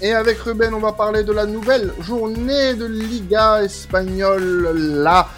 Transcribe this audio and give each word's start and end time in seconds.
Et 0.00 0.12
avec 0.12 0.38
Ruben, 0.38 0.72
on 0.74 0.78
va 0.78 0.92
parler 0.92 1.24
de 1.24 1.32
la 1.32 1.44
nouvelle 1.44 1.92
journée 2.00 2.74
de 2.74 2.84
Liga 2.84 3.64
espagnole. 3.64 4.70
Là, 5.02 5.28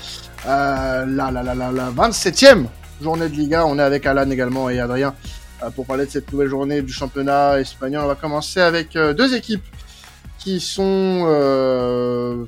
euh, 0.47 1.07
la, 1.07 1.31
la, 1.31 1.43
la, 1.43 1.55
la, 1.55 1.73
la 1.73 1.91
27e 1.91 2.67
journée 3.01 3.31
de 3.31 3.35
Liga. 3.35 3.65
On 3.65 3.79
est 3.79 3.83
avec 3.83 4.05
Alan 4.05 4.29
également 4.31 4.69
et 4.69 4.79
Adrien 4.79 5.15
euh, 5.63 5.71
pour 5.71 5.87
parler 5.87 6.05
de 6.05 6.11
cette 6.11 6.31
nouvelle 6.31 6.49
journée 6.49 6.83
du 6.83 6.93
championnat 6.93 7.59
espagnol. 7.59 8.03
On 8.05 8.09
va 8.09 8.17
commencer 8.17 8.61
avec 8.61 8.97
euh, 8.97 9.15
deux 9.15 9.35
équipes 9.35 9.65
qui 10.39 10.61
sont, 10.61 11.25
euh, 11.27 12.45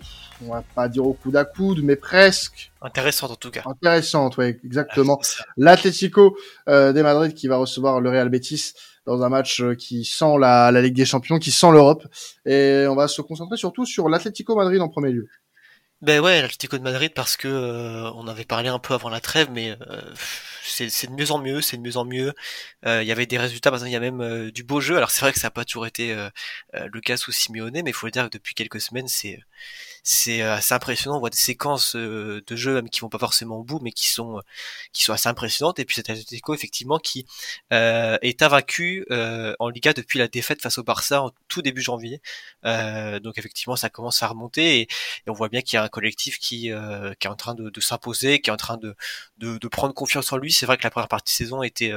on 0.46 0.52
va 0.52 0.62
pas 0.74 0.88
dire 0.88 1.06
au 1.06 1.14
coude 1.14 1.36
à 1.36 1.46
coude, 1.46 1.80
mais 1.82 1.96
presque. 1.96 2.72
Intéressante 2.82 3.30
en 3.30 3.36
tout 3.36 3.50
cas. 3.50 3.62
Intéressante, 3.64 4.36
oui, 4.36 4.56
exactement. 4.64 5.18
L'Atlético 5.56 6.36
euh, 6.68 6.92
de 6.92 7.00
Madrid 7.00 7.32
qui 7.32 7.48
va 7.48 7.56
recevoir 7.56 8.02
le 8.02 8.10
Real 8.10 8.28
Betis 8.28 8.74
dans 9.06 9.22
un 9.22 9.28
match 9.28 9.60
euh, 9.60 9.74
qui 9.74 10.04
sent 10.04 10.38
la, 10.38 10.70
la 10.70 10.82
Ligue 10.82 10.94
des 10.94 11.04
Champions, 11.04 11.38
qui 11.38 11.50
sent 11.50 11.70
l'Europe. 11.70 12.06
Et 12.46 12.86
on 12.88 12.94
va 12.94 13.08
se 13.08 13.22
concentrer 13.22 13.56
surtout 13.56 13.86
sur 13.86 14.08
l'Atlético 14.08 14.56
Madrid 14.56 14.80
en 14.80 14.88
premier 14.88 15.10
lieu. 15.10 15.28
Ben 16.02 16.20
ouais, 16.20 16.42
l'Atlético 16.42 16.78
de 16.78 16.82
Madrid 16.82 17.12
parce 17.14 17.36
que 17.36 17.46
euh, 17.46 18.10
on 18.14 18.26
avait 18.26 18.44
parlé 18.44 18.68
un 18.68 18.80
peu 18.80 18.92
avant 18.92 19.08
la 19.08 19.20
trêve, 19.20 19.50
mais 19.52 19.76
euh, 19.88 20.02
c'est 20.64 21.06
de 21.06 21.12
mieux 21.12 21.30
en 21.30 21.38
mieux, 21.38 21.60
c'est 21.60 21.76
de 21.76 21.82
mieux 21.82 21.96
en 21.96 22.04
mieux. 22.04 22.34
Euh, 22.86 23.02
il 23.04 23.08
y 23.08 23.12
avait 23.12 23.26
des 23.26 23.38
résultats, 23.38 23.70
il 23.80 23.88
y 23.88 23.94
a 23.94 24.00
même 24.00 24.50
du 24.50 24.64
beau 24.64 24.80
jeu. 24.80 24.96
Alors 24.96 25.12
c'est 25.12 25.20
vrai 25.20 25.32
que 25.32 25.38
ça 25.38 25.46
n'a 25.46 25.52
pas 25.52 25.64
toujours 25.64 25.86
été 25.86 26.12
le 26.72 27.00
cas 27.00 27.16
sous 27.16 27.30
Simeone, 27.30 27.70
mais 27.72 27.90
il 27.90 27.92
faut 27.92 28.06
le 28.06 28.10
dire 28.10 28.24
que 28.24 28.36
depuis 28.36 28.54
quelques 28.54 28.80
semaines, 28.80 29.06
c'est 29.06 29.38
c'est 30.02 30.42
assez 30.42 30.74
impressionnant. 30.74 31.16
On 31.16 31.20
voit 31.20 31.30
des 31.30 31.36
séquences 31.36 31.96
de 31.96 32.42
jeu 32.56 32.74
même 32.74 32.88
qui 32.88 33.00
vont 33.00 33.08
pas 33.08 33.18
forcément 33.18 33.56
au 33.56 33.64
bout, 33.64 33.80
mais 33.82 33.92
qui 33.92 34.08
sont 34.08 34.40
qui 34.92 35.04
sont 35.04 35.12
assez 35.12 35.28
impressionnantes. 35.28 35.78
Et 35.78 35.84
puis 35.84 35.96
cet 35.96 36.10
Atlético 36.10 36.54
effectivement 36.54 36.98
qui 36.98 37.26
est 37.70 38.42
invaincu 38.42 39.06
en 39.58 39.68
Liga 39.68 39.92
depuis 39.92 40.18
la 40.18 40.28
défaite 40.28 40.62
face 40.62 40.78
au 40.78 40.82
Barça 40.82 41.22
en 41.22 41.30
tout 41.48 41.62
début 41.62 41.82
janvier. 41.82 42.20
donc 42.64 43.38
effectivement, 43.38 43.76
ça 43.76 43.90
commence 43.90 44.22
à 44.22 44.28
remonter 44.28 44.80
et, 44.80 44.88
on 45.26 45.32
voit 45.32 45.48
bien 45.48 45.62
qu'il 45.62 45.74
y 45.74 45.78
a 45.78 45.84
un 45.84 45.88
collectif 45.88 46.38
qui, 46.38 46.70
euh, 46.72 47.14
qui 47.18 47.26
est 47.26 47.30
en 47.30 47.36
train 47.36 47.54
de, 47.54 47.70
de 47.70 47.80
s'imposer, 47.80 48.40
qui 48.40 48.50
est 48.50 48.52
en 48.52 48.56
train 48.56 48.76
de, 48.76 48.94
de, 49.38 49.58
de, 49.58 49.68
prendre 49.68 49.94
confiance 49.94 50.32
en 50.32 50.36
lui. 50.36 50.52
C'est 50.52 50.66
vrai 50.66 50.76
que 50.76 50.84
la 50.84 50.90
première 50.90 51.08
partie 51.08 51.32
de 51.32 51.36
saison 51.36 51.62
était 51.62 51.92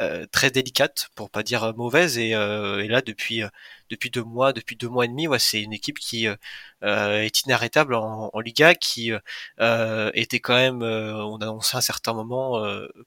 euh, 0.00 0.06
euh, 0.06 0.26
très 0.30 0.50
délicate, 0.50 1.08
pour 1.14 1.30
pas 1.30 1.42
dire 1.42 1.74
mauvaise, 1.76 2.18
et, 2.18 2.30
et 2.30 2.88
là 2.88 3.02
depuis 3.02 3.42
depuis 3.90 4.10
deux 4.10 4.24
mois, 4.24 4.52
depuis 4.52 4.76
deux 4.76 4.88
mois 4.88 5.04
et 5.04 5.08
demi, 5.08 5.28
ouais, 5.28 5.38
c'est 5.38 5.62
une 5.62 5.72
équipe 5.72 5.98
qui 5.98 6.26
euh, 6.26 7.22
est 7.22 7.42
inarrêtable 7.42 7.94
en, 7.94 8.30
en 8.32 8.40
Liga, 8.40 8.74
qui 8.74 9.12
euh, 9.60 10.10
était 10.14 10.40
quand 10.40 10.56
même, 10.56 10.82
on 10.82 11.36
annonçait 11.36 11.76
à 11.76 11.78
un 11.78 11.82
certain 11.82 12.12
moment, 12.14 12.60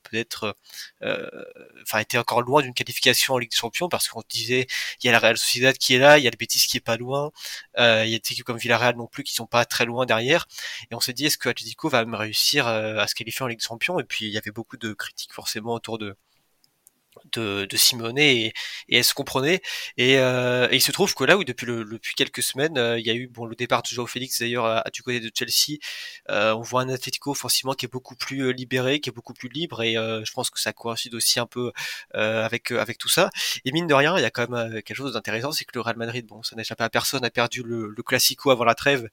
peut-être, 0.04 0.56
enfin, 1.02 2.00
était 2.00 2.18
encore 2.18 2.42
loin 2.42 2.62
d'une 2.62 2.74
qualification 2.74 3.34
en 3.36 3.38
Ligue 3.40 3.52
des 3.52 3.58
Champions, 3.58 3.90
parce 3.90 4.08
qu'on 4.08 4.24
disait, 4.30 4.68
il 5.04 5.08
y 5.08 5.10
a 5.10 5.12
la 5.12 5.20
Real 5.20 5.38
Sociedad 5.38 5.78
qui 5.78 5.96
est 5.96 6.00
là, 6.00 6.18
il 6.18 6.24
y 6.24 6.28
a 6.28 6.32
le 6.32 6.38
Betis 6.38 6.60
qui 6.68 6.78
est 6.78 6.80
pas 6.82 6.98
loin, 6.98 7.32
il 7.78 7.82
y 8.10 8.16
a 8.16 8.20
des 8.20 8.32
équipes 8.32 8.46
comme 8.46 8.58
Villarreal 8.58 8.96
non 8.96 9.08
plus 9.08 9.24
qui 9.24 9.34
sont 9.34 9.48
pas 9.48 9.66
très 9.66 9.86
loin 9.86 10.06
derrière, 10.06 10.48
et 10.92 10.96
on 10.96 11.00
s'est 11.02 11.14
dit, 11.14 11.26
est-ce 11.26 11.38
que 11.38 11.50
Atletico 11.50 11.90
va 11.90 12.06
même 12.06 12.16
réussir 12.16 12.68
à 12.68 13.08
se 13.08 13.16
qualifier 13.16 13.44
en 13.44 13.48
Ligue 13.48 13.60
des 13.60 13.66
Champions? 13.66 14.00
Et 14.00 14.04
puis 14.06 14.26
il 14.26 14.32
y 14.32 14.38
avait 14.38 14.52
beaucoup 14.52 14.78
de 14.78 14.94
critiques 14.94 15.34
forcément 15.34 15.74
autour 15.74 15.98
de 15.98 16.16
de, 17.34 17.66
de 17.66 18.20
et, 18.20 18.54
et, 18.90 18.98
elle 18.98 19.04
se 19.04 19.14
comprenait. 19.14 19.62
Et, 19.98 20.18
euh, 20.18 20.68
et, 20.72 20.76
il 20.78 20.82
se 20.82 20.92
trouve 20.92 21.14
que 21.14 21.24
là 21.24 21.38
où 21.38 21.44
depuis 21.44 21.66
le, 21.66 21.84
depuis 21.86 22.16
quelques 22.16 22.44
semaines 22.44 22.78
euh, 22.78 23.00
il 23.00 23.06
y 23.06 23.10
a 23.10 23.14
eu 23.14 23.28
bon 23.28 23.46
le 23.46 23.56
départ 23.56 23.82
de 23.82 23.88
Joao 23.88 24.08
Félix 24.08 24.40
d'ailleurs 24.40 24.84
du 24.94 25.04
côté 25.04 25.20
de 25.20 25.32
Chelsea 25.34 25.78
euh, 26.30 26.54
on 26.54 26.62
voit 26.62 26.82
un 26.82 26.90
Atletico 26.90 27.34
forcément 27.34 27.74
qui 27.74 27.86
est 27.86 27.92
beaucoup 27.92 28.16
plus 28.16 28.42
euh, 28.42 28.52
libéré 28.52 29.00
qui 29.00 29.10
est 29.10 29.14
beaucoup 29.14 29.34
plus 29.34 29.50
libre 29.50 29.82
et 29.82 29.98
euh, 29.98 30.24
je 30.26 30.32
pense 30.34 30.50
que 30.50 30.60
ça 30.60 30.74
coïncide 30.74 31.16
aussi 31.16 31.40
un 31.40 31.46
peu 31.46 31.72
euh, 32.16 32.46
avec 32.46 32.72
avec 32.72 32.98
tout 32.98 33.10
ça. 33.10 33.30
Et 33.66 33.72
mine 33.72 33.88
de 33.88 33.94
rien 33.94 34.18
il 34.18 34.22
y 34.22 34.26
a 34.26 34.32
quand 34.32 34.50
même 34.50 34.82
quelque 34.84 34.98
chose 34.98 35.14
d'intéressant 35.14 35.52
c'est 35.52 35.66
que 35.66 35.72
le 35.76 35.82
Real 35.82 35.98
Madrid 35.98 36.26
bon 36.26 36.44
ça 36.44 36.56
n'échappe 36.56 36.82
à 36.82 36.90
personne 36.90 37.24
a 37.26 37.30
perdu 37.30 37.64
le, 37.64 37.94
le 37.96 38.04
Classico 38.04 38.52
avant 38.52 38.66
la 38.66 38.76
trêve 38.76 39.08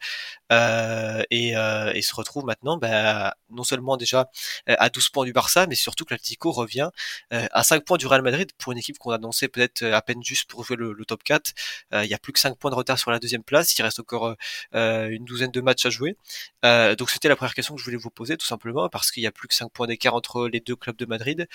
et, 0.50 1.50
et 1.50 2.02
se 2.02 2.14
retrouve 2.14 2.44
maintenant 2.44 2.76
bah, 2.76 3.34
non 3.50 3.64
seulement 3.64 3.96
déjà 3.96 4.30
à 4.66 4.88
12 4.88 5.08
points 5.10 5.24
du 5.24 5.32
Barça 5.32 5.66
mais 5.66 5.74
surtout 5.74 6.04
que 6.04 6.14
l'Atletico 6.14 6.52
revient 6.52 6.90
à 7.30 7.62
5 7.62 7.84
points 7.84 7.96
du 7.98 8.05
Real 8.06 8.22
Madrid 8.22 8.50
pour 8.58 8.72
une 8.72 8.78
équipe 8.78 8.98
qu'on 8.98 9.10
annonçait 9.10 9.48
peut-être 9.48 9.82
euh, 9.82 9.94
à 9.94 10.02
peine 10.02 10.22
juste 10.22 10.48
pour 10.48 10.64
jouer 10.64 10.76
le, 10.76 10.94
top 11.06 11.22
4. 11.22 11.52
Euh, 11.92 12.04
il 12.04 12.10
y 12.10 12.14
a 12.14 12.18
plus 12.18 12.32
que 12.32 12.38
5 12.40 12.58
points 12.58 12.70
de 12.70 12.76
retard 12.76 12.98
sur 12.98 13.10
la 13.10 13.18
deuxième 13.18 13.42
place. 13.42 13.76
Il 13.78 13.82
reste 13.82 14.00
encore 14.00 14.34
euh, 14.74 15.08
une 15.08 15.24
douzaine 15.24 15.50
de 15.50 15.60
matchs 15.60 15.86
à 15.86 15.90
jouer. 15.90 16.16
donc 16.62 17.10
c'était 17.10 17.28
la 17.28 17.36
première 17.36 17.54
question 17.54 17.74
que 17.74 17.80
je 17.80 17.84
voulais 17.84 17.96
vous 17.96 18.10
poser 18.10 18.36
tout 18.36 18.46
simplement 18.46 18.88
parce 18.88 19.10
qu'il 19.10 19.22
y 19.22 19.26
a 19.26 19.32
plus 19.32 19.48
que 19.48 19.54
5 19.54 19.70
points 19.72 19.86
d'écart 19.86 20.14
entre 20.14 20.48
les 20.48 20.60
deux 20.60 20.76
clubs 20.76 20.96
de 20.96 21.06
Madrid. 21.06 21.48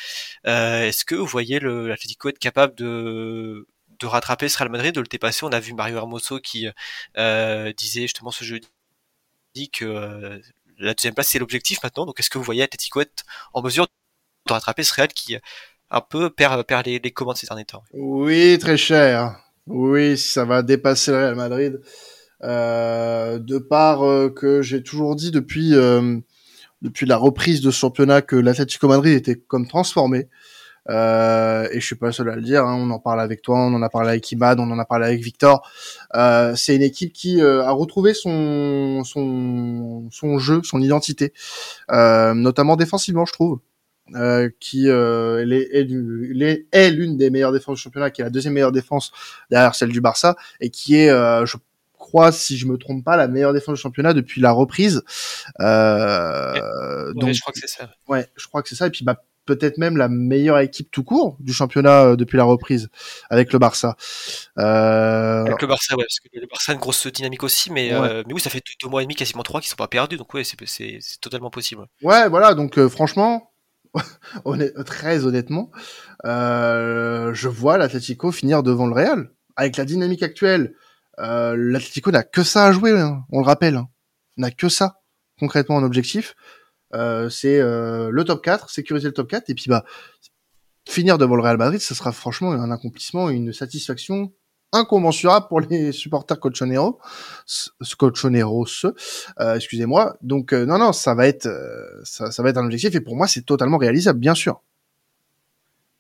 Est-ce 0.45 1.05
que 1.05 1.15
vous 1.15 1.25
voyez 1.25 1.59
l'Atlético 1.59 2.29
être 2.29 2.39
capable 2.39 2.75
de 2.75 3.65
rattraper 4.03 4.49
ce 4.49 4.57
Real 4.57 4.69
Madrid, 4.69 4.93
de 4.95 5.01
le 5.01 5.07
dépasser? 5.07 5.45
On 5.45 5.51
a 5.51 5.59
vu 5.59 5.73
Mario 5.73 5.97
Hermoso 5.97 6.39
qui 6.39 6.67
disait 7.77 8.01
justement 8.03 8.31
ce 8.31 8.43
jeudi 8.43 8.67
que 9.71 10.41
la 10.77 10.93
deuxième 10.93 11.13
place 11.13 11.27
c'est 11.29 11.39
l'objectif 11.39 11.81
maintenant. 11.83 12.05
Donc 12.05 12.19
est-ce 12.19 12.29
que 12.29 12.37
vous 12.37 12.43
voyez 12.43 12.63
Atletico 12.63 13.01
être 13.01 13.23
en 13.53 13.61
mesure 13.61 13.87
de 14.47 14.53
rattraper 14.53 14.83
ce 14.83 14.93
Real 14.93 15.07
qui 15.09 15.37
un 15.91 16.01
peu 16.01 16.29
perd, 16.29 16.63
perd 16.63 16.85
les, 16.87 16.99
les 16.99 17.11
commandes 17.11 17.37
ces 17.37 17.47
derniers 17.47 17.65
temps. 17.65 17.83
Oui, 17.93 18.57
très 18.59 18.77
cher. 18.77 19.35
Oui, 19.67 20.17
ça 20.17 20.45
va 20.45 20.63
dépasser 20.63 21.11
le 21.11 21.17
Real 21.17 21.35
Madrid. 21.35 21.81
Euh, 22.43 23.37
de 23.37 23.59
part 23.59 24.03
euh, 24.03 24.29
que 24.29 24.63
j'ai 24.63 24.81
toujours 24.81 25.15
dit 25.15 25.29
depuis 25.29 25.75
euh, 25.75 26.17
depuis 26.81 27.05
la 27.05 27.15
reprise 27.15 27.61
de 27.61 27.69
ce 27.69 27.77
championnat 27.77 28.23
que 28.23 28.35
l'Atlético 28.35 28.87
Madrid 28.87 29.13
était 29.13 29.35
comme 29.35 29.67
transformé. 29.67 30.27
Euh, 30.89 31.67
et 31.71 31.79
je 31.79 31.85
suis 31.85 31.95
pas 31.95 32.07
le 32.07 32.11
seul 32.11 32.29
à 32.29 32.35
le 32.35 32.41
dire. 32.41 32.65
Hein, 32.65 32.75
on 32.79 32.89
en 32.89 32.97
parle 32.97 33.21
avec 33.21 33.43
toi, 33.43 33.59
on 33.59 33.73
en 33.75 33.83
a 33.83 33.89
parlé 33.89 34.09
avec 34.09 34.31
Imad, 34.31 34.59
on 34.59 34.71
en 34.71 34.79
a 34.79 34.85
parlé 34.85 35.05
avec 35.05 35.21
Victor. 35.21 35.69
Euh, 36.15 36.55
c'est 36.55 36.75
une 36.75 36.81
équipe 36.81 37.13
qui 37.13 37.39
euh, 37.39 37.63
a 37.63 37.71
retrouvé 37.71 38.15
son 38.15 39.03
son 39.03 40.07
son 40.09 40.39
jeu, 40.39 40.61
son 40.63 40.81
identité, 40.81 41.33
notamment 41.89 42.75
défensivement, 42.75 43.25
je 43.25 43.33
trouve. 43.33 43.59
Euh, 44.15 44.49
qui 44.59 44.89
euh, 44.89 45.45
est, 45.49 46.67
est 46.71 46.89
l'une 46.91 47.15
des 47.15 47.29
meilleures 47.29 47.53
défenses 47.53 47.77
du 47.77 47.81
championnat, 47.81 48.11
qui 48.11 48.19
est 48.19 48.25
la 48.25 48.29
deuxième 48.29 48.53
meilleure 48.53 48.73
défense 48.73 49.13
derrière 49.49 49.73
celle 49.73 49.89
du 49.89 50.01
Barça, 50.01 50.35
et 50.59 50.69
qui 50.69 50.97
est, 50.97 51.09
euh, 51.09 51.45
je 51.45 51.55
crois, 51.93 52.33
si 52.33 52.57
je 52.57 52.65
me 52.65 52.77
trompe 52.77 53.05
pas, 53.05 53.15
la 53.15 53.29
meilleure 53.29 53.53
défense 53.53 53.75
du 53.75 53.81
championnat 53.81 54.13
depuis 54.13 54.41
la 54.41 54.51
reprise. 54.51 55.01
Euh, 55.61 56.53
ouais, 57.07 57.13
donc, 57.13 57.31
je 57.31 57.39
crois 57.39 57.53
que 57.53 57.59
c'est 57.59 57.69
ça. 57.69 57.89
Ouais, 58.09 58.27
je 58.35 58.47
crois 58.47 58.61
que 58.61 58.67
c'est 58.67 58.75
ça. 58.75 58.87
Et 58.87 58.89
puis, 58.89 59.05
bah, 59.05 59.23
peut-être 59.45 59.77
même 59.77 59.95
la 59.97 60.09
meilleure 60.09 60.59
équipe 60.59 60.91
tout 60.91 61.03
court 61.03 61.37
du 61.39 61.53
championnat 61.53 62.03
euh, 62.03 62.15
depuis 62.15 62.37
la 62.37 62.43
reprise 62.43 62.89
avec 63.29 63.53
le 63.53 63.59
Barça. 63.59 63.95
Euh... 64.57 65.45
Avec 65.45 65.61
le 65.61 65.67
Barça, 65.67 65.95
ouais, 65.95 66.03
parce 66.03 66.19
que 66.19 66.27
le 66.37 66.47
Barça 66.47 66.73
a 66.73 66.75
une 66.75 66.81
grosse 66.81 67.07
dynamique 67.07 67.43
aussi, 67.43 67.71
mais, 67.71 67.93
ouais. 67.93 68.09
euh, 68.09 68.23
mais 68.27 68.33
oui, 68.33 68.41
ça 68.41 68.49
fait 68.49 68.61
deux 68.81 68.89
mois 68.89 69.01
et 69.01 69.05
demi, 69.05 69.15
quasiment 69.15 69.43
trois, 69.43 69.61
qui 69.61 69.69
sont 69.69 69.75
pas 69.77 69.87
perdus, 69.87 70.17
donc 70.17 70.33
ouais, 70.33 70.43
c'est 70.43 70.99
totalement 71.21 71.49
possible. 71.49 71.85
Ouais, 72.01 72.27
voilà, 72.29 72.53
donc 72.53 72.77
euh, 72.77 72.89
franchement, 72.89 73.50
très 74.85 75.25
honnêtement, 75.25 75.71
euh, 76.25 77.33
je 77.33 77.49
vois 77.49 77.77
l'Atlético 77.77 78.31
finir 78.31 78.63
devant 78.63 78.87
le 78.87 78.93
Real. 78.93 79.31
Avec 79.55 79.77
la 79.77 79.85
dynamique 79.85 80.23
actuelle, 80.23 80.75
euh, 81.19 81.55
l'Atlético 81.57 82.11
n'a 82.11 82.23
que 82.23 82.43
ça 82.43 82.65
à 82.67 82.71
jouer, 82.71 82.91
hein, 82.91 83.25
on 83.31 83.39
le 83.39 83.45
rappelle. 83.45 83.75
Hein. 83.75 83.89
N'a 84.37 84.51
que 84.51 84.69
ça, 84.69 85.01
concrètement, 85.39 85.75
en 85.75 85.83
objectif. 85.83 86.35
Euh, 86.93 87.29
c'est 87.29 87.59
euh, 87.59 88.09
le 88.11 88.23
top 88.23 88.43
4, 88.43 88.69
sécuriser 88.69 89.07
le 89.07 89.13
top 89.13 89.29
4, 89.29 89.49
et 89.49 89.55
puis 89.55 89.65
bah 89.69 89.85
finir 90.89 91.17
devant 91.17 91.35
le 91.35 91.43
Real 91.43 91.57
Madrid, 91.57 91.79
ça 91.79 91.95
sera 91.95 92.11
franchement 92.11 92.51
un 92.51 92.71
accomplissement, 92.71 93.29
une 93.29 93.53
satisfaction 93.53 94.33
incommensurable 94.73 95.47
pour 95.49 95.61
les 95.61 95.91
supporters 95.91 96.39
colchoneros, 96.39 96.99
colchoneros, 97.97 98.85
euh, 99.39 99.55
excusez-moi. 99.55 100.15
Donc 100.21 100.53
euh, 100.53 100.65
non 100.65 100.77
non, 100.77 100.93
ça 100.93 101.13
va 101.15 101.27
être 101.27 101.47
euh, 101.47 102.01
ça, 102.03 102.31
ça 102.31 102.43
va 102.43 102.49
être 102.49 102.57
un 102.57 102.65
objectif 102.65 102.95
et 102.95 103.01
pour 103.01 103.15
moi 103.15 103.27
c'est 103.27 103.45
totalement 103.45 103.77
réalisable, 103.77 104.19
bien 104.19 104.35
sûr. 104.35 104.61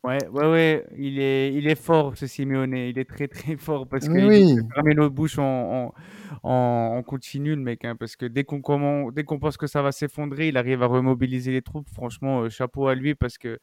Ouais, 0.03 0.17
ouais, 0.29 0.47
ouais, 0.47 0.85
il 0.97 1.19
est, 1.19 1.53
il 1.53 1.67
est 1.67 1.75
fort 1.75 2.17
ce 2.17 2.25
Simeone, 2.25 2.73
il 2.73 2.97
est 2.97 3.07
très 3.07 3.27
très 3.27 3.55
fort 3.55 3.87
parce 3.87 4.07
que 4.07 4.27
oui. 4.27 4.55
il 4.57 4.73
fermer 4.73 4.95
nos 4.95 5.11
bouches 5.11 5.37
en, 5.37 5.93
en, 6.41 6.97
en, 6.97 7.03
continu 7.03 7.51
le 7.55 7.61
mec, 7.61 7.85
hein, 7.85 7.95
parce 7.95 8.15
que 8.15 8.25
dès 8.25 8.43
qu'on 8.43 9.11
dès 9.11 9.23
qu'on 9.23 9.37
pense 9.37 9.57
que 9.57 9.67
ça 9.67 9.83
va 9.83 9.91
s'effondrer, 9.91 10.47
il 10.47 10.57
arrive 10.57 10.81
à 10.81 10.87
remobiliser 10.87 11.51
les 11.51 11.61
troupes. 11.61 11.87
Franchement, 11.93 12.41
euh, 12.41 12.49
chapeau 12.49 12.87
à 12.87 12.95
lui 12.95 13.13
parce 13.13 13.37
que 13.37 13.59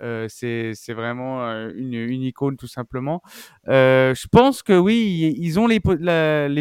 euh, 0.00 0.26
c'est 0.28 0.92
vraiment 0.92 1.44
euh, 1.44 1.72
une, 1.74 1.94
une, 1.94 2.22
icône 2.22 2.56
tout 2.56 2.66
simplement. 2.66 3.22
Euh, 3.68 4.14
je 4.14 4.26
pense 4.28 4.62
que 4.62 4.72
oui, 4.72 5.34
ils 5.36 5.60
ont 5.60 5.66
les, 5.66 5.80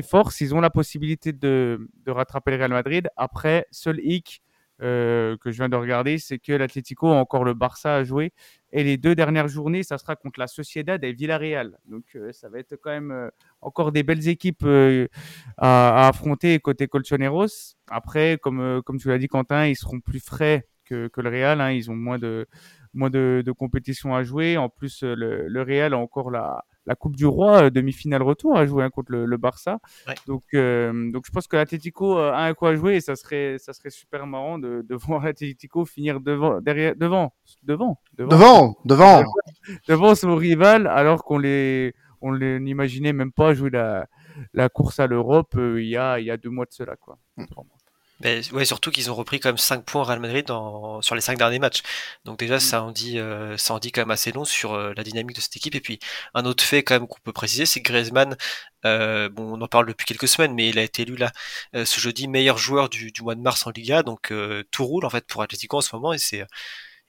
forces, 0.02 0.42
ils 0.42 0.54
ont 0.54 0.62
la 0.62 0.70
possibilité 0.70 1.32
de, 1.32 1.88
rattraper 2.08 2.52
le 2.52 2.58
Real 2.58 2.72
Madrid. 2.72 3.10
Après, 3.16 3.66
seul 3.72 4.00
hic 4.04 4.42
que 4.82 5.38
je 5.44 5.52
viens 5.52 5.68
de 5.68 5.76
regarder, 5.76 6.20
c'est 6.20 6.40
que 6.40 6.54
l'Atlético 6.54 7.08
a 7.10 7.16
encore 7.16 7.44
le 7.44 7.54
Barça 7.54 7.96
à 7.96 8.04
jouer. 8.06 8.32
Et 8.72 8.82
les 8.86 8.96
deux 8.96 9.14
dernières 9.14 9.50
journées, 9.50 9.84
ça 9.84 9.98
sera 9.98 10.16
contre 10.16 10.40
la 10.40 10.48
Sociedad 10.48 11.04
et 11.04 11.12
Villarreal. 11.12 11.78
Donc 11.86 12.18
ça 12.32 12.48
va 12.48 12.60
être 12.60 12.78
quand 12.78 12.92
même 12.92 13.30
encore 13.60 13.92
des 13.92 14.04
belles 14.04 14.30
équipes 14.30 14.66
à, 15.58 16.08
affronter 16.08 16.60
côté 16.60 16.88
Colchoneros. 16.88 17.76
Après, 17.90 18.38
comme, 18.42 18.82
tu 19.02 19.10
l'as 19.10 19.18
dit 19.18 19.28
Quentin, 19.28 19.68
ils 19.68 19.76
seront 19.76 20.00
plus 20.00 20.22
frais 20.22 20.66
que, 20.86 21.10
que 21.10 21.20
le 21.20 21.30
Real. 21.30 21.60
Hein. 21.60 21.72
Ils 21.72 21.92
ont 21.92 21.96
moins 21.96 22.18
de 22.18 22.48
moins 23.00 23.10
de, 23.10 23.42
de 23.46 23.52
compétition 23.52 24.14
à 24.16 24.24
jouer. 24.24 24.58
En 24.58 24.70
plus, 24.70 25.04
le, 25.04 25.48
le 25.48 25.62
Real 25.62 25.94
a 25.94 25.98
encore 25.98 26.30
la, 26.30 26.64
la 26.90 26.96
Coupe 26.96 27.16
du 27.16 27.28
Roi, 27.28 27.70
demi-finale 27.70 28.24
retour, 28.24 28.58
à 28.58 28.66
jouer 28.66 28.84
hein, 28.84 28.90
contre 28.90 29.12
le, 29.12 29.38
Barça. 29.38 29.80
Donc, 30.26 30.44
donc 30.54 31.24
je 31.26 31.32
pense 31.32 31.48
que 31.48 31.56
l'Atletico 31.56 32.18
a 32.18 32.46
un 32.46 32.54
quoi 32.56 32.76
jouer 32.76 32.96
et 32.96 33.02
ça 33.02 33.16
serait, 33.16 33.58
ça 33.60 33.74
serait 33.74 33.92
super 33.92 34.26
marrant 34.26 34.58
de, 34.58 34.84
de 34.88 34.96
voir 35.06 35.24
l'Atletico 35.24 35.86
finir 35.86 36.20
devant, 36.20 36.60
derrière, 36.62 36.96
devant, 36.96 37.34
devant, 37.64 38.02
devant, 38.18 38.76
devant, 38.86 39.24
devant, 39.88 40.16
son 40.16 40.36
rival, 40.36 40.88
alors 40.88 41.24
qu'on 41.24 41.38
les, 41.38 41.94
on 42.22 42.36
n'imaginait 42.36 43.14
même 43.14 43.32
pas 43.32 43.54
jouer 43.54 43.70
la, 43.70 44.08
la 44.54 44.68
course 44.68 45.00
à 45.00 45.06
l'Europe 45.06 45.56
il 45.56 45.88
y 45.88 45.96
a, 45.96 46.20
il 46.20 46.26
y 46.26 46.32
a 46.32 46.38
deux 46.38 46.50
mois 46.50 46.66
de 46.66 46.74
cela, 46.74 46.96
quoi. 46.96 47.20
Mm. 47.38 47.46
Ben, 48.20 48.44
ouais, 48.52 48.66
surtout 48.66 48.92
qu'ils 48.92 49.10
ont 49.10 49.16
repris 49.16 49.40
quand 49.40 49.50
même 49.50 49.58
5 49.58 49.86
points 49.86 50.02
au 50.02 50.04
Real 50.04 50.20
Madrid 50.20 50.46
dans, 50.46 51.02
sur 51.02 51.16
les 51.16 51.22
5 51.22 51.38
derniers 51.38 51.60
matchs. 51.60 51.84
Donc 52.26 52.38
déjà, 52.38 52.58
mm. 52.58 52.60
ça 52.60 52.84
en 52.84 52.92
dit, 52.92 53.18
euh, 53.18 53.56
ça 53.58 53.74
en 53.74 53.80
dit 53.80 53.92
quand 53.94 54.02
même 54.02 54.12
assez 54.12 54.32
long 54.34 54.44
sur 54.44 54.74
euh, 54.74 54.94
la 54.98 55.04
dynamique 55.04 55.38
de 55.38 55.42
cette 55.42 55.56
équipe. 55.56 55.76
Et 55.76 55.80
puis, 55.80 56.00
un 56.34 56.44
autre 56.46 56.64
fait 56.64 56.84
quand 56.84 56.96
même 56.96 57.08
qu'on 57.08 57.20
peut 57.24 57.32
préciser, 57.32 57.66
c'est 57.66 57.82
que 57.82 57.92
Griezmann, 57.92 58.36
euh, 58.86 59.30
bon, 59.30 59.58
on 59.58 59.62
en 59.62 59.68
parle 59.68 59.86
depuis 59.88 60.06
quelques 60.06 60.28
semaines, 60.28 60.54
mais 60.54 60.68
il 60.70 60.80
a 60.80 60.84
été 60.84 61.04
élu 61.04 61.16
là 61.16 61.32
ce 61.74 62.00
jeudi 62.00 62.28
meilleur 62.28 62.58
joueur 62.58 62.90
du, 62.90 63.12
du 63.12 63.22
mois 63.22 63.36
de 63.36 63.42
mars 63.42 63.66
en 63.68 63.72
Liga. 63.72 64.04
Donc 64.04 64.34
tout 64.72 64.86
roule 64.86 65.06
en 65.06 65.10
fait 65.10 65.26
pour 65.26 65.42
Atletico 65.42 65.78
en 65.78 65.82
ce 65.82 65.96
moment 65.96 66.14
et 66.14 66.18
c'est 66.18 66.46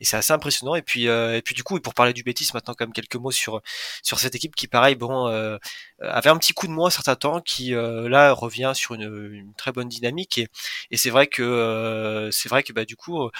et 0.01 0.05
c'est 0.05 0.17
assez 0.17 0.33
impressionnant. 0.33 0.75
Et 0.75 0.83
puis, 0.83 1.09
euh, 1.09 1.37
et 1.37 1.43
puis 1.43 1.55
du 1.55 1.63
coup, 1.63 1.79
pour 1.81 1.95
parler 1.95 2.13
du 2.13 2.23
Betis 2.23 2.51
maintenant, 2.55 2.75
quand 2.75 2.85
même 2.87 2.93
quelques 2.93 3.17
mots 3.17 3.31
sur 3.31 3.63
sur 4.03 4.19
cette 4.19 4.35
équipe 4.35 4.57
qui, 4.57 4.67
pareil, 4.67 4.95
bon, 4.97 5.29
euh, 5.29 5.59
avait 6.01 6.31
un 6.31 6.39
petit 6.39 6.53
coup 6.55 6.67
de 6.67 6.73
moins 6.73 6.91
certain 6.91 7.17
temps, 7.17 7.41
qui 7.41 7.75
euh, 7.75 8.09
là 8.09 8.33
revient 8.33 8.73
sur 8.75 8.95
une, 8.95 9.33
une, 9.33 9.55
très 9.55 9.73
bonne 9.73 9.89
dynamique. 9.89 10.39
Et, 10.39 10.49
et 10.91 10.97
c'est 10.97 11.11
vrai 11.11 11.27
que 11.27 12.31
c'est 12.33 12.49
vrai 12.49 12.63
que 12.63 12.73
bah 12.73 12.85
du 12.85 12.97
coup, 12.97 13.31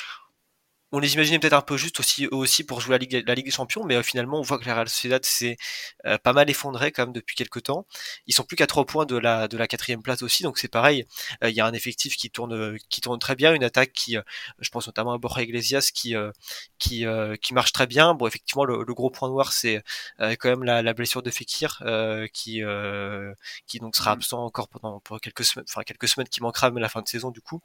on 0.93 0.99
les 0.99 1.15
imaginait 1.15 1.39
peut-être 1.39 1.53
un 1.55 1.63
peu 1.63 1.77
juste 1.77 2.01
aussi 2.01 2.27
aussi 2.29 2.65
pour 2.65 2.81
jouer 2.81 2.93
la 2.93 2.99
Ligue, 2.99 3.25
la 3.27 3.35
Ligue 3.35 3.47
des 3.47 3.51
Champions, 3.51 3.85
mais 3.85 3.97
euh, 3.97 4.03
finalement 4.03 4.39
on 4.39 4.43
voit 4.43 4.59
que 4.59 4.65
la 4.67 4.75
Real 4.75 4.89
Sociedad 4.89 5.25
s'est 5.25 5.57
euh, 6.07 6.19
pas 6.19 6.33
mal 6.33 6.51
effondré 6.51 6.93
quand 6.93 7.05
même 7.05 7.13
depuis 7.13 7.37
quelques 7.37 7.65
temps. 7.65 7.87
Ils 8.27 8.35
sont 8.35 8.45
plus 8.45 8.57
qu'à 8.57 8.67
trois 8.67 8.85
points 8.87 9.07
de 9.07 9.17
la 9.17 9.49
de 9.49 9.57
la 9.57 9.69
quatrième 9.69 10.03
place 10.03 10.23
aussi, 10.23 10.43
donc 10.43 10.59
c'est 10.59 10.69
pareil. 10.69 11.07
Euh, 11.45 11.51
il 11.51 11.57
y 11.57 11.61
a 11.61 11.67
un 11.67 11.73
effectif 11.73 12.17
qui 12.17 12.31
tourne 12.31 12.77
qui 12.89 13.01
tourne 13.01 13.19
très 13.19 13.37
bien, 13.37 13.55
une 13.55 13.65
attaque 13.65 13.93
qui, 13.93 14.17
je 14.59 14.71
pense 14.71 14.87
notamment 14.87 15.13
à 15.13 15.19
Borja 15.19 15.43
Iglesias 15.43 15.91
qui 15.95 16.15
qui 16.79 17.05
qui 17.43 17.55
marche 17.55 17.73
très 17.73 17.87
bien. 17.87 18.15
Bon 18.15 18.27
effectivement 18.27 18.65
le, 18.65 18.85
gros 18.95 19.11
point 19.11 19.29
noir 19.29 19.53
c'est 19.53 19.83
quand 20.19 20.49
même 20.49 20.65
la, 20.65 20.83
la, 20.83 20.95
blessure 20.95 21.23
de 21.23 21.31
Fekir 21.31 21.83
qui 22.33 22.63
qui 23.67 23.79
donc 23.79 23.97
sera 23.97 24.11
mmh. 24.11 24.19
absent 24.19 24.45
encore 24.45 24.69
pendant 24.69 25.01
pour 25.01 25.21
quelques 25.21 25.45
semaines, 25.45 25.67
enfin 25.69 25.83
quelques 25.83 26.09
semaines 26.09 26.29
qui 26.29 26.43
manquera 26.43 26.69
à 26.69 26.71
la 26.71 26.89
fin 26.89 27.03
de 27.03 27.09
saison 27.09 27.31
du 27.31 27.41
coup. 27.41 27.61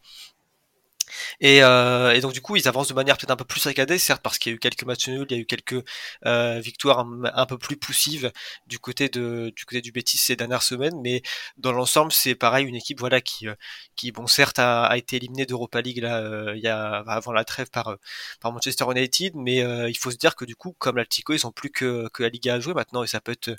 Et, 1.40 1.64
euh, 1.64 2.14
et, 2.14 2.22
donc 2.22 2.34
du 2.34 2.42
coup, 2.42 2.56
ils 2.56 2.68
avancent 2.68 2.88
de 2.88 2.94
manière 2.94 3.18
peut-être 3.18 3.32
un 3.32 3.36
peu 3.36 3.46
plus 3.46 3.60
saccadée, 3.60 3.98
certes 3.98 4.22
parce 4.22 4.38
qu'il 4.38 4.52
y 4.52 4.54
a 4.54 4.56
eu 4.56 4.60
quelques 4.60 4.84
matchs 4.84 5.08
nuls, 5.08 5.26
il 5.30 5.36
y 5.36 5.40
a 5.40 5.42
eu 5.42 5.46
quelques 5.46 5.84
euh, 6.26 6.60
victoires 6.60 7.06
un, 7.34 7.46
peu 7.46 7.58
plus 7.58 7.78
poussives 7.78 8.32
du 8.68 8.80
côté 8.80 9.10
du 9.10 9.66
côté 9.66 9.82
du 9.82 9.92
Betis 9.92 10.18
ces 10.18 10.36
dernières 10.36 10.64
semaines, 10.64 11.00
mais 11.02 11.22
dans 11.58 11.72
l'ensemble, 11.72 12.12
c'est 12.12 12.36
pareil 12.36 12.66
une 12.66 12.76
équipe 12.76 13.00
voilà 13.00 13.22
qui 13.22 13.48
euh, 13.48 13.56
qui 13.96 14.12
bon 14.12 14.28
certes 14.28 14.60
a, 14.60 14.86
a 14.86 14.98
été 14.98 15.18
éliminée 15.18 15.46
d'Europa 15.46 15.82
League 15.82 16.00
là 16.00 16.20
euh, 16.22 16.54
il 16.56 16.64
y 16.64 16.68
a 16.68 17.04
avant 17.08 17.32
la 17.32 17.44
trêve 17.46 17.70
par 17.70 17.90
euh, 17.90 17.96
par 18.40 18.52
Manchester 18.52 18.86
United, 18.92 19.34
mais 19.36 19.58
il 19.90 19.98
faut 19.98 20.12
se 20.12 20.18
dire 20.18 20.36
que 20.36 20.46
du 20.46 20.56
coup, 20.56 20.76
comme 20.80 20.98
l'Altico, 20.98 21.34
ils 21.34 21.46
ont 21.48 21.52
plus 21.52 21.70
que 21.72 22.08
que 22.14 22.24
la 22.24 22.30
Liga 22.30 22.56
à 22.56 22.60
jouer 22.60 22.74
maintenant 22.74 23.04
et 23.04 23.08
ça 23.08 23.22
peut 23.22 23.32
être 23.32 23.56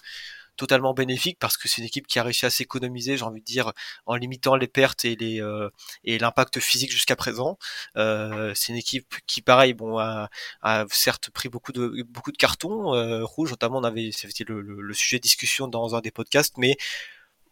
totalement 0.56 0.94
bénéfique 0.94 1.38
parce 1.38 1.56
que 1.56 1.68
c'est 1.68 1.80
une 1.80 1.86
équipe 1.86 2.06
qui 2.06 2.18
a 2.18 2.22
réussi 2.22 2.46
à 2.46 2.50
s'économiser, 2.50 3.16
j'ai 3.16 3.24
envie 3.24 3.40
de 3.40 3.44
dire, 3.44 3.72
en 4.06 4.16
limitant 4.16 4.56
les 4.56 4.66
pertes 4.66 5.04
et 5.04 5.16
les 5.16 5.40
euh, 5.40 5.70
et 6.04 6.18
l'impact 6.18 6.60
physique 6.60 6.90
jusqu'à 6.90 7.16
présent. 7.16 7.58
Euh, 7.96 8.52
c'est 8.54 8.72
une 8.72 8.78
équipe 8.78 9.14
qui, 9.26 9.42
pareil, 9.42 9.74
bon, 9.74 9.98
a, 9.98 10.28
a, 10.62 10.84
certes 10.90 11.30
pris 11.30 11.48
beaucoup 11.48 11.72
de 11.72 12.02
beaucoup 12.08 12.32
de 12.32 12.36
cartons 12.36 12.94
euh, 12.94 13.24
rouges, 13.24 13.50
notamment 13.50 13.78
on 13.78 13.84
avait 13.84 14.10
c'était 14.12 14.44
le, 14.44 14.60
le, 14.60 14.94
sujet 14.94 15.18
de 15.18 15.22
discussion 15.22 15.68
dans 15.68 15.94
un 15.94 16.00
des 16.00 16.10
podcasts, 16.10 16.54
mais 16.58 16.76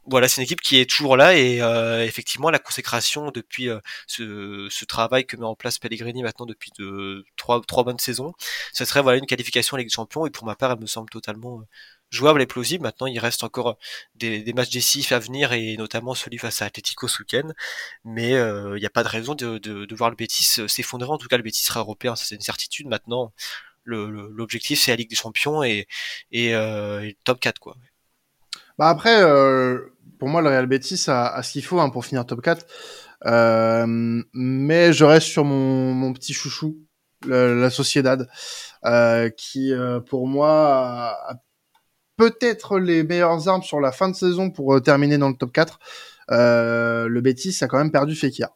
voilà, 0.06 0.28
c'est 0.28 0.40
une 0.42 0.44
équipe 0.44 0.60
qui 0.60 0.78
est 0.78 0.88
toujours 0.88 1.16
là 1.16 1.36
et 1.36 1.62
euh, 1.62 2.04
effectivement 2.04 2.50
la 2.50 2.58
consécration 2.58 3.30
depuis 3.30 3.70
euh, 3.70 3.80
ce, 4.06 4.68
ce, 4.70 4.84
travail 4.84 5.24
que 5.26 5.36
met 5.36 5.44
en 5.44 5.54
place 5.54 5.78
Pellegrini 5.78 6.22
maintenant 6.22 6.44
depuis 6.46 6.70
de 6.78 7.24
trois, 7.36 7.62
trois 7.62 7.84
bonnes 7.84 7.98
saisons, 7.98 8.34
ce 8.74 8.84
serait 8.84 9.00
voilà 9.02 9.18
une 9.18 9.26
qualification 9.26 9.76
à 9.76 9.78
Ligue 9.78 9.88
des 9.88 9.94
Champions 9.94 10.26
et 10.26 10.30
pour 10.30 10.46
ma 10.46 10.56
part 10.56 10.72
elle 10.72 10.80
me 10.80 10.86
semble 10.86 11.08
totalement 11.08 11.62
jouable 12.10 12.42
et 12.42 12.46
plausible. 12.46 12.82
Maintenant, 12.82 13.06
il 13.06 13.18
reste 13.18 13.44
encore 13.44 13.78
des, 14.14 14.42
des 14.42 14.52
matchs 14.52 14.70
décisifs 14.70 15.12
à 15.12 15.18
venir 15.18 15.52
et 15.52 15.76
notamment 15.76 16.14
celui 16.14 16.38
face 16.38 16.62
à 16.62 16.66
Atletico 16.66 17.08
ce 17.08 17.22
week-end. 17.22 17.50
Mais 18.04 18.30
il 18.30 18.34
euh, 18.36 18.78
n'y 18.78 18.86
a 18.86 18.90
pas 18.90 19.02
de 19.02 19.08
raison 19.08 19.34
de, 19.34 19.58
de, 19.58 19.84
de 19.84 19.94
voir 19.94 20.10
le 20.10 20.16
Betis 20.16 20.44
s'effondrer. 20.68 21.10
En 21.10 21.18
tout 21.18 21.28
cas, 21.28 21.36
le 21.36 21.42
Betis 21.42 21.62
sera 21.64 21.80
européen, 21.80 22.16
ça 22.16 22.24
c'est 22.24 22.34
une 22.34 22.40
certitude. 22.40 22.86
Maintenant, 22.86 23.32
l'objectif 23.84 24.80
c'est 24.80 24.92
la 24.92 24.96
Ligue 24.96 25.10
des 25.10 25.16
Champions 25.16 25.62
et, 25.62 25.86
et, 26.32 26.54
euh, 26.54 27.00
le 27.00 27.12
top 27.24 27.40
4 27.40 27.58
quoi. 27.58 27.76
Bah 28.78 28.88
après, 28.88 29.22
euh, 29.22 29.94
pour 30.18 30.28
moi, 30.28 30.42
le 30.42 30.48
Real 30.48 30.66
Betis 30.66 31.04
a, 31.08 31.28
a 31.28 31.42
ce 31.42 31.52
qu'il 31.52 31.64
faut 31.64 31.80
hein, 31.80 31.90
pour 31.90 32.04
finir 32.04 32.26
top 32.26 32.40
4. 32.42 32.66
Euh, 33.26 34.22
mais 34.32 34.92
je 34.92 35.04
reste 35.04 35.28
sur 35.28 35.44
mon, 35.44 35.94
mon 35.94 36.12
petit 36.12 36.32
chouchou, 36.32 36.78
la 37.26 37.70
Sociedad, 37.70 38.28
euh, 38.84 39.30
qui 39.30 39.72
euh, 39.72 40.00
pour 40.00 40.26
moi 40.28 41.16
a, 41.28 41.36
peut-être 42.16 42.78
les 42.78 43.02
meilleures 43.02 43.49
armes 43.49 43.62
sur 43.62 43.81
la 43.81 43.93
fin 43.93 44.08
de 44.08 44.14
saison 44.14 44.50
pour 44.50 44.75
euh, 44.75 44.81
terminer 44.81 45.19
dans 45.19 45.28
le 45.28 45.34
top 45.34 45.52
4. 45.52 45.78
Euh, 46.31 47.08
le 47.08 47.20
Betis 47.20 47.56
a 47.62 47.66
quand 47.66 47.78
même 47.78 47.93
perdu 47.93 48.14
Fekir, 48.14 48.49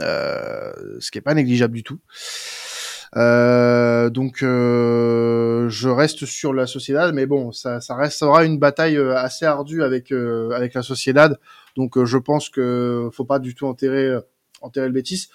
euh, 0.00 0.72
ce 1.00 1.10
qui 1.10 1.18
est 1.18 1.22
pas 1.22 1.34
négligeable 1.34 1.74
du 1.74 1.82
tout. 1.82 1.98
Donc 3.14 4.38
je 4.40 5.88
reste 5.88 6.26
sur 6.26 6.52
la 6.52 6.66
Sociedad, 6.66 7.14
mais 7.14 7.26
bon, 7.26 7.52
ça, 7.52 7.80
ça 7.80 7.94
restera 7.96 8.44
une 8.44 8.58
bataille 8.58 8.98
assez 8.98 9.46
ardue 9.46 9.82
avec 9.82 10.12
avec 10.12 10.74
la 10.74 10.82
Sociedad. 10.82 11.38
Donc 11.76 12.04
je 12.04 12.18
pense 12.18 12.50
que 12.50 13.08
faut 13.12 13.24
pas 13.24 13.38
du 13.38 13.54
tout 13.54 13.66
enterrer 13.66 14.18
enterrer 14.60 14.86
le 14.86 14.92
Betis. 14.92 15.28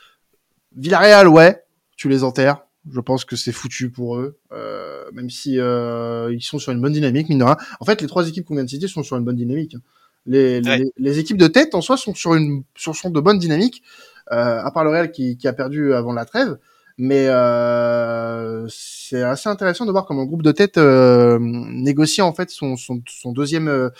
Villarreal, 0.75 1.27
ouais, 1.27 1.65
tu 1.97 2.09
les 2.09 2.23
enterres. 2.23 2.63
Je 2.91 2.99
pense 2.99 3.25
que 3.25 3.35
c'est 3.35 3.51
foutu 3.51 3.89
pour 3.89 4.17
eux, 4.17 4.37
euh, 4.51 5.05
même 5.13 5.29
si 5.29 5.59
euh, 5.59 6.33
ils 6.33 6.41
sont 6.41 6.59
sur 6.59 6.71
une 6.71 6.81
bonne 6.81 6.93
dynamique, 6.93 7.29
mine 7.29 7.39
de 7.39 7.43
rien. 7.43 7.57
En 7.79 7.85
fait, 7.85 8.01
les 8.01 8.07
trois 8.07 8.27
équipes 8.27 8.45
qu'on 8.45 8.55
vient 8.55 8.63
de 8.63 8.69
citer 8.69 8.87
sont 8.87 9.03
sur 9.03 9.15
une 9.17 9.23
bonne 9.23 9.37
dynamique. 9.37 9.75
Hein. 9.75 9.81
Les, 10.25 10.61
les, 10.61 10.91
les, 10.97 11.19
équipes 11.19 11.37
de 11.37 11.47
tête 11.47 11.75
en 11.75 11.81
soi 11.81 11.97
sont 11.97 12.13
sur 12.15 12.33
une 12.33 12.63
sur 12.75 12.95
sont 12.95 13.09
de 13.09 13.19
bonnes 13.19 13.39
dynamiques, 13.39 13.83
euh, 14.31 14.61
à 14.61 14.71
part 14.71 14.85
le 14.85 14.89
Real 14.89 15.11
qui, 15.11 15.37
qui, 15.37 15.49
a 15.49 15.53
perdu 15.53 15.93
avant 15.93 16.13
la 16.13 16.23
trêve. 16.23 16.57
Mais 16.97 17.27
euh, 17.27 18.65
c'est 18.69 19.21
assez 19.21 19.49
intéressant 19.49 19.85
de 19.85 19.91
voir 19.91 20.05
comment 20.05 20.21
le 20.21 20.27
groupe 20.27 20.43
de 20.43 20.51
tête 20.51 20.77
euh, 20.77 21.39
négocie 21.41 22.21
en 22.21 22.33
fait 22.33 22.49
son, 22.51 22.77
son, 22.77 23.01
son 23.07 23.31
deuxième 23.31 23.91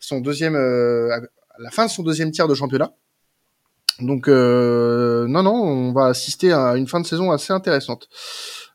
son 0.00 0.20
deuxième 0.20 0.54
euh, 0.54 1.10
à 1.10 1.20
la 1.58 1.70
fin 1.70 1.86
de 1.86 1.90
son 1.90 2.02
deuxième 2.02 2.30
tiers 2.30 2.48
de 2.48 2.54
championnat. 2.54 2.92
Donc 4.00 4.28
euh, 4.28 5.26
non, 5.26 5.42
non, 5.42 5.54
on 5.54 5.92
va 5.92 6.06
assister 6.06 6.52
à 6.52 6.76
une 6.76 6.86
fin 6.86 7.00
de 7.00 7.06
saison 7.06 7.30
assez 7.32 7.52
intéressante. 7.52 8.08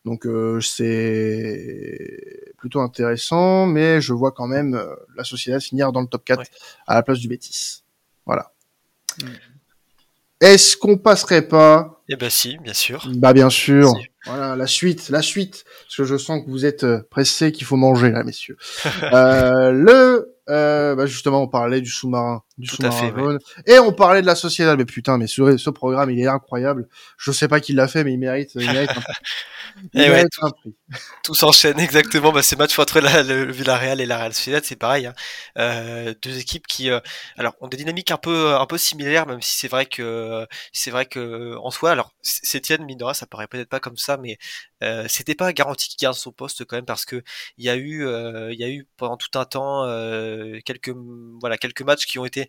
Donc 0.05 0.25
euh, 0.25 0.59
c'est 0.59 2.53
plutôt 2.57 2.81
intéressant, 2.81 3.65
mais 3.65 4.01
je 4.01 4.13
vois 4.13 4.31
quand 4.31 4.47
même 4.47 4.75
euh, 4.75 4.95
la 5.15 5.23
société 5.23 5.59
finir 5.61 5.91
dans 5.93 6.01
le 6.01 6.07
top 6.07 6.25
4 6.25 6.43
à 6.87 6.95
la 6.95 7.03
place 7.03 7.19
du 7.19 7.27
Bétis. 7.29 7.83
Voilà. 8.25 8.51
Mm. 9.21 9.27
Est-ce 10.41 10.75
qu'on 10.75 10.97
passerait 10.97 11.47
pas 11.47 12.03
Eh 12.09 12.17
ben 12.17 12.29
si, 12.29 12.57
bien 12.57 12.73
sûr. 12.73 13.07
Bah 13.15 13.31
bien 13.31 13.49
sûr. 13.49 13.93
Voilà, 14.25 14.57
la 14.57 14.67
suite, 14.67 15.07
la 15.09 15.21
suite. 15.21 15.63
Parce 15.85 15.95
que 15.95 16.03
je 16.03 16.17
sens 16.17 16.43
que 16.43 16.49
vous 16.49 16.65
êtes 16.65 16.83
euh, 16.83 17.01
pressés, 17.09 17.53
qu'il 17.53 17.65
faut 17.65 17.77
manger 17.77 18.11
là, 18.11 18.23
messieurs. 18.23 18.57
euh, 19.13 19.71
le 19.71 20.35
euh, 20.49 20.95
bah 20.95 21.05
justement, 21.05 21.41
on 21.41 21.47
parlait 21.47 21.79
du 21.79 21.89
sous-marin, 21.89 22.43
du 22.57 22.67
sous-marin 22.67 23.37
et 23.65 23.79
on 23.79 23.93
parlait 23.93 24.21
de 24.21 24.27
la 24.27 24.35
société. 24.35 24.75
Mais 24.75 24.85
putain, 24.85 25.17
mais 25.17 25.27
ce, 25.27 25.57
ce 25.57 25.69
programme, 25.69 26.11
il 26.11 26.19
est 26.19 26.27
incroyable. 26.27 26.87
Je 27.17 27.31
sais 27.31 27.47
pas 27.47 27.59
qui 27.59 27.73
l'a 27.73 27.87
fait, 27.87 28.03
mais 28.03 28.13
il 28.13 28.19
mérite, 28.19 28.51
il 28.55 28.71
mérite 28.71 28.91
un, 28.91 29.01
il 29.93 30.01
et 30.01 30.09
mérite 30.09 30.29
tout, 30.31 30.45
un 30.45 30.51
prix. 30.51 30.75
Tout 31.23 31.33
s'enchaîne 31.33 31.79
exactement. 31.79 32.31
Bah, 32.31 32.43
ces 32.43 32.55
matchs 32.55 32.77
entre 32.77 32.99
la, 32.99 33.23
le 33.23 33.51
Villarreal 33.51 34.01
et 34.01 34.05
la 34.05 34.17
Real 34.17 34.33
Sociedad, 34.33 34.63
c'est 34.63 34.75
pareil. 34.75 35.07
Hein. 35.07 35.13
Euh, 35.57 36.13
deux 36.21 36.37
équipes 36.37 36.67
qui, 36.67 36.89
euh, 36.89 36.99
alors, 37.37 37.55
ont 37.61 37.67
des 37.67 37.77
dynamiques 37.77 38.11
un 38.11 38.17
peu, 38.17 38.55
un 38.55 38.65
peu 38.65 38.77
similaires, 38.77 39.25
même 39.25 39.41
si 39.41 39.57
c'est 39.57 39.67
vrai 39.67 39.85
que, 39.85 40.47
c'est 40.71 40.91
vrai 40.91 41.05
que 41.05 41.55
en 41.57 41.71
soi, 41.71 41.91
alors, 41.91 42.13
Sétienne, 42.21 42.85
Mindora, 42.85 43.13
ça 43.13 43.25
paraît 43.25 43.47
peut-être 43.47 43.69
pas 43.69 43.79
comme 43.79 43.97
ça, 43.97 44.17
mais 44.17 44.37
euh, 44.83 45.05
c'était 45.07 45.35
pas 45.35 45.53
garanti 45.53 45.89
qu'il 45.89 45.97
garde 46.05 46.15
son 46.15 46.31
poste 46.31 46.65
quand 46.65 46.75
même 46.75 46.85
parce 46.85 47.05
que 47.05 47.23
il 47.57 47.65
y 47.65 47.69
a 47.69 47.75
eu, 47.75 48.05
il 48.51 48.59
y 48.59 48.63
a 48.63 48.69
eu 48.69 48.87
pendant 48.97 49.17
tout 49.17 49.37
un 49.39 49.45
temps 49.45 49.85
quelques, 50.65 50.93
voilà, 51.39 51.57
quelques 51.57 51.81
matchs 51.81 52.05
qui 52.05 52.19
ont 52.19 52.25
été 52.25 52.42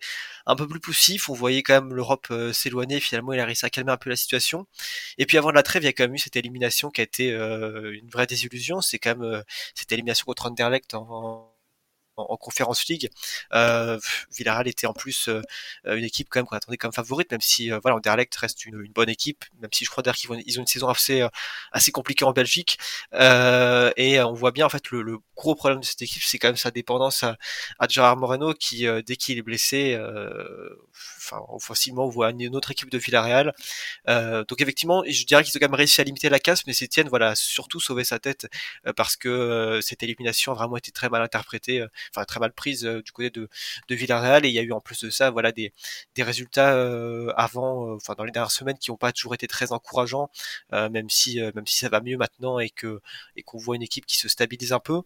un 0.45 0.55
peu 0.55 0.67
plus 0.67 0.79
poussifs. 0.79 1.29
On 1.29 1.33
voyait 1.33 1.63
quand 1.63 1.81
même 1.81 1.93
l'Europe 1.93 2.31
s'éloigner. 2.53 2.99
Finalement, 2.99 3.33
il 3.33 3.39
a 3.39 3.45
réussi 3.45 3.65
à 3.65 3.69
calmer 3.69 3.91
un 3.91 3.97
peu 3.97 4.09
la 4.09 4.15
situation. 4.15 4.67
Et 5.17 5.25
puis 5.25 5.37
avant 5.37 5.51
la 5.51 5.63
trêve, 5.63 5.83
il 5.83 5.85
y 5.85 5.89
a 5.89 5.93
quand 5.93 6.03
même 6.03 6.15
eu 6.15 6.19
cette 6.19 6.35
élimination 6.35 6.89
qui 6.91 7.01
a 7.01 7.03
été 7.03 7.29
une 7.31 8.09
vraie 8.09 8.27
désillusion. 8.27 8.81
C'est 8.81 8.99
quand 8.99 9.17
même 9.17 9.43
cette 9.75 9.91
élimination 9.91 10.25
contre 10.25 10.47
Anderlecht 10.47 10.95
Conférence 12.15 12.85
League. 12.87 13.09
Euh, 13.53 13.99
Villarreal 14.35 14.67
était 14.67 14.87
en 14.87 14.93
plus 14.93 15.29
une 15.85 16.03
équipe 16.03 16.27
quand 16.29 16.39
même 16.39 16.45
qu'on 16.45 16.55
attendait 16.55 16.77
comme 16.77 16.93
favorite, 16.93 17.31
même 17.31 17.41
si 17.41 17.69
voilà, 17.69 17.97
Anderlecht 17.97 18.35
reste 18.35 18.65
une, 18.65 18.81
une, 18.81 18.91
bonne 18.91 19.09
équipe, 19.09 19.45
même 19.59 19.71
si 19.73 19.85
je 19.85 19.89
crois 19.89 20.03
d'ailleurs 20.03 20.15
qu'ils 20.15 20.43
ils 20.45 20.59
ont 20.59 20.63
une 20.63 20.67
saison 20.67 20.87
assez 20.89 21.27
assez 21.71 21.91
compliquée 21.91 22.25
en 22.25 22.31
Belgique. 22.31 22.77
et 23.13 24.19
on 24.21 24.33
voit 24.33 24.51
bien 24.51 24.65
en 24.65 24.69
fait 24.69 24.89
le, 24.91 25.01
le, 25.01 25.17
gros 25.35 25.55
problème 25.55 25.81
de 25.81 25.85
cette 25.85 26.01
équipe, 26.01 26.23
c'est 26.23 26.39
quand 26.39 26.47
même 26.47 26.55
sa 26.57 26.71
dépendance 26.71 27.23
à, 27.23 27.37
à 27.79 27.87
Gerard 27.87 28.17
Moreno 28.17 28.53
qui 28.53 28.85
dès 29.05 29.15
qu'il 29.15 29.37
est 29.37 29.41
blessé, 29.41 29.97
enfin 31.25 31.41
facilement 31.59 32.05
on 32.05 32.09
voit 32.09 32.31
une 32.31 32.55
autre 32.55 32.71
équipe 32.71 32.89
de 32.89 32.97
Villarreal. 32.97 33.53
donc 34.07 34.61
effectivement, 34.61 35.03
je 35.07 35.25
dirais 35.25 35.43
qu'ils 35.43 35.57
ont 35.57 35.59
quand 35.59 35.69
même 35.69 35.75
réussi 35.75 36.01
à 36.01 36.03
limiter 36.03 36.29
la 36.29 36.39
casse, 36.39 36.65
mais 36.67 36.73
Sétienne 36.73 37.07
voilà 37.09 37.35
surtout 37.35 37.79
sauvé 37.79 38.03
sa 38.03 38.19
tête 38.19 38.47
parce 38.95 39.15
que 39.17 39.79
cette 39.81 40.03
élimination 40.03 40.51
a 40.51 40.55
vraiment 40.55 40.77
été 40.77 40.91
très 40.91 41.09
mal 41.09 41.21
interprétée, 41.21 41.81
euh, 41.81 41.87
enfin 42.11 42.25
très 42.25 42.39
mal 42.39 42.51
prise 42.53 42.85
euh, 42.85 43.01
du 43.01 43.11
côté 43.11 43.29
de, 43.29 43.49
de 43.87 43.95
Villarreal 43.95 44.45
et 44.45 44.49
il 44.49 44.55
y 44.55 44.59
a 44.59 44.61
eu 44.63 44.71
en 44.71 44.81
plus 44.81 45.03
de 45.03 45.09
ça 45.09 45.31
voilà 45.31 45.51
des, 45.51 45.73
des 46.15 46.23
résultats 46.23 46.75
euh, 46.75 47.31
avant, 47.37 47.93
enfin 47.95 48.15
dans 48.17 48.23
les 48.23 48.31
dernières 48.31 48.51
semaines 48.51 48.77
qui 48.77 48.91
n'ont 48.91 48.97
pas 48.97 49.11
toujours 49.11 49.33
été 49.33 49.47
très 49.47 49.71
encourageants, 49.71 50.29
même 50.71 51.09
si 51.09 51.39
même 51.55 51.65
si 51.67 51.77
ça 51.77 51.89
va 51.89 52.01
mieux 52.01 52.17
maintenant 52.17 52.59
et 52.59 52.69
que 52.69 53.01
et 53.35 53.43
qu'on 53.43 53.57
voit 53.57 53.75
une 53.75 53.81
équipe 53.83 54.05
qui 54.05 54.17
se 54.17 54.27
stabilise 54.29 54.73
un 54.73 54.79
peu. 54.79 55.01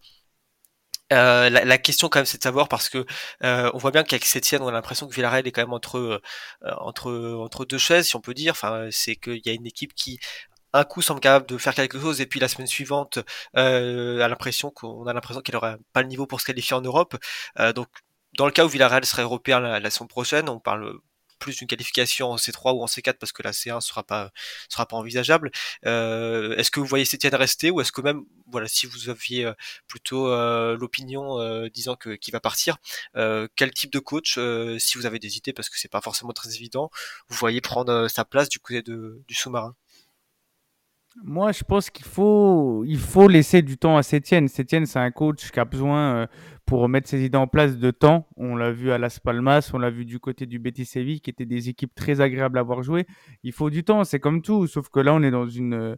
Euh, 1.12 1.50
la, 1.50 1.78
question 1.80 2.08
quand 2.08 2.20
même 2.20 2.26
c'est 2.28 2.38
de 2.38 2.44
savoir 2.44 2.68
parce 2.68 2.88
que 2.88 3.04
euh, 3.44 3.72
on 3.74 3.80
voit 3.80 3.90
bien 3.90 4.04
qu'avec 4.04 4.26
Sétienne 4.26 4.62
on 4.62 4.68
a 4.68 4.72
l'impression 4.72 5.08
que 5.08 5.16
Villarreal 5.16 5.48
est 5.48 5.52
quand 5.52 5.64
même 5.64 5.74
entre 5.74 6.22
entre 6.62 7.36
entre 7.40 7.66
deux 7.66 7.80
chaises 7.80 8.08
si 8.08 8.16
on 8.16 8.22
peut 8.22 8.36
dire 8.36 8.52
enfin 8.52 8.90
c'est 8.92 9.16
qu'il 9.16 9.42
y 9.44 9.50
a 9.50 9.54
une 9.54 9.66
équipe 9.66 9.96
qui 9.96 10.20
un 10.74 10.84
coup 10.84 11.02
semble 11.02 11.20
capable 11.20 11.48
de 11.48 11.58
faire 11.58 11.74
quelque 11.74 12.00
chose 12.00 12.22
et 12.22 12.26
puis 12.26 12.40
la 12.40 12.48
semaine 12.48 12.68
suivante 12.68 13.20
euh, 13.58 14.22
a 14.22 14.28
l'impression 14.28 14.72
qu'on 14.72 15.08
a 15.08 15.14
l'impression 15.14 15.42
qu'elle 15.42 15.56
aurait 15.56 15.78
pas 15.94 16.02
le 16.02 16.08
niveau 16.08 16.28
pour 16.28 16.42
se 16.42 16.46
qualifier 16.46 16.76
en 16.76 16.82
Europe. 16.82 17.16
Euh, 17.60 17.74
donc 17.74 17.88
dans 18.38 18.46
le 18.46 18.52
cas 18.52 18.66
où 18.66 18.70
Villarreal 18.70 19.06
serait 19.06 19.24
européen 19.24 19.60
la 19.60 19.90
semaine 19.90 20.08
prochaine, 20.08 20.50
on 20.50 20.60
parle 20.60 21.00
plus 21.40 21.58
d'une 21.58 21.68
qualification 21.68 22.32
en 22.32 22.36
C3 22.36 22.74
ou 22.76 22.84
en 22.84 22.86
C4 22.86 23.14
parce 23.14 23.32
que 23.32 23.44
la 23.44 23.52
C1 23.52 23.82
sera 23.82 24.04
pas 24.04 24.32
sera 24.70 24.86
pas 24.86 24.98
envisageable. 24.98 25.52
Euh, 25.86 26.56
est-ce 26.58 26.72
que 26.72 26.80
vous 26.80 26.86
voyez 26.86 27.06
Sétienne 27.06 27.36
rester 27.36 27.72
ou 27.72 27.82
est-ce 27.82 27.92
que 27.92 28.02
même 28.02 28.24
voilà 28.48 28.68
si 28.68 28.86
vous 28.88 29.10
aviez 29.10 29.46
euh, 29.46 29.54
plutôt 29.88 30.28
euh, 30.28 30.78
l'opinion 30.78 31.38
disant 31.70 31.96
que 31.96 32.12
qui 32.16 32.32
va 32.32 32.40
partir, 32.40 32.78
quel 33.14 33.72
type 33.74 33.92
de 33.92 34.00
coach 34.00 34.40
si 34.80 34.98
vous 34.98 35.06
avez 35.06 35.20
des 35.20 35.38
idées 35.38 35.54
parce 35.54 35.70
que 35.70 35.80
c'est 35.80 35.88
pas 35.88 36.02
forcément 36.02 36.34
très 36.34 36.56
évident, 36.56 36.92
vous 37.30 37.38
voyez 37.38 37.62
prendre 37.62 38.08
sa 38.08 38.26
place 38.26 38.50
du 38.50 38.60
côté 38.60 38.82
de, 38.82 39.22
du 39.28 39.36
sous-marin? 39.36 39.76
Moi, 41.24 41.52
je 41.52 41.64
pense 41.64 41.90
qu'il 41.90 42.06
faut, 42.06 42.84
il 42.86 42.98
faut 42.98 43.28
laisser 43.28 43.62
du 43.62 43.78
temps 43.78 43.98
à 43.98 44.04
Sétienne. 44.04 44.48
Sétienne, 44.48 44.86
c'est 44.86 45.00
un 45.00 45.12
coach 45.12 45.52
qui 45.52 45.60
a 45.60 45.66
besoin, 45.66 46.16
euh, 46.16 46.28
pour 46.70 46.88
mettre 46.88 47.10
ses 47.10 47.26
idées 47.26 47.38
en 47.38 47.48
place, 47.48 47.80
de 47.80 47.90
temps. 47.90 48.28
On 48.38 48.56
l'a 48.56 48.72
vu 48.72 48.92
à 48.92 49.00
Las 49.00 49.20
Palmas, 49.20 49.72
on 49.74 49.80
l'a 49.80 49.90
vu 49.90 50.06
du 50.06 50.20
côté 50.20 50.46
du 50.46 50.60
Betis 50.60 50.86
Séville, 50.86 51.20
qui 51.20 51.32
étaient 51.32 51.48
des 51.48 51.68
équipes 51.68 51.96
très 51.96 52.22
agréables 52.22 52.60
à 52.60 52.62
voir 52.62 52.84
jouer. 52.84 53.08
Il 53.44 53.54
faut 53.54 53.72
du 53.72 53.84
temps, 53.84 54.04
c'est 54.04 54.20
comme 54.20 54.44
tout. 54.44 54.68
Sauf 54.68 54.88
que 54.90 55.00
là, 55.00 55.16
on 55.16 55.24
est 55.24 55.32
dans 55.32 55.48
une, 55.48 55.96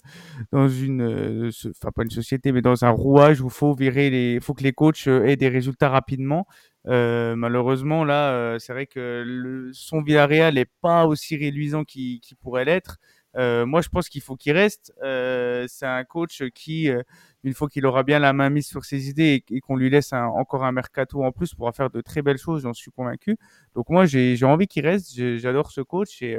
dans 0.54 0.70
une, 0.70 1.02
euh, 1.02 1.50
pas 1.82 2.04
une 2.04 2.10
société, 2.10 2.54
mais 2.54 2.62
dans 2.62 2.86
un 2.86 2.90
rouage 2.90 3.42
où 3.42 3.50
faut 3.50 3.74
virer 3.74 4.10
les, 4.10 4.40
faut 4.40 4.54
que 4.54 4.64
les 4.64 4.72
coachs 4.72 5.08
euh, 5.08 5.26
aient 5.26 5.36
des 5.36 5.50
résultats 5.50 5.90
rapidement. 5.90 6.48
Euh, 6.88 7.36
malheureusement, 7.36 8.06
là, 8.06 8.58
c'est 8.58 8.72
vrai 8.72 8.88
que 8.88 9.70
son 9.74 10.02
Villarreal 10.02 10.54
n'est 10.56 10.66
pas 10.82 11.06
aussi 11.06 11.36
réluisant 11.36 11.84
qu'il 11.84 12.22
pourrait 12.42 12.64
l'être. 12.64 12.98
Euh, 13.38 13.66
moi, 13.66 13.82
je 13.82 13.90
pense 13.90 14.10
qu'il 14.10 14.22
faut 14.22 14.36
qu'il 14.36 14.54
reste. 14.54 14.94
Euh, 15.04 15.66
c'est 15.68 15.86
un 15.86 16.04
coach 16.04 16.44
qui, 16.54 16.90
euh, 16.90 17.02
une 17.44 17.54
fois 17.54 17.70
qu'il 17.70 17.86
aura 17.86 18.04
bien 18.04 18.20
la 18.20 18.34
main 18.34 18.50
mise 18.50 18.68
sur 18.68 18.86
ses 18.86 19.10
idées 19.10 19.44
et, 19.50 19.62
qu'on 19.62 19.76
lui 19.76 19.90
laisse 19.90 20.14
encore 20.14 20.66
un 20.66 20.72
mercato 20.72 21.24
en 21.24 21.32
plus, 21.32 21.54
pourra 21.54 21.72
faire 21.72 21.90
de 21.90 22.02
très 22.02 22.22
belles 22.22 22.38
choses, 22.38 22.64
j'en 22.64 22.74
suis 22.74 22.92
convaincu. 22.92 23.38
Donc 23.76 23.90
moi, 23.90 24.06
j'ai 24.06 24.46
envie 24.46 24.68
qu'il 24.68 24.86
reste. 24.86 25.14
J'adore 25.38 25.72
ce 25.72 25.82
coach 25.82 26.22
et, 26.22 26.38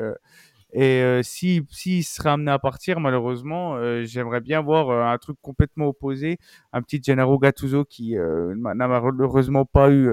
et 0.72 1.20
si 1.22 1.66
s'il 1.70 2.04
sera 2.04 2.34
amené 2.34 2.50
à 2.50 2.58
partir, 2.58 3.00
malheureusement, 3.00 3.76
j'aimerais 4.04 4.40
bien 4.40 4.60
voir 4.60 4.90
un 4.90 5.18
truc 5.18 5.36
complètement 5.42 5.86
opposé, 5.86 6.38
un 6.72 6.82
petit 6.82 7.00
Gennaro 7.02 7.38
Gattuso 7.38 7.84
qui 7.84 8.14
n'a 8.14 8.74
malheureusement 8.74 9.64
pas 9.64 9.90
eu 9.90 10.12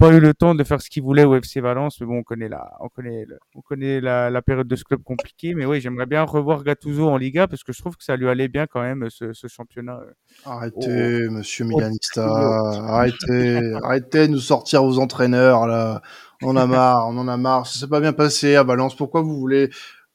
pas 0.00 0.12
eu 0.14 0.18
le 0.18 0.32
temps 0.32 0.54
de 0.54 0.64
faire 0.64 0.80
ce 0.80 0.88
qu'il 0.88 1.02
voulait 1.02 1.24
au 1.24 1.34
FC 1.34 1.60
Valence, 1.60 2.00
mais 2.00 2.06
bon, 2.06 2.20
on 2.20 2.22
connaît 2.22 2.48
la, 2.48 2.72
on 2.80 2.88
connaît, 2.88 3.26
on 3.54 3.60
connaît 3.60 4.00
la, 4.00 4.30
la, 4.30 4.40
période 4.40 4.66
de 4.66 4.74
ce 4.74 4.82
club 4.82 5.02
compliqué. 5.02 5.54
Mais 5.54 5.66
oui, 5.66 5.82
j'aimerais 5.82 6.06
bien 6.06 6.22
revoir 6.22 6.64
Gattuso 6.64 7.06
en 7.06 7.18
Liga 7.18 7.46
parce 7.46 7.62
que 7.62 7.74
je 7.74 7.80
trouve 7.80 7.98
que 7.98 8.04
ça 8.04 8.16
lui 8.16 8.26
allait 8.26 8.48
bien 8.48 8.66
quand 8.66 8.80
même 8.80 9.08
ce, 9.10 9.34
ce 9.34 9.46
championnat. 9.46 10.00
Euh, 10.00 10.12
arrêtez, 10.46 11.28
Monsieur 11.28 11.66
Milanista, 11.66 12.26
arrêtez, 12.26 13.74
arrêtez 13.82 14.26
de 14.26 14.32
nous 14.32 14.40
sortir 14.40 14.82
vos 14.82 14.98
entraîneurs 14.98 15.66
là. 15.66 16.00
On 16.42 16.52
en 16.52 16.56
a 16.56 16.66
marre, 16.66 17.06
on 17.08 17.18
en 17.18 17.28
a 17.28 17.36
marre. 17.36 17.66
Ça 17.66 17.80
s'est 17.80 17.88
pas 17.88 18.00
bien 18.00 18.14
passé 18.14 18.56
à 18.56 18.62
Valence. 18.62 18.96
Pourquoi 18.96 19.20
vous 19.20 19.38
voulez, 19.38 19.68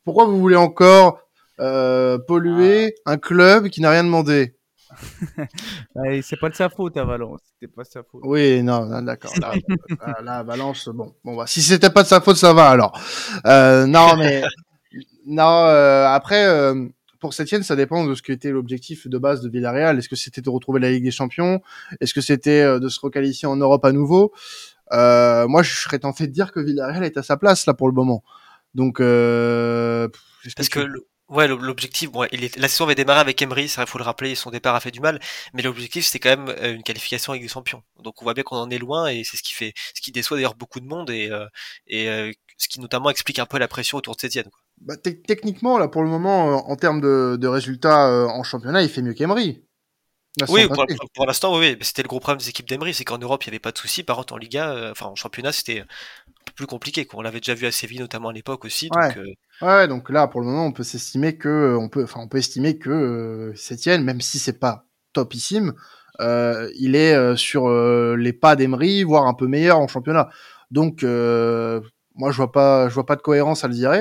pourquoi 0.04 0.26
vous 0.26 0.40
voulez 0.40 0.56
encore 0.56 1.20
euh, 1.60 2.18
polluer 2.18 2.96
ah. 3.06 3.12
un 3.12 3.18
club 3.18 3.70
qui 3.70 3.82
n'a 3.82 3.92
rien 3.92 4.04
demandé? 4.04 4.56
c'est 6.22 6.40
pas 6.40 6.50
de 6.50 6.56
sa 6.56 6.70
faute 6.70 6.98
à 6.98 7.04
Valence. 7.04 7.40
C'était 7.54 7.72
pas 7.72 7.84
sa 7.84 8.04
faute. 8.04 8.22
Oui, 8.24 8.64
non, 8.64 9.02
d'accord. 9.02 9.34
Là, 10.24 10.44
Valence, 10.44 10.90
bon, 10.90 11.14
bon, 11.24 11.36
bah, 11.36 11.48
si 11.48 11.62
c'était 11.62 11.90
pas 11.90 12.04
de 12.04 12.08
sa 12.08 12.22
faute, 12.22 12.38
ça 12.38 12.54
va 12.54 12.70
alors. 12.70 13.00
Euh, 13.46 13.86
non, 13.86 14.16
mais 14.18 14.44
non. 15.26 15.66
Euh, 15.66 16.08
après, 16.08 16.46
euh, 16.46 16.88
pour 17.20 17.34
Sétienne, 17.34 17.64
ça 17.64 17.76
dépend 17.76 18.06
de 18.06 18.14
ce 18.14 18.22
qui 18.22 18.32
était 18.32 18.52
l'objectif 18.52 19.08
de 19.08 19.18
base 19.18 19.42
de 19.42 19.50
Villarreal. 19.50 19.98
Est-ce 19.98 20.10
que 20.10 20.16
c'était 20.16 20.42
de 20.42 20.50
retrouver 20.50 20.80
la 20.80 20.92
Ligue 20.92 21.06
des 21.06 21.12
Champions? 21.12 21.62
Est-ce 22.00 22.14
que 22.14 22.22
c'était 22.22 22.62
euh, 22.62 22.80
de 22.80 22.88
se 22.88 23.00
requalifier 23.00 23.48
en 23.48 23.56
Europe 23.56 23.84
à 23.84 23.92
nouveau? 23.92 24.32
Euh, 24.94 25.48
Moi, 25.48 25.64
je 25.64 25.74
serais 25.74 25.98
tenté 25.98 26.28
de 26.28 26.32
dire 26.32 26.52
que 26.52 26.60
Villarreal 26.60 27.04
est 27.04 27.18
à 27.18 27.24
sa 27.24 27.36
place 27.36 27.66
là 27.66 27.74
pour 27.74 27.88
le 27.88 27.94
moment. 27.94 28.24
Donc, 28.76 29.00
euh, 29.00 30.08
parce 30.56 30.70
que, 30.70 30.82
que 30.82 31.06
Ouais, 31.28 31.48
l'objectif, 31.48 32.12
bon, 32.12 32.28
il 32.32 32.44
est, 32.44 32.56
la 32.56 32.68
saison 32.68 32.84
avait 32.84 32.94
démarré 32.94 33.20
avec 33.20 33.42
Emery, 33.42 33.68
ça 33.68 33.82
il 33.82 33.88
faut 33.88 33.98
le 33.98 34.04
rappeler, 34.04 34.36
son 34.36 34.52
départ 34.52 34.76
a 34.76 34.80
fait 34.80 34.92
du 34.92 35.00
mal, 35.00 35.20
mais 35.56 35.64
l'objectif 35.64 36.06
c'était 36.06 36.20
quand 36.20 36.30
même 36.30 36.56
euh, 36.60 36.76
une 36.76 36.84
qualification 36.84 37.34
avec 37.34 37.42
des 37.42 37.48
champions. 37.48 37.82
Donc 38.04 38.22
on 38.22 38.26
voit 38.26 38.36
bien 38.36 38.44
qu'on 38.44 38.58
en 38.58 38.70
est 38.70 38.78
loin 38.78 39.08
et 39.08 39.24
c'est 39.24 39.36
ce 39.36 39.42
qui 39.42 39.54
fait, 39.54 39.74
ce 39.96 40.02
qui 40.02 40.12
déçoit 40.12 40.38
d'ailleurs 40.38 40.54
beaucoup 40.54 40.80
de 40.80 40.86
monde 40.86 41.10
et, 41.10 41.32
euh, 41.32 41.48
et 41.88 42.10
euh, 42.10 42.32
ce 42.58 42.68
qui 42.68 42.80
notamment 42.80 43.10
explique 43.10 43.40
un 43.40 43.48
peu 43.48 43.58
la 43.58 43.68
pression 43.68 43.98
autour 43.98 44.16
de 44.16 44.22
Sétienne. 44.22 44.52
Bah, 44.82 44.98
techniquement, 44.98 45.80
là 45.80 45.88
pour 45.88 46.04
le 46.04 46.10
moment, 46.10 46.70
en 46.70 46.76
termes 46.76 47.02
de, 47.02 47.38
de 47.42 47.48
résultats 47.48 48.28
en 48.28 48.44
championnat, 48.44 48.84
il 48.84 48.90
fait 48.90 49.02
mieux 49.02 49.14
qu'Emery. 49.16 49.65
Oui, 50.50 50.68
pour, 50.68 50.86
pour 51.14 51.26
l'instant, 51.26 51.58
oui, 51.58 51.78
c'était 51.82 52.04
le 52.04 52.08
gros 52.08 52.20
problème 52.20 52.40
des 52.40 52.50
équipes 52.50 52.68
d'Emery, 52.68 52.94
c'est 52.94 53.06
qu'en 53.06 53.18
Europe, 53.18 53.46
il 53.46 53.50
n'y 53.50 53.52
avait 53.52 53.60
pas 53.60 53.72
de 53.72 53.78
soucis. 53.78 54.04
Par 54.04 54.18
contre, 54.18 54.34
en 54.34 54.38
Liga, 54.38 54.90
enfin 54.92 55.06
en 55.06 55.16
championnat, 55.16 55.52
c'était 55.52 55.84
plus 56.56 56.68
compliqué. 56.68 57.06
Quoi. 57.06 57.20
On 57.20 57.22
l'avait 57.22 57.40
déjà 57.40 57.54
vu 57.54 57.66
à 57.66 57.72
Séville 57.72 58.00
notamment 58.00 58.30
à 58.30 58.34
l'époque 58.34 58.66
aussi. 58.66 58.90
Donc, 58.90 59.18
euh, 59.18 59.34
ouais. 59.62 59.88
donc 59.88 60.10
là 60.10 60.28
pour 60.28 60.42
le 60.42 60.48
moment 60.48 60.66
on 60.66 60.72
peut 60.72 60.84
s'estimer 60.84 61.38
que 61.38 61.50
euh, 61.50 61.78
on 61.78 61.90
peut, 61.90 62.04
enfin 62.04 62.22
on 62.22 62.28
peut 62.28 62.38
estimer 62.38 62.78
que 62.78 62.90
euh, 62.90 63.98
même 64.00 64.22
si 64.22 64.40
c'est 64.40 64.60
pas 64.60 64.86
topissime, 65.14 65.74
euh, 66.22 66.70
il 66.78 66.96
est 66.96 67.36
sur 67.36 67.70
les 67.70 68.34
pas 68.34 68.56
d'Emery, 68.56 69.04
voire 69.04 69.28
un 69.28 69.34
peu 69.34 69.48
meilleur 69.48 69.80
en 69.80 69.88
championnat. 69.88 70.30
Donc 70.72 71.04
moi 71.04 72.32
je 72.32 72.38
vois 72.38 72.52
pas, 72.52 72.90
je 72.90 72.94
vois 72.94 73.06
pas 73.06 73.16
de 73.16 73.22
cohérence 73.22 73.64
à 73.64 73.68
le 73.68 73.74
dire, 73.74 73.92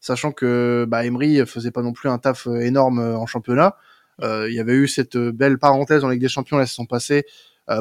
sachant 0.00 0.32
que 0.32 0.86
bah, 0.88 1.04
Emery 1.04 1.44
faisait 1.46 1.70
pas 1.70 1.82
non 1.82 1.92
plus 1.92 2.08
un 2.08 2.18
taf 2.18 2.46
énorme 2.46 3.00
en 3.00 3.26
championnat. 3.26 3.76
Il 4.22 4.52
y 4.52 4.60
avait 4.60 4.74
eu 4.74 4.88
cette 4.88 5.16
belle 5.16 5.58
parenthèse 5.58 6.04
en 6.04 6.08
Ligue 6.08 6.20
des 6.20 6.28
Champions 6.28 6.56
la 6.56 6.66
saison 6.66 6.86
passée 6.86 7.26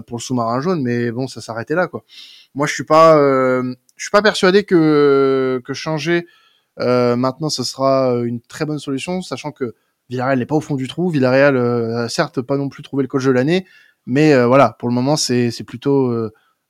pour 0.07 0.17
le 0.17 0.21
sous-marin 0.21 0.59
jaune, 0.61 0.81
mais 0.81 1.11
bon 1.11 1.27
ça 1.27 1.41
s'arrêtait 1.41 1.75
là 1.75 1.87
quoi. 1.87 2.03
Moi 2.53 2.67
je 2.67 2.73
suis 2.73 2.83
pas 2.83 3.15
je 3.17 4.03
suis 4.03 4.11
pas 4.11 4.21
persuadé 4.21 4.63
que 4.63 5.61
que 5.63 5.73
changer 5.73 6.25
euh, 6.79 7.15
maintenant 7.15 7.49
ce 7.49 7.63
sera 7.63 8.13
euh, 8.13 8.23
une 8.23 8.41
très 8.41 8.65
bonne 8.65 8.79
solution, 8.79 9.21
sachant 9.21 9.51
que 9.51 9.75
Villarreal 10.09 10.39
n'est 10.39 10.45
pas 10.45 10.55
au 10.55 10.61
fond 10.61 10.75
du 10.75 10.87
trou. 10.87 11.09
Villarreal, 11.09 11.55
euh, 11.55 12.07
certes, 12.07 12.41
pas 12.41 12.57
non 12.57 12.69
plus 12.69 12.83
trouvé 12.83 13.03
le 13.03 13.07
coach 13.07 13.25
de 13.25 13.31
l'année, 13.31 13.65
mais 14.05 14.33
euh, 14.33 14.47
voilà, 14.47 14.75
pour 14.79 14.89
le 14.89 14.93
moment, 14.93 15.15
c'est 15.15 15.51
c'est 15.51 15.63
plutôt, 15.63 16.13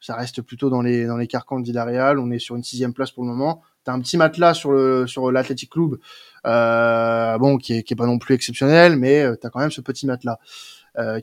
ça 0.06 0.16
reste 0.16 0.42
plutôt 0.42 0.70
dans 0.70 0.82
les 0.82 1.06
dans 1.06 1.18
les 1.18 1.28
carcans 1.28 1.60
de 1.60 1.66
Villarreal. 1.66 2.20
On 2.20 2.32
est 2.32 2.40
sur 2.40 2.56
une 2.56 2.64
sixième 2.64 2.94
place 2.94 3.12
pour 3.12 3.24
le 3.24 3.30
moment. 3.30 3.62
T'as 3.84 3.94
un 3.94 4.00
petit 4.00 4.18
matelas 4.18 4.54
sur 4.54 4.72
le 4.72 5.08
sur 5.08 5.32
l'Athletic 5.32 5.70
Club, 5.70 5.98
bon, 6.44 7.58
qui 7.58 7.74
est 7.74 7.96
pas 7.96 8.06
non 8.06 8.18
plus 8.18 8.36
exceptionnel, 8.36 8.98
mais 8.98 9.26
t'as 9.38 9.50
quand 9.50 9.60
même 9.60 9.72
ce 9.72 9.82
petit 9.82 10.06
matelas 10.06 10.40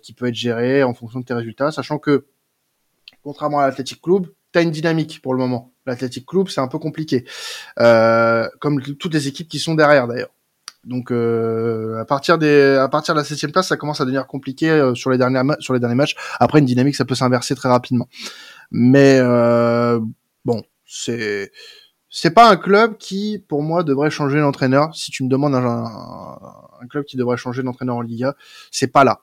qui 0.02 0.12
peut 0.12 0.26
être 0.26 0.34
géré 0.34 0.82
en 0.82 0.94
fonction 0.94 1.20
de 1.20 1.24
tes 1.24 1.34
résultats, 1.34 1.70
sachant 1.70 1.98
que 1.98 2.26
contrairement 3.22 3.60
à 3.60 3.66
l'Athletic 3.66 4.00
Club, 4.02 4.26
t'as 4.52 4.62
une 4.62 4.70
dynamique 4.70 5.20
pour 5.22 5.34
le 5.34 5.38
moment. 5.38 5.72
L'Athletic 5.86 6.26
Club, 6.26 6.48
c'est 6.48 6.60
un 6.60 6.68
peu 6.68 6.78
compliqué, 6.78 7.24
euh, 7.80 8.48
comme 8.60 8.80
toutes 8.82 9.14
les 9.14 9.26
équipes 9.28 9.48
qui 9.48 9.58
sont 9.58 9.74
derrière 9.74 10.06
d'ailleurs. 10.06 10.30
Donc 10.84 11.12
euh, 11.12 12.00
à 12.00 12.04
partir 12.04 12.38
des, 12.38 12.76
à 12.76 12.88
partir 12.88 13.14
de 13.14 13.20
la 13.20 13.24
septième 13.24 13.52
place, 13.52 13.68
ça 13.68 13.76
commence 13.76 14.00
à 14.00 14.04
devenir 14.04 14.26
compliqué 14.26 14.68
euh, 14.68 14.94
sur 14.94 15.10
les 15.10 15.18
sur 15.60 15.74
les 15.74 15.80
derniers 15.80 15.94
matchs. 15.94 16.16
Après 16.40 16.58
une 16.58 16.64
dynamique, 16.64 16.96
ça 16.96 17.04
peut 17.04 17.14
s'inverser 17.14 17.54
très 17.54 17.68
rapidement. 17.68 18.08
Mais 18.72 19.18
euh, 19.20 20.00
bon, 20.44 20.62
c'est 20.84 21.52
c'est 22.10 22.32
pas 22.32 22.50
un 22.50 22.56
club 22.56 22.96
qui, 22.98 23.38
pour 23.48 23.62
moi, 23.62 23.84
devrait 23.84 24.10
changer 24.10 24.38
l'entraîneur. 24.38 24.94
Si 24.94 25.10
tu 25.10 25.24
me 25.24 25.28
demandes 25.28 25.54
un, 25.54 26.86
club 26.90 27.04
qui 27.04 27.16
devrait 27.16 27.36
changer 27.36 27.62
d'entraîneur 27.62 27.96
en 27.96 28.02
Liga, 28.02 28.34
c'est 28.70 28.88
pas 28.88 29.04
là. 29.04 29.22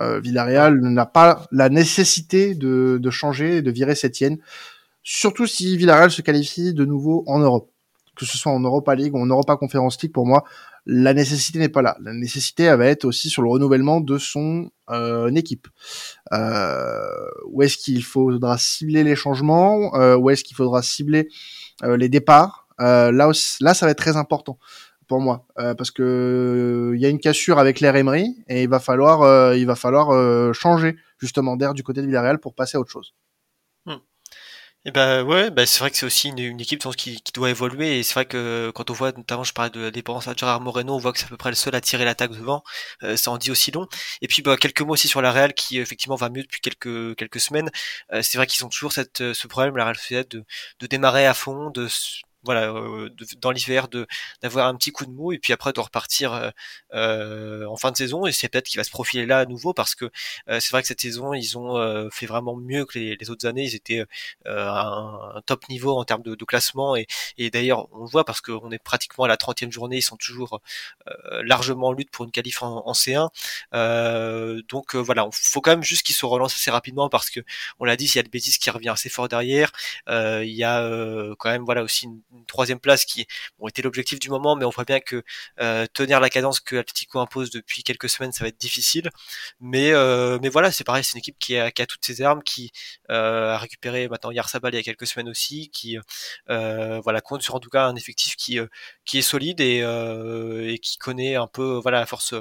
Villarreal 0.00 0.80
n'a 0.80 1.04
pas 1.04 1.46
la 1.52 1.68
nécessité 1.68 2.54
de, 2.54 2.98
de 3.02 3.10
changer, 3.10 3.60
de 3.60 3.70
virer 3.70 3.94
Sétienne, 3.94 4.38
surtout 5.02 5.46
si 5.46 5.76
Villarreal 5.76 6.10
se 6.10 6.22
qualifie 6.22 6.72
de 6.72 6.86
nouveau 6.86 7.22
en 7.26 7.40
Europe 7.40 7.70
que 8.20 8.26
ce 8.26 8.36
soit 8.36 8.52
en 8.52 8.60
Europa 8.60 8.94
League 8.94 9.14
ou 9.14 9.18
en 9.18 9.26
Europa 9.26 9.56
Conference 9.56 10.00
League, 10.02 10.12
pour 10.12 10.26
moi, 10.26 10.44
la 10.84 11.14
nécessité 11.14 11.58
n'est 11.58 11.70
pas 11.70 11.80
là. 11.80 11.96
La 12.02 12.12
nécessité 12.12 12.64
elle 12.64 12.78
va 12.78 12.86
être 12.86 13.06
aussi 13.06 13.30
sur 13.30 13.42
le 13.42 13.48
renouvellement 13.48 14.02
de 14.02 14.18
son 14.18 14.70
euh, 14.90 15.34
équipe. 15.34 15.68
Euh, 16.32 17.00
où 17.48 17.62
est-ce 17.62 17.78
qu'il 17.78 18.04
faudra 18.04 18.58
cibler 18.58 19.04
les 19.04 19.16
changements? 19.16 19.94
Euh, 19.94 20.16
Où 20.16 20.28
est-ce 20.28 20.44
qu'il 20.44 20.56
faudra 20.56 20.82
cibler 20.82 21.28
euh, 21.82 21.96
les 21.96 22.10
départs? 22.10 22.66
Euh, 22.80 23.10
Là, 23.10 23.30
là, 23.60 23.74
ça 23.74 23.86
va 23.86 23.92
être 23.92 23.98
très 23.98 24.16
important 24.18 24.58
pour 25.08 25.20
moi 25.20 25.46
parce 25.56 25.90
que 25.90 26.92
il 26.94 27.00
y 27.00 27.04
a 27.04 27.08
une 27.08 27.18
cassure 27.18 27.58
avec 27.58 27.80
l'air 27.80 27.96
Emery 27.96 28.36
et 28.48 28.62
il 28.62 28.68
va 28.68 28.78
falloir, 28.78 29.54
il 29.54 29.66
va 29.66 29.74
falloir 29.74 30.54
changer 30.54 30.94
justement 31.18 31.56
d'air 31.56 31.74
du 31.74 31.82
côté 31.82 32.00
de 32.00 32.06
Villarreal 32.06 32.38
pour 32.38 32.54
passer 32.54 32.76
à 32.76 32.80
autre 32.80 32.92
chose. 32.92 33.12
Et 34.86 34.92
ben 34.92 35.22
ouais, 35.24 35.50
bah 35.50 35.66
c'est 35.66 35.78
vrai 35.80 35.90
que 35.90 35.96
c'est 35.98 36.06
aussi 36.06 36.28
une, 36.30 36.58
équipe 36.58 36.82
qui, 36.96 37.20
qui, 37.20 37.32
doit 37.32 37.50
évoluer 37.50 37.98
et 37.98 38.02
c'est 38.02 38.14
vrai 38.14 38.24
que 38.24 38.72
quand 38.74 38.88
on 38.90 38.94
voit 38.94 39.12
notamment 39.12 39.44
je 39.44 39.52
parlais 39.52 39.70
de 39.70 39.80
la 39.80 39.90
dépendance 39.90 40.26
à 40.26 40.34
Gérard 40.34 40.62
Moreno, 40.62 40.94
on 40.94 40.98
voit 40.98 41.12
que 41.12 41.18
c'est 41.18 41.26
à 41.26 41.28
peu 41.28 41.36
près 41.36 41.50
le 41.50 41.54
seul 41.54 41.74
à 41.74 41.82
tirer 41.82 42.06
l'attaque 42.06 42.30
devant, 42.30 42.62
euh, 43.02 43.14
ça 43.14 43.30
en 43.30 43.36
dit 43.36 43.50
aussi 43.50 43.70
long. 43.72 43.86
Et 44.22 44.26
puis 44.26 44.40
bah, 44.40 44.56
quelques 44.56 44.80
mots 44.80 44.94
aussi 44.94 45.06
sur 45.06 45.20
la 45.20 45.32
Real 45.32 45.52
qui 45.52 45.78
effectivement 45.78 46.16
va 46.16 46.30
mieux 46.30 46.42
depuis 46.42 46.62
quelques 46.62 47.14
quelques 47.16 47.40
semaines. 47.40 47.70
Euh, 48.12 48.22
c'est 48.22 48.38
vrai 48.38 48.46
qu'ils 48.46 48.64
ont 48.64 48.70
toujours 48.70 48.92
cette 48.92 49.18
ce 49.34 49.46
problème 49.48 49.76
la 49.76 49.84
Real 49.84 49.96
Sociedad 49.96 50.26
de, 50.28 50.44
de 50.80 50.86
démarrer 50.86 51.26
à 51.26 51.34
fond, 51.34 51.68
de 51.70 51.86
voilà 52.42 52.72
euh, 52.72 53.10
dans 53.40 53.50
l'hiver 53.50 53.88
de 53.88 54.06
d'avoir 54.42 54.66
un 54.66 54.74
petit 54.76 54.92
coup 54.92 55.04
de 55.04 55.10
mou 55.10 55.32
et 55.32 55.38
puis 55.38 55.52
après 55.52 55.72
de 55.72 55.80
repartir 55.80 56.32
euh, 56.32 56.50
euh, 56.94 57.66
en 57.66 57.76
fin 57.76 57.90
de 57.90 57.96
saison. 57.96 58.26
Et 58.26 58.32
c'est 58.32 58.48
peut-être 58.48 58.66
qu'il 58.66 58.78
va 58.78 58.84
se 58.84 58.90
profiler 58.90 59.26
là 59.26 59.40
à 59.40 59.46
nouveau 59.46 59.74
parce 59.74 59.94
que 59.94 60.10
c'est 60.46 60.70
vrai 60.70 60.82
que 60.82 60.88
cette 60.88 61.00
saison 61.00 61.34
ils 61.34 61.58
ont 61.58 62.10
fait 62.10 62.26
vraiment 62.26 62.56
mieux 62.56 62.84
que 62.84 62.98
les, 62.98 63.30
autres 63.30 63.46
années. 63.46 63.64
Ils 63.64 63.74
étaient 63.74 64.04
à 64.46 64.86
un, 64.86 65.40
top 65.46 65.68
niveau 65.68 65.98
en 65.98 66.04
termes 66.04 66.22
de, 66.22 66.34
de 66.34 66.44
classement. 66.44 66.96
Et, 66.96 67.06
et 67.38 67.50
d'ailleurs 67.50 67.88
on 67.92 68.04
le 68.04 68.10
voit 68.10 68.24
parce 68.24 68.40
qu'on 68.40 68.70
est 68.70 68.78
pratiquement 68.82 69.24
à 69.24 69.28
la 69.28 69.36
30e 69.36 69.70
journée 69.70 69.98
ils 69.98 70.02
sont 70.02 70.16
toujours 70.16 70.60
largement 71.42 71.88
en 71.88 71.92
lutte 71.92 72.10
pour 72.10 72.24
une 72.24 72.30
qualif 72.30 72.62
en, 72.62 72.86
en 72.86 72.92
C1 72.92 73.28
donc 74.68 74.94
voilà 74.96 75.28
il 75.30 75.30
faut 75.32 75.60
quand 75.60 75.70
même 75.72 75.82
juste 75.82 76.04
qu'ils 76.04 76.14
se 76.14 76.26
relancent 76.26 76.54
assez 76.54 76.70
rapidement 76.70 77.08
parce 77.08 77.30
que 77.30 77.40
on 77.78 77.84
l'a 77.84 77.96
dit 77.96 78.08
s'il 78.08 78.16
y 78.16 78.20
a 78.20 78.22
le 78.22 78.28
Bétis 78.28 78.58
qui 78.58 78.70
revient 78.70 78.88
assez 78.90 79.08
fort 79.08 79.28
derrière 79.28 79.72
il 80.08 80.52
y 80.52 80.64
a 80.64 80.82
quand 81.38 81.50
même 81.50 81.64
voilà 81.64 81.82
aussi 81.82 82.06
une, 82.06 82.20
une 82.32 82.46
troisième 82.46 82.80
place 82.80 83.04
qui 83.04 83.26
bon, 83.58 83.68
était 83.68 83.82
l'objectif 83.82 84.18
du 84.18 84.30
moment, 84.30 84.56
mais 84.56 84.64
on 84.64 84.70
voit 84.70 84.84
bien 84.84 85.00
que 85.00 85.22
euh, 85.60 85.86
tenir 85.92 86.20
la 86.20 86.30
cadence 86.30 86.60
que 86.60 86.76
Atletico 86.76 87.18
impose 87.20 87.50
depuis 87.50 87.82
quelques 87.82 88.08
semaines, 88.08 88.32
ça 88.32 88.44
va 88.44 88.48
être 88.48 88.60
difficile. 88.60 89.10
Mais 89.60 89.92
euh, 89.92 90.38
mais 90.42 90.48
voilà, 90.48 90.70
c'est 90.72 90.84
pareil, 90.84 91.04
c'est 91.04 91.14
une 91.14 91.18
équipe 91.18 91.38
qui 91.38 91.56
a, 91.56 91.70
qui 91.70 91.82
a, 91.82 91.86
toutes 91.86 92.04
ses 92.04 92.22
armes, 92.22 92.42
qui 92.42 92.72
euh, 93.10 93.54
a 93.54 93.58
récupéré 93.58 94.08
maintenant 94.08 94.30
Yarsabal 94.30 94.74
il 94.74 94.76
y 94.76 94.80
a 94.80 94.82
quelques 94.82 95.06
semaines 95.06 95.28
aussi, 95.28 95.70
qui 95.70 95.98
voilà 96.48 97.20
compte 97.20 97.42
sur 97.42 97.54
en 97.54 97.60
tout 97.60 97.70
cas 97.70 97.86
un 97.86 97.96
effectif 97.96 98.36
qui 98.36 98.58
qui 99.04 99.18
est 99.18 99.22
solide 99.22 99.60
et, 99.60 99.78
et 99.80 100.78
qui 100.78 100.98
connaît 100.98 101.36
un 101.36 101.46
peu 101.46 101.80
voilà 101.82 102.00
à 102.00 102.06
force 102.06 102.34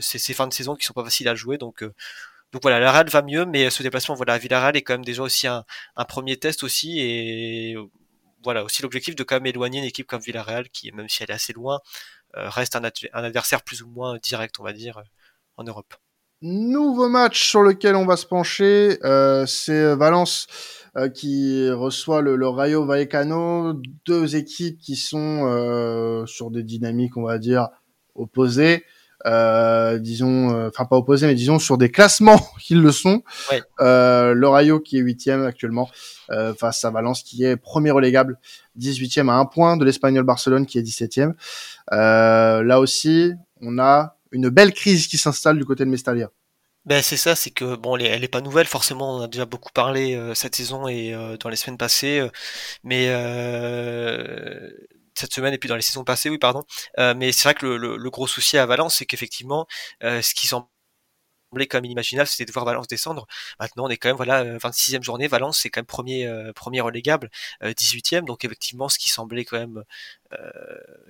ces, 0.00 0.18
ces, 0.18 0.34
fins 0.34 0.46
de 0.46 0.52
saison 0.52 0.76
qui 0.76 0.84
sont 0.84 0.92
pas 0.92 1.04
faciles 1.04 1.28
à 1.28 1.34
jouer, 1.34 1.58
donc 1.58 1.84
donc 2.52 2.62
voilà, 2.62 2.80
la 2.80 2.92
Real 2.92 3.08
va 3.08 3.22
mieux, 3.22 3.46
mais 3.46 3.70
ce 3.70 3.82
déplacement 3.82 4.14
voilà 4.14 4.34
à 4.34 4.38
Villarreal 4.38 4.76
est 4.76 4.82
quand 4.82 4.94
même 4.94 5.04
déjà 5.04 5.22
aussi 5.22 5.46
un, 5.46 5.64
un 5.96 6.04
premier 6.04 6.36
test 6.38 6.62
aussi 6.62 7.00
et 7.00 7.76
voilà 8.42 8.64
aussi 8.64 8.82
l'objectif 8.82 9.14
de 9.16 9.22
quand 9.22 9.36
même 9.36 9.46
éloigner 9.46 9.78
une 9.78 9.84
équipe 9.84 10.06
comme 10.06 10.20
Villarreal 10.20 10.68
qui, 10.70 10.92
même 10.92 11.08
si 11.08 11.22
elle 11.22 11.30
est 11.30 11.34
assez 11.34 11.52
loin, 11.52 11.80
euh, 12.36 12.48
reste 12.48 12.76
un, 12.76 12.82
adversaire 13.12 13.62
plus 13.62 13.82
ou 13.82 13.88
moins 13.88 14.18
direct, 14.22 14.58
on 14.58 14.64
va 14.64 14.72
dire, 14.72 14.98
euh, 14.98 15.02
en 15.56 15.64
Europe. 15.64 15.94
Nouveau 16.40 17.08
match 17.08 17.48
sur 17.48 17.62
lequel 17.62 17.94
on 17.94 18.04
va 18.04 18.16
se 18.16 18.26
pencher, 18.26 18.98
euh, 19.04 19.46
c'est 19.46 19.94
Valence 19.94 20.46
qui 21.14 21.70
reçoit 21.70 22.20
le, 22.20 22.36
le, 22.36 22.48
Rayo 22.48 22.84
Vallecano, 22.84 23.80
deux 24.04 24.36
équipes 24.36 24.78
qui 24.78 24.96
sont 24.96 26.26
sur 26.26 26.50
des 26.50 26.62
dynamiques, 26.64 27.16
on 27.16 27.22
va 27.22 27.38
dire, 27.38 27.68
opposées. 28.14 28.84
Euh, 29.26 29.98
disons, 29.98 30.50
euh, 30.50 30.68
enfin 30.68 30.84
pas 30.84 30.96
opposés, 30.96 31.26
mais 31.26 31.34
disons 31.34 31.58
sur 31.58 31.78
des 31.78 31.90
classements 31.90 32.40
qu'ils 32.60 32.80
le 32.80 32.92
sont. 32.92 33.22
Euh, 33.80 34.34
le 34.34 34.48
Rayo 34.48 34.80
qui 34.80 34.98
est 34.98 35.00
huitième 35.00 35.44
actuellement 35.44 35.88
euh, 36.30 36.54
face 36.54 36.84
à 36.84 36.90
Valence 36.90 37.22
qui 37.22 37.44
est 37.44 37.56
premier 37.56 37.90
relégable, 37.90 38.38
18e 38.78 39.30
à 39.30 39.34
un 39.34 39.44
point 39.44 39.76
de 39.76 39.84
l'Espagnol 39.84 40.24
Barcelone 40.24 40.66
qui 40.66 40.78
est 40.78 40.82
17e. 40.82 41.34
là 41.90 42.80
aussi, 42.80 43.32
on 43.60 43.78
a 43.78 44.16
une 44.32 44.48
belle 44.48 44.72
crise 44.72 45.06
qui 45.06 45.18
s'installe 45.18 45.58
du 45.58 45.64
côté 45.64 45.84
de 45.84 45.90
Mestalia. 45.90 46.30
Ben 46.84 47.00
c'est 47.00 47.16
ça, 47.16 47.36
c'est 47.36 47.50
que 47.50 47.76
bon, 47.76 47.96
elle 47.96 48.24
est, 48.24 48.28
pas 48.28 48.40
nouvelle 48.40 48.66
forcément. 48.66 49.18
On 49.18 49.22
a 49.22 49.28
déjà 49.28 49.44
beaucoup 49.44 49.70
parlé 49.72 50.18
cette 50.34 50.56
saison 50.56 50.88
et 50.88 51.14
dans 51.38 51.48
les 51.48 51.54
semaines 51.54 51.78
passées, 51.78 52.26
mais 52.82 53.06
cette 55.14 55.32
semaine 55.34 55.54
et 55.54 55.58
puis 55.58 55.68
dans 55.68 55.76
les 55.76 55.82
saisons 55.82 56.04
passées, 56.04 56.30
oui, 56.30 56.38
pardon. 56.38 56.64
Euh, 56.98 57.14
mais 57.16 57.32
c'est 57.32 57.44
vrai 57.44 57.54
que 57.54 57.66
le, 57.66 58.10
gros 58.10 58.26
souci 58.26 58.58
à 58.58 58.66
Valence, 58.66 58.96
c'est 58.96 59.06
qu'effectivement, 59.06 59.66
euh, 60.02 60.22
ce 60.22 60.34
qui 60.34 60.46
semblait 60.46 61.66
comme 61.68 61.84
inimaginable, 61.84 62.28
c'était 62.28 62.44
de 62.44 62.52
voir 62.52 62.64
Valence 62.64 62.88
descendre. 62.88 63.26
Maintenant, 63.60 63.86
on 63.86 63.88
est 63.88 63.96
quand 63.96 64.08
même 64.08 64.16
voilà 64.16 64.44
26e 64.58 64.98
euh, 64.98 65.02
journée. 65.02 65.28
Valence, 65.28 65.58
c'est 65.60 65.70
quand 65.70 65.80
même 65.80 65.86
premier 65.86 66.30
premier 66.54 66.80
relégable, 66.80 67.30
18e. 67.62 68.24
Donc 68.24 68.44
effectivement, 68.44 68.88
ce 68.88 68.98
qui 68.98 69.10
semblait 69.10 69.44
quand 69.44 69.58
même 69.58 69.84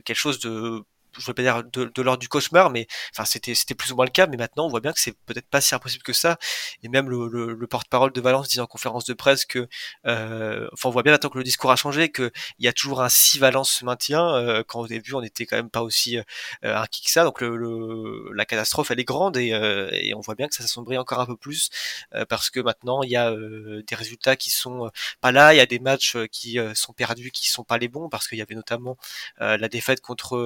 quelque 0.04 0.16
chose 0.16 0.40
de 0.40 0.84
je 1.18 1.26
veux 1.26 1.34
pas 1.34 1.42
dire 1.42 1.62
de, 1.64 1.84
de 1.94 2.02
l'ordre 2.02 2.20
du 2.20 2.28
cauchemar, 2.28 2.70
mais 2.70 2.86
enfin 3.12 3.24
c'était 3.24 3.54
c'était 3.54 3.74
plus 3.74 3.92
ou 3.92 3.96
moins 3.96 4.04
le 4.04 4.10
cas. 4.10 4.26
Mais 4.26 4.36
maintenant, 4.36 4.66
on 4.66 4.68
voit 4.68 4.80
bien 4.80 4.92
que 4.92 5.00
c'est 5.00 5.16
peut-être 5.26 5.48
pas 5.48 5.60
si 5.60 5.74
impossible 5.74 6.02
que 6.02 6.12
ça. 6.12 6.38
Et 6.82 6.88
même 6.88 7.08
le, 7.10 7.28
le, 7.28 7.54
le 7.54 7.66
porte-parole 7.66 8.12
de 8.12 8.20
Valence 8.20 8.48
dit 8.48 8.60
en 8.60 8.66
conférence 8.66 9.04
de 9.04 9.14
presse 9.14 9.44
que, 9.44 9.68
euh, 10.06 10.68
enfin, 10.72 10.88
on 10.88 10.92
voit 10.92 11.02
bien 11.02 11.12
maintenant 11.12 11.30
que 11.30 11.38
le 11.38 11.44
discours 11.44 11.70
a 11.70 11.76
changé, 11.76 12.10
que 12.10 12.30
il 12.58 12.64
y 12.64 12.68
a 12.68 12.72
toujours 12.72 13.02
un 13.02 13.08
si 13.08 13.38
Valence 13.38 13.70
se 13.70 13.84
maintient. 13.84 14.34
Euh, 14.36 14.62
quand 14.66 14.80
au 14.80 14.88
début, 14.88 15.14
on 15.14 15.22
était 15.22 15.46
quand 15.46 15.56
même 15.56 15.70
pas 15.70 15.82
aussi 15.82 16.18
euh, 16.18 16.22
inquiet 16.62 17.02
que 17.04 17.10
ça. 17.10 17.24
Donc 17.24 17.40
le, 17.40 18.32
la 18.34 18.44
catastrophe, 18.44 18.90
elle 18.90 19.00
est 19.00 19.04
grande 19.04 19.36
et, 19.36 19.52
euh, 19.52 19.88
et 19.92 20.14
on 20.14 20.20
voit 20.20 20.34
bien 20.34 20.48
que 20.48 20.54
ça 20.54 20.62
s'assombrit 20.62 20.98
encore 20.98 21.20
un 21.20 21.26
peu 21.26 21.36
plus 21.36 21.70
euh, 22.14 22.24
parce 22.26 22.50
que 22.50 22.60
maintenant 22.60 23.02
il 23.02 23.10
y 23.10 23.16
a 23.16 23.30
euh, 23.30 23.82
des 23.86 23.94
résultats 23.94 24.36
qui 24.36 24.50
sont 24.50 24.90
pas 25.20 25.32
là. 25.32 25.54
Il 25.54 25.56
y 25.56 25.60
a 25.60 25.66
des 25.66 25.78
matchs 25.78 26.16
qui 26.30 26.58
sont 26.74 26.92
perdus, 26.92 27.30
qui 27.30 27.48
sont 27.48 27.64
pas 27.64 27.78
les 27.78 27.88
bons 27.88 28.08
parce 28.08 28.28
qu'il 28.28 28.38
y 28.38 28.42
avait 28.42 28.54
notamment 28.54 28.96
la 29.38 29.68
défaite 29.68 30.00
contre 30.00 30.36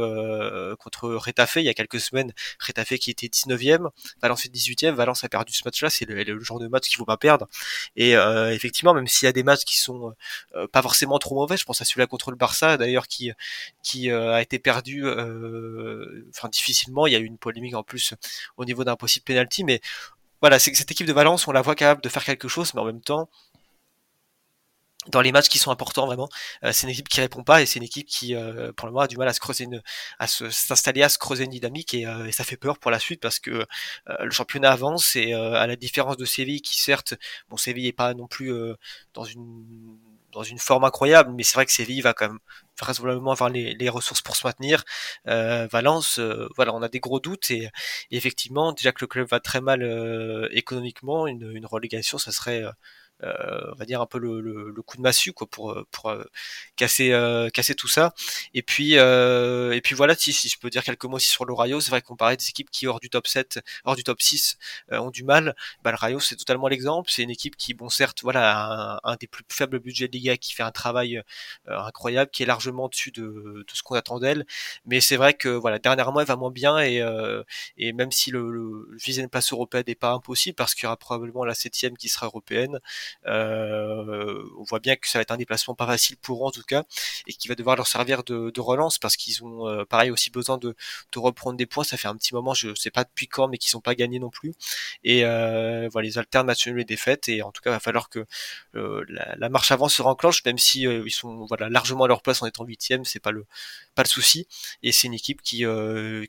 contre 0.79 1.09
Retafe 1.11 1.57
il 1.57 1.64
y 1.64 1.69
a 1.69 1.75
quelques 1.75 2.01
semaines. 2.01 2.33
Retafe 2.64 2.95
qui 2.99 3.11
était 3.11 3.27
19e, 3.27 3.88
Valence 4.23 4.45
est 4.45 4.55
18e. 4.55 4.90
Valence 4.90 5.25
a 5.25 5.29
perdu 5.29 5.53
ce 5.53 5.62
match-là. 5.64 5.90
C'est 5.90 6.05
le, 6.05 6.40
genre 6.40 6.59
de 6.59 6.69
match 6.69 6.88
qu'il 6.88 6.97
faut 6.97 7.05
pas 7.05 7.16
perdre. 7.16 7.49
Et 7.97 8.16
euh, 8.16 8.53
effectivement, 8.53 8.95
même 8.95 9.07
s'il 9.07 9.27
y 9.27 9.29
a 9.29 9.33
des 9.33 9.42
matchs 9.42 9.64
qui 9.64 9.79
sont 9.79 10.14
euh, 10.55 10.66
pas 10.69 10.83
forcément 10.83 11.19
trop 11.19 11.35
mauvais, 11.35 11.57
je 11.57 11.64
pense 11.64 11.81
à 11.81 11.85
celui-là 11.85 12.07
contre 12.07 12.31
le 12.31 12.37
Barça 12.37 12.77
d'ailleurs 12.77 13.07
qui 13.09 13.31
a 14.11 14.42
été 14.42 14.59
perdu, 14.59 15.05
enfin 15.09 16.49
difficilement. 16.49 17.07
Il 17.07 17.12
y 17.12 17.16
a 17.16 17.19
eu 17.19 17.25
une 17.25 17.38
polémique 17.38 17.75
en 17.75 17.83
plus 17.83 18.14
au 18.57 18.64
niveau 18.64 18.85
d'un 18.85 18.97
possible 18.97 19.25
penalty, 19.25 19.64
mais 19.64 19.81
voilà, 20.42 20.59
c'est 20.59 20.75
cette 20.75 20.90
équipe 20.90 21.07
de 21.07 21.12
Valence, 21.12 21.49
on 21.49 21.53
la 21.53 21.62
voit 21.62 21.75
capable 21.75 22.03
de 22.03 22.09
faire 22.09 22.25
quelque 22.25 22.47
chose, 22.47 22.75
mais 22.75 22.81
en 22.81 22.85
même 22.85 23.01
temps, 23.01 23.31
dans 25.09 25.21
les 25.21 25.33
matchs 25.33 25.49
qui 25.49 25.59
sont 25.59 25.71
importants 25.71 26.07
vraiment. 26.07 26.29
Euh, 26.64 26.73
c'est 26.73 26.87
une 26.87 26.92
équipe 26.92 27.09
qui 27.09 27.21
répond 27.21 27.42
pas 27.42 27.62
et 27.62 27.66
c'est 27.66 27.79
une 27.79 27.85
équipe 27.85 28.07
qui, 28.07 28.35
euh, 28.35 28.73
pour 28.73 28.87
le 28.87 28.92
moment, 28.92 29.05
a 29.05 29.09
du 29.09 29.16
mal 29.16 29.29
à 29.29 29.33
se 29.33 29.40
creuser, 29.40 29.64
une, 29.64 29.83
à 30.19 30.27
s'installer, 30.27 31.03
à 31.03 31.09
se 31.09 31.19
creuser 31.19 31.45
une 31.45 31.51
dynamique 31.51 31.95
et, 31.95 32.07
euh, 32.07 32.27
et, 32.27 32.33
ça 32.33 32.45
fait 32.45 32.57
peur 32.57 32.79
pour 32.79 32.90
la 32.90 32.99
suite 32.99 33.21
parce 33.21 33.38
que 33.38 33.66
le 34.07 34.31
championnat 34.31 34.71
avance 34.71 35.16
et 35.16 35.33
à 35.33 35.66
la 35.66 35.77
différence 35.77 36.16
de 36.16 36.25
Séville 36.25 36.61
qui 36.61 36.79
certes, 36.79 37.14
bon 37.49 37.57
Séville 37.57 37.87
est 37.87 37.92
pas 37.92 38.14
non 38.14 38.27
plus 38.27 38.53
dans 39.14 39.25
une 39.25 39.99
dans 40.33 40.42
une 40.42 40.59
forme 40.59 40.85
incroyable, 40.85 41.33
mais 41.35 41.42
c'est 41.45 41.55
vrai 41.55 41.64
que 41.64 41.73
Séville 41.73 42.03
va 42.03 42.12
quand 42.12 42.29
même 42.29 42.38
vraisemblablement 42.79 43.33
avoir 43.33 43.49
les, 43.49 43.73
les 43.73 43.88
ressources 43.88 44.21
pour 44.21 44.37
se 44.37 44.47
maintenir. 44.47 44.85
Valence, 45.25 46.21
voilà, 46.57 46.75
on 46.75 46.83
a 46.83 46.88
des 46.88 47.01
gros 47.01 47.21
doutes 47.21 47.51
et, 47.51 47.71
effectivement, 48.11 48.73
déjà 48.73 48.92
que 48.92 48.99
le 49.01 49.07
club 49.07 49.29
va 49.29 49.40
très 49.40 49.62
mal 49.62 49.83
économiquement, 50.53 51.27
une, 51.27 51.51
une 51.53 51.66
relégation, 51.66 52.19
ça 52.19 52.33
serait 52.33 52.62
euh, 52.62 52.71
on 53.22 53.74
va 53.76 53.85
dire 53.85 54.00
un 54.00 54.07
peu 54.07 54.18
le, 54.18 54.40
le, 54.40 54.70
le, 54.70 54.83
coup 54.83 54.96
de 54.96 55.02
massue 55.02 55.33
quoi 55.33 55.46
pour 55.46 55.72
euh, 55.72 55.87
pour 55.90 56.11
euh, 56.11 56.24
casser 56.76 57.11
casser 57.52 57.74
tout 57.74 57.88
ça. 57.88 58.14
Et 58.55 58.62
puis 58.62 58.94
et 58.94 59.81
puis 59.83 59.94
voilà 59.94 60.14
si, 60.14 60.33
si 60.33 60.48
je 60.48 60.59
peux 60.59 60.70
dire 60.70 60.85
quelques 60.85 61.05
mots 61.05 61.16
aussi 61.16 61.29
sur 61.29 61.44
le 61.44 61.55
Rayo 61.55 61.81
c'est 61.81 61.90
vrai 61.90 62.02
qu'on 62.02 62.16
parlait 62.16 62.37
des 62.37 62.48
équipes 62.48 62.70
qui 62.70 62.87
hors 62.87 63.00
du 63.00 63.11
top 63.11 63.26
7 63.26 63.61
hors 63.85 63.96
du 63.96 64.05
top 64.05 64.20
6 64.20 64.59
ont 64.92 65.11
du 65.11 65.24
mal. 65.24 65.55
Bah, 65.83 65.90
le 65.90 65.96
Rayo 65.96 66.20
c'est 66.20 66.37
totalement 66.37 66.68
l'exemple. 66.68 67.11
C'est 67.11 67.22
une 67.22 67.31
équipe 67.31 67.57
qui 67.57 67.74
bon 67.74 67.88
certes 67.88 68.22
voilà 68.22 68.98
un, 69.05 69.12
un, 69.12 69.16
des 69.16 69.26
plus 69.26 69.44
faibles 69.48 69.79
budgets 69.81 70.09
de 70.09 70.12
Liga 70.12 70.37
qui 70.37 70.52
fait 70.52 70.62
un 70.62 70.72
travail 70.72 71.22
incroyable 71.66 72.31
qui 72.31 72.42
est 72.42 72.46
largement 72.46 72.85
au-dessus 72.85 73.11
de, 73.12 73.22
de 73.22 73.72
ce 73.72 73.83
qu'on 73.83 73.94
attend 73.94 74.18
d'elle. 74.18 74.46
Mais 74.87 75.00
c'est 75.00 75.16
vrai 75.16 75.35
que 75.35 75.48
voilà 75.48 75.79
dernièrement 75.79 76.20
elle 76.20 76.26
va 76.26 76.37
moins 76.37 76.50
bien 76.50 76.79
et 76.79 77.02
et 77.79 77.92
même 77.92 78.12
si 78.12 78.31
le, 78.31 78.50
le 78.50 78.96
viser 78.98 79.22
une 79.22 79.29
place 79.29 79.52
européenne 79.52 79.85
n'est 79.87 79.94
pas 79.94 80.12
impossible 80.12 80.55
parce 80.57 80.74
qu'il 80.74 80.85
y 80.85 80.87
aura 80.87 80.96
probablement 80.96 81.44
la 81.44 81.55
septième 81.55 81.96
qui 81.96 82.09
sera 82.09 82.26
européenne 82.26 82.81
on 83.27 84.62
voit 84.69 84.81
bien 84.81 84.97
que 84.97 85.09
ça 85.09 85.19
va 85.19 85.23
être 85.23 85.33
un 85.33 85.37
déplacement 85.37 85.75
pas 85.75 85.87
facile 85.87 86.16
pour 86.16 86.45
eux 86.45 86.49
en 86.49 86.51
tout 86.51 86.62
cas, 86.62 86.85
et 87.27 87.33
qui 87.33 87.49
va 87.49 87.55
devoir 87.55 87.77
leur 87.77 87.87
servir 87.87 88.23
de, 88.25 88.53
relance 88.61 88.99
parce 88.99 89.16
qu'ils 89.16 89.45
ont 89.45 89.85
pareil 89.87 90.11
aussi 90.11 90.31
besoin 90.31 90.59
de, 90.59 90.75
reprendre 91.16 91.57
des 91.57 91.66
points. 91.66 91.85
Ça 91.85 91.97
fait 91.97 92.09
un 92.09 92.16
petit 92.16 92.35
moment, 92.35 92.55
je 92.55 92.75
sais 92.75 92.90
pas 92.90 93.05
depuis 93.05 93.27
quand, 93.29 93.49
mais 93.49 93.59
qu'ils 93.59 93.71
sont 93.71 93.81
pas 93.81 93.95
gagnés 93.95 94.19
non 94.19 94.31
plus. 94.31 94.55
Et 95.05 95.23
voilà, 95.23 96.03
les 96.03 96.19
alternes 96.19 96.47
match 96.47 96.66
les 96.66 96.85
défaites, 96.85 97.29
et 97.29 97.42
en 97.42 97.53
tout 97.53 97.62
cas, 97.62 97.71
il 97.71 97.75
va 97.75 97.81
falloir 97.81 98.09
que 98.09 98.27
la, 98.75 99.49
marche 99.49 99.71
avant 99.73 99.88
se 99.88 100.03
renclenche, 100.03 100.45
même 100.45 100.59
si 100.59 100.83
ils 100.83 101.11
sont 101.11 101.47
voilà 101.47 101.69
largement 101.69 102.05
à 102.05 102.09
leur 102.09 102.23
place 102.23 102.42
en 102.42 102.47
étant 102.47 102.64
huitième, 102.64 103.05
c'est 103.05 103.21
pas 103.21 103.31
le 103.31 103.47
pas 103.95 104.03
le 104.03 104.09
souci. 104.09 104.47
Et 104.83 104.92
c'est 104.92 105.07
une 105.07 105.14
équipe 105.14 105.42
qui 105.42 105.64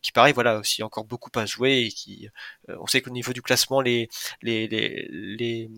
qui 0.01 0.11
pareil 0.11 0.33
voilà 0.33 0.57
aussi 0.59 0.83
encore 0.83 1.05
beaucoup 1.05 1.31
à 1.35 1.45
jouer 1.45 1.81
et 1.81 1.89
qui 1.89 2.29
on 2.67 2.87
sait 2.87 3.01
qu'au 3.01 3.11
niveau 3.11 3.33
du 3.33 3.41
classement 3.41 3.81
les 3.81 4.09
les, 4.41 4.67
les 4.67 5.69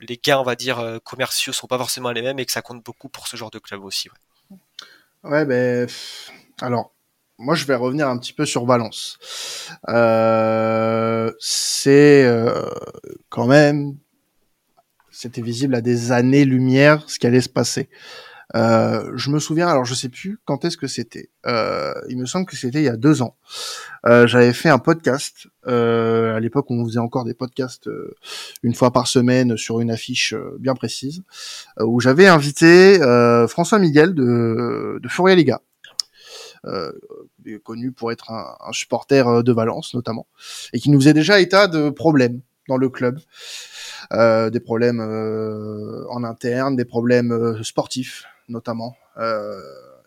les 0.00 0.20
gains, 0.22 0.38
on 0.38 0.44
va 0.44 0.54
dire, 0.54 0.78
euh, 0.78 0.98
commerciaux 0.98 1.52
sont 1.52 1.66
pas 1.66 1.78
forcément 1.78 2.10
les 2.12 2.22
mêmes 2.22 2.38
et 2.38 2.46
que 2.46 2.52
ça 2.52 2.62
compte 2.62 2.84
beaucoup 2.84 3.08
pour 3.08 3.28
ce 3.28 3.36
genre 3.36 3.50
de 3.50 3.58
club 3.58 3.82
aussi. 3.84 4.08
Ouais, 4.50 5.30
ouais 5.30 5.44
ben, 5.44 5.88
alors, 6.60 6.92
moi, 7.38 7.54
je 7.54 7.64
vais 7.64 7.74
revenir 7.74 8.08
un 8.08 8.18
petit 8.18 8.32
peu 8.32 8.44
sur 8.44 8.64
Valence. 8.64 9.18
Euh, 9.88 11.32
c'est 11.38 12.24
euh, 12.24 12.68
quand 13.28 13.46
même, 13.46 13.96
c'était 15.10 15.42
visible 15.42 15.74
à 15.74 15.80
des 15.80 16.12
années-lumière 16.12 17.08
ce 17.08 17.18
qui 17.18 17.26
allait 17.26 17.40
se 17.40 17.48
passer. 17.48 17.88
Euh, 18.56 19.12
je 19.14 19.30
me 19.30 19.38
souviens, 19.38 19.68
alors 19.68 19.84
je 19.84 19.94
sais 19.94 20.08
plus 20.08 20.38
quand 20.44 20.64
est-ce 20.64 20.76
que 20.76 20.86
c'était. 20.86 21.30
Euh, 21.46 21.92
il 22.08 22.16
me 22.16 22.26
semble 22.26 22.46
que 22.46 22.56
c'était 22.56 22.80
il 22.80 22.84
y 22.84 22.88
a 22.88 22.96
deux 22.96 23.22
ans. 23.22 23.36
Euh, 24.06 24.26
J'avais 24.26 24.52
fait 24.52 24.68
un 24.68 24.78
podcast. 24.78 25.48
Euh, 25.66 26.34
à 26.36 26.40
l'époque, 26.40 26.70
on 26.70 26.84
faisait 26.86 26.98
encore 26.98 27.24
des 27.24 27.34
podcasts 27.34 27.88
euh, 27.88 28.14
une 28.62 28.74
fois 28.74 28.90
par 28.90 29.06
semaine 29.06 29.56
sur 29.56 29.80
une 29.80 29.90
affiche 29.90 30.32
euh, 30.32 30.56
bien 30.58 30.74
précise, 30.74 31.22
où 31.80 32.00
j'avais 32.00 32.26
invité 32.26 32.98
François 33.48 33.78
Miguel 33.78 34.14
de, 34.14 34.98
de 35.02 35.08
Fourier 35.08 35.36
Liga. 35.36 35.60
connu 37.64 37.92
pour 37.92 38.12
être 38.12 38.30
un, 38.30 38.56
un, 38.66 38.72
supporter 38.72 39.42
de 39.42 39.52
Valence 39.52 39.94
notamment, 39.94 40.26
et 40.72 40.78
qui 40.78 40.90
nous 40.90 41.00
faisait 41.00 41.14
déjà 41.14 41.40
état 41.40 41.66
de 41.66 41.90
problèmes 41.90 42.40
dans 42.68 42.76
le 42.76 42.88
club, 42.88 43.18
euh, 44.12 44.50
des 44.50 44.60
problèmes 44.60 45.00
euh, 45.00 46.04
en 46.10 46.22
interne, 46.24 46.76
des 46.76 46.84
problèmes 46.84 47.62
sportifs, 47.62 48.24
notamment. 48.48 48.96
Euh, 49.18 49.60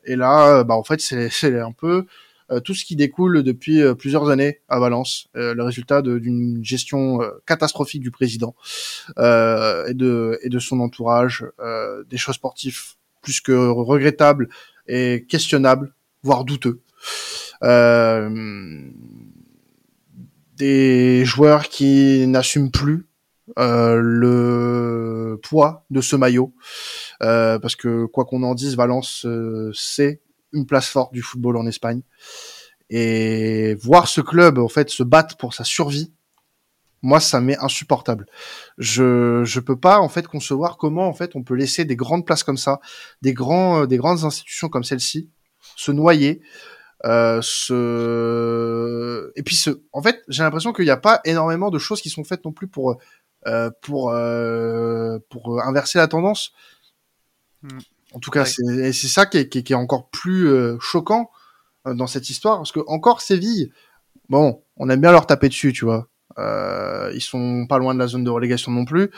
et 0.06 0.16
là, 0.16 0.60
euh, 0.60 0.64
bah, 0.64 0.76
en 0.76 0.84
fait, 0.84 1.02
c'est 1.02 1.60
un 1.60 1.72
peu 1.72 2.06
euh, 2.52 2.60
tout 2.60 2.74
ce 2.74 2.86
qui 2.86 2.96
découle 2.96 3.44
depuis 3.44 3.82
plusieurs 3.96 4.30
années 4.30 4.62
à 4.68 4.80
Valence, 4.80 5.28
le 5.34 5.62
résultat 5.62 6.02
d'une 6.02 6.64
gestion 6.64 7.22
catastrophique 7.46 8.02
du 8.02 8.12
président 8.12 8.56
et, 9.18 9.94
de, 9.94 10.38
et 10.44 10.50
de 10.50 10.60
son 10.60 10.82
entourage, 10.82 11.46
des 12.10 12.18
choses 12.18 12.36
sportives 12.36 12.96
plus 13.22 13.40
que 13.40 13.54
regrettables 13.54 14.50
et 14.88 15.26
questionnables, 15.30 15.94
voire 16.24 16.44
douteux. 16.44 16.82
des 20.58 21.24
joueurs 21.24 21.70
qui 21.70 22.28
n'assument 22.28 22.72
plus 22.72 23.06
euh, 23.60 24.00
le 24.02 25.40
poids 25.42 25.86
de 25.90 26.02
ce 26.02 26.16
maillot, 26.16 26.54
euh, 27.22 27.60
parce 27.60 27.76
que 27.76 28.06
quoi 28.06 28.26
qu'on 28.26 28.44
en 28.44 28.56
dise, 28.56 28.76
Valence 28.76 29.26
euh, 29.26 29.72
c'est 29.74 30.22
une 30.54 30.66
place 30.66 30.88
forte 30.88 31.14
du 31.14 31.22
football 31.22 31.58
en 31.58 31.66
Espagne. 31.66 32.02
Et 32.90 33.76
voir 33.76 34.08
ce 34.08 34.20
club 34.22 34.58
en 34.58 34.68
fait 34.68 34.90
se 34.90 35.04
battre 35.04 35.38
pour 35.38 35.54
sa 35.54 35.64
survie, 35.64 36.14
moi 37.02 37.20
ça 37.20 37.40
m'est 37.40 37.58
insupportable. 37.60 38.26
Je 38.78 39.44
je 39.46 39.60
peux 39.60 39.80
pas 39.80 40.00
en 40.00 40.10
fait 40.10 40.28
concevoir 40.28 40.78
comment 40.78 41.08
en 41.08 41.14
fait 41.14 41.36
on 41.36 41.44
peut 41.44 41.56
laisser 41.56 41.86
des 41.86 41.96
grandes 41.96 42.26
places 42.26 42.44
comme 42.44 42.58
ça, 42.58 42.80
des 43.22 43.34
grands 43.34 43.86
des 43.86 43.98
grandes 43.98 44.26
institutions 44.26 44.68
comme 44.70 44.84
celle-ci 44.84 45.30
se 45.76 45.92
noyer. 45.92 46.42
Euh, 47.04 47.40
ce... 47.42 49.32
et 49.36 49.42
puis 49.42 49.56
ce 49.56 49.82
en 49.92 50.04
fait 50.04 50.22
j'ai 50.28 50.44
l'impression 50.44 50.72
qu'il 50.72 50.86
n'y 50.86 50.92
a 50.92 50.98
pas 50.98 51.20
énormément 51.26 51.72
de 51.72 51.80
choses 51.80 52.00
qui 52.00 52.12
sont 52.12 52.24
faites 52.24 52.46
non 52.46 52.52
plus 52.52 52.68
pour 52.68 52.92
euh, 52.92 52.98
pour 53.82 54.12
euh, 54.12 55.20
pour 55.30 55.62
inverser 55.64 56.00
la 56.00 56.08
tendance. 56.08 56.52
Hmm. 57.62 57.80
En 58.14 58.20
tout 58.20 58.32
cas, 58.32 58.46
c'est 58.46 58.92
c'est 58.92 59.08
ça 59.08 59.26
qui 59.26 59.38
est, 59.38 59.50
qui 59.50 59.60
est, 59.60 59.76
encore 59.76 60.10
plus 60.10 60.48
euh, 60.48 60.78
choquant 60.80 61.32
dans 61.86 62.08
cette 62.08 62.30
histoire 62.30 62.58
parce 62.58 62.72
que 62.72 62.82
encore 62.88 63.22
Séville, 63.22 63.72
bon, 64.30 64.64
on 64.78 64.90
aime 64.90 65.02
bien 65.02 65.12
leur 65.12 65.28
taper 65.28 65.50
dessus, 65.50 65.74
tu 65.74 65.86
vois. 65.86 66.08
Euh, 66.38 67.12
ils 67.14 67.22
sont 67.22 67.66
pas 67.68 67.78
loin 67.78 67.94
de 67.94 68.00
la 68.00 68.08
zone 68.08 68.24
de 68.24 68.30
relégation 68.30 68.72
non 68.72 68.86
plus, 68.86 69.10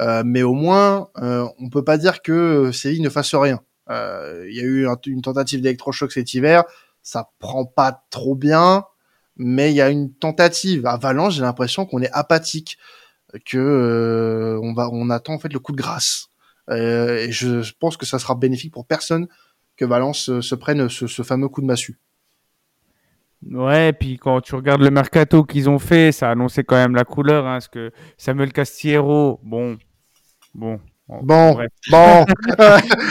euh, 0.00 0.22
mais 0.24 0.42
au 0.42 0.54
moins, 0.54 1.08
euh, 1.18 1.46
on 1.58 1.70
peut 1.70 1.84
pas 1.84 1.98
dire 1.98 2.22
que 2.22 2.70
Séville 2.72 3.02
ne 3.02 3.10
fasse 3.10 3.34
rien. 3.34 3.60
Il 3.88 4.54
y 4.54 4.60
a 4.60 4.64
eu 4.64 4.86
une 5.06 5.22
tentative 5.22 5.60
d'électrochoc 5.60 6.10
cet 6.10 6.34
hiver, 6.34 6.64
ça 7.02 7.30
prend 7.38 7.64
pas 7.64 8.04
trop 8.10 8.34
bien, 8.34 8.84
mais 9.36 9.70
il 9.70 9.76
y 9.76 9.80
a 9.80 9.90
une 9.90 10.12
tentative. 10.12 10.86
À 10.86 10.96
Valence, 10.96 11.34
j'ai 11.34 11.42
l'impression 11.42 11.86
qu'on 11.86 12.02
est 12.02 12.10
apathique 12.12 12.78
que 13.44 13.58
euh, 13.58 14.60
on 14.62 14.72
va 14.72 14.88
on 14.92 15.10
attend 15.10 15.34
en 15.34 15.38
fait 15.38 15.52
le 15.52 15.58
coup 15.58 15.72
de 15.72 15.76
grâce. 15.76 16.28
Euh, 16.70 17.18
et 17.18 17.32
je 17.32 17.72
pense 17.78 17.96
que 17.96 18.06
ça 18.06 18.18
sera 18.18 18.34
bénéfique 18.34 18.72
pour 18.72 18.86
personne 18.86 19.28
que 19.76 19.84
Valence 19.84 20.30
euh, 20.30 20.40
se 20.40 20.54
prenne 20.54 20.88
ce, 20.88 21.06
ce 21.06 21.22
fameux 21.22 21.48
coup 21.48 21.60
de 21.60 21.66
massue. 21.66 21.98
Ouais, 23.50 23.90
et 23.90 23.92
puis 23.92 24.16
quand 24.16 24.40
tu 24.40 24.54
regardes 24.54 24.80
le 24.80 24.90
mercato 24.90 25.44
qu'ils 25.44 25.68
ont 25.68 25.78
fait, 25.78 26.10
ça 26.10 26.30
annonçait 26.30 26.64
quand 26.64 26.76
même 26.76 26.96
la 26.96 27.04
couleur, 27.04 27.46
hein, 27.46 27.54
parce 27.54 27.68
que 27.68 27.92
Samuel 28.16 28.52
Castillero, 28.52 29.38
bon, 29.44 29.78
bon, 30.54 30.80
bon, 31.08 31.22
bon. 31.22 31.56
non 31.90 32.24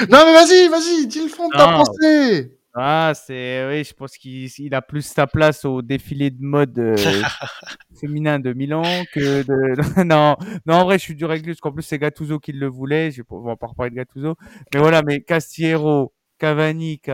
mais 0.09 0.33
vas-y, 0.33 0.67
vas-y, 0.67 1.07
dis 1.07 1.23
le 1.23 1.29
fond 1.29 1.47
de 1.47 1.55
ta 1.55 1.67
pensée. 1.67 2.57
Ah, 2.77 3.13
c'est 3.15 3.65
oui, 3.69 3.85
je 3.85 3.93
pense 3.93 4.17
qu'il 4.17 4.75
a 4.75 4.81
plus 4.81 5.03
sa 5.03 5.27
place 5.27 5.63
au 5.63 5.81
défilé 5.81 6.29
de 6.29 6.43
mode 6.43 6.77
euh, 6.77 6.95
féminin 8.01 8.37
de 8.37 8.51
Milan 8.51 8.83
que 9.13 9.43
de 9.43 10.03
non, 10.03 10.35
non 10.65 10.73
en 10.73 10.83
vrai, 10.83 10.97
je 10.97 11.03
suis 11.03 11.15
dur 11.15 11.29
avec 11.29 11.43
lui 11.45 11.53
parce 11.53 11.61
qu'en 11.61 11.71
plus 11.71 11.83
c'est 11.83 11.97
Gattuso 11.97 12.37
qui 12.37 12.51
le 12.51 12.67
voulait, 12.67 13.11
je 13.11 13.21
on 13.29 13.43
va 13.43 13.55
pas 13.55 13.67
reparler 13.67 13.91
de 13.91 13.95
Gattuso. 13.95 14.35
Mais 14.73 14.81
voilà, 14.81 15.03
mais 15.03 15.21
Castiero, 15.21 16.13
Cavani 16.37 16.99
qui, 16.99 17.11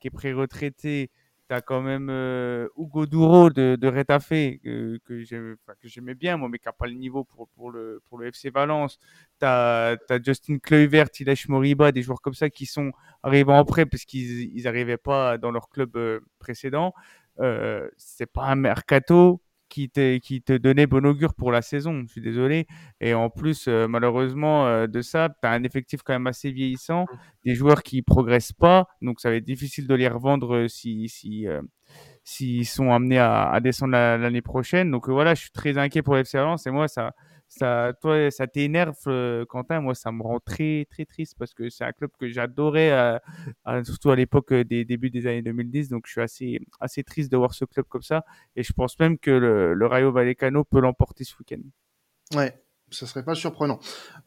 qui 0.00 0.08
est 0.08 0.10
pré-retraité, 0.12 1.10
T'as 1.48 1.62
quand 1.62 1.80
même 1.80 2.08
euh, 2.10 2.68
Hugo 2.76 3.06
Duro 3.06 3.48
de, 3.48 3.78
de 3.80 3.88
Retafe 3.88 4.28
que, 4.62 5.00
j'aimais 5.82 6.14
bien, 6.14 6.36
moi, 6.36 6.50
mais 6.50 6.58
qui 6.58 6.68
n'a 6.68 6.72
pas 6.72 6.86
le 6.86 6.92
niveau 6.92 7.24
pour, 7.24 7.70
le, 7.70 8.02
FC 8.26 8.50
Valence. 8.50 8.98
T'as 9.38 9.96
as 10.10 10.22
Justin 10.22 10.58
Kluivert, 10.58 11.08
Tilash 11.08 11.48
Moriba, 11.48 11.90
des 11.90 12.02
joueurs 12.02 12.20
comme 12.20 12.34
ça 12.34 12.50
qui 12.50 12.66
sont 12.66 12.92
arrivés 13.22 13.52
en 13.52 13.64
prêt 13.64 13.86
parce 13.86 14.04
qu'ils 14.04 14.62
n'arrivaient 14.62 14.98
pas 14.98 15.38
dans 15.38 15.50
leur 15.50 15.70
club 15.70 15.96
euh, 15.96 16.20
précédent. 16.38 16.92
Euh, 17.40 17.88
c'est 17.96 18.30
pas 18.30 18.44
un 18.44 18.56
mercato 18.56 19.40
qui 19.68 19.90
te, 19.90 20.18
qui 20.18 20.42
te 20.42 20.52
donnait 20.52 20.86
bon 20.86 21.04
augure 21.06 21.34
pour 21.34 21.52
la 21.52 21.62
saison. 21.62 22.02
Je 22.06 22.12
suis 22.12 22.20
désolé. 22.20 22.66
Et 23.00 23.14
en 23.14 23.30
plus, 23.30 23.66
euh, 23.68 23.86
malheureusement, 23.86 24.66
euh, 24.66 24.86
de 24.86 25.02
ça, 25.02 25.28
tu 25.28 25.48
as 25.48 25.52
un 25.52 25.62
effectif 25.62 26.02
quand 26.02 26.12
même 26.12 26.26
assez 26.26 26.50
vieillissant, 26.50 27.02
mmh. 27.04 27.16
des 27.44 27.54
joueurs 27.54 27.82
qui 27.82 28.02
progressent 28.02 28.52
pas. 28.52 28.88
Donc, 29.02 29.20
ça 29.20 29.30
va 29.30 29.36
être 29.36 29.44
difficile 29.44 29.86
de 29.86 29.94
les 29.94 30.08
revendre 30.08 30.54
euh, 30.54 30.68
si, 30.68 31.08
si, 31.08 31.46
s'ils 32.24 32.66
sont 32.66 32.92
amenés 32.92 33.18
à, 33.18 33.50
à 33.50 33.60
descendre 33.60 33.92
l'année 33.92 34.42
prochaine. 34.42 34.90
Donc, 34.90 35.08
voilà, 35.08 35.34
je 35.34 35.42
suis 35.42 35.50
très 35.50 35.78
inquiet 35.78 36.02
pour 36.02 36.16
l'FC. 36.16 36.38
Et 36.66 36.70
moi, 36.70 36.88
ça, 36.88 37.12
ça, 37.48 37.92
toi, 38.00 38.30
ça 38.30 38.46
t'énerve, 38.46 38.96
euh, 39.06 39.44
Quentin? 39.46 39.80
Moi, 39.80 39.94
ça 39.94 40.12
me 40.12 40.22
rend 40.22 40.38
très, 40.40 40.86
très 40.90 41.04
triste 41.04 41.34
parce 41.38 41.54
que 41.54 41.70
c'est 41.70 41.84
un 41.84 41.92
club 41.92 42.10
que 42.18 42.28
j'adorais, 42.28 42.92
euh, 42.92 43.84
surtout 43.84 44.10
à 44.10 44.16
l'époque 44.16 44.52
euh, 44.52 44.64
des 44.64 44.84
débuts 44.84 45.10
des 45.10 45.26
années 45.26 45.42
2010. 45.42 45.88
Donc, 45.88 46.04
je 46.06 46.12
suis 46.12 46.20
assez, 46.20 46.60
assez 46.80 47.02
triste 47.02 47.32
de 47.32 47.36
voir 47.36 47.54
ce 47.54 47.64
club 47.64 47.86
comme 47.88 48.02
ça. 48.02 48.24
Et 48.56 48.62
je 48.62 48.72
pense 48.72 48.98
même 48.98 49.18
que 49.18 49.30
le, 49.30 49.74
le 49.74 49.86
Rayo 49.86 50.12
Vallecano 50.12 50.64
peut 50.64 50.80
l'emporter 50.80 51.24
ce 51.24 51.34
week-end. 51.38 51.62
Ouais, 52.36 52.54
ça 52.90 53.06
serait 53.06 53.22
pas 53.22 53.34
surprenant. 53.34 53.78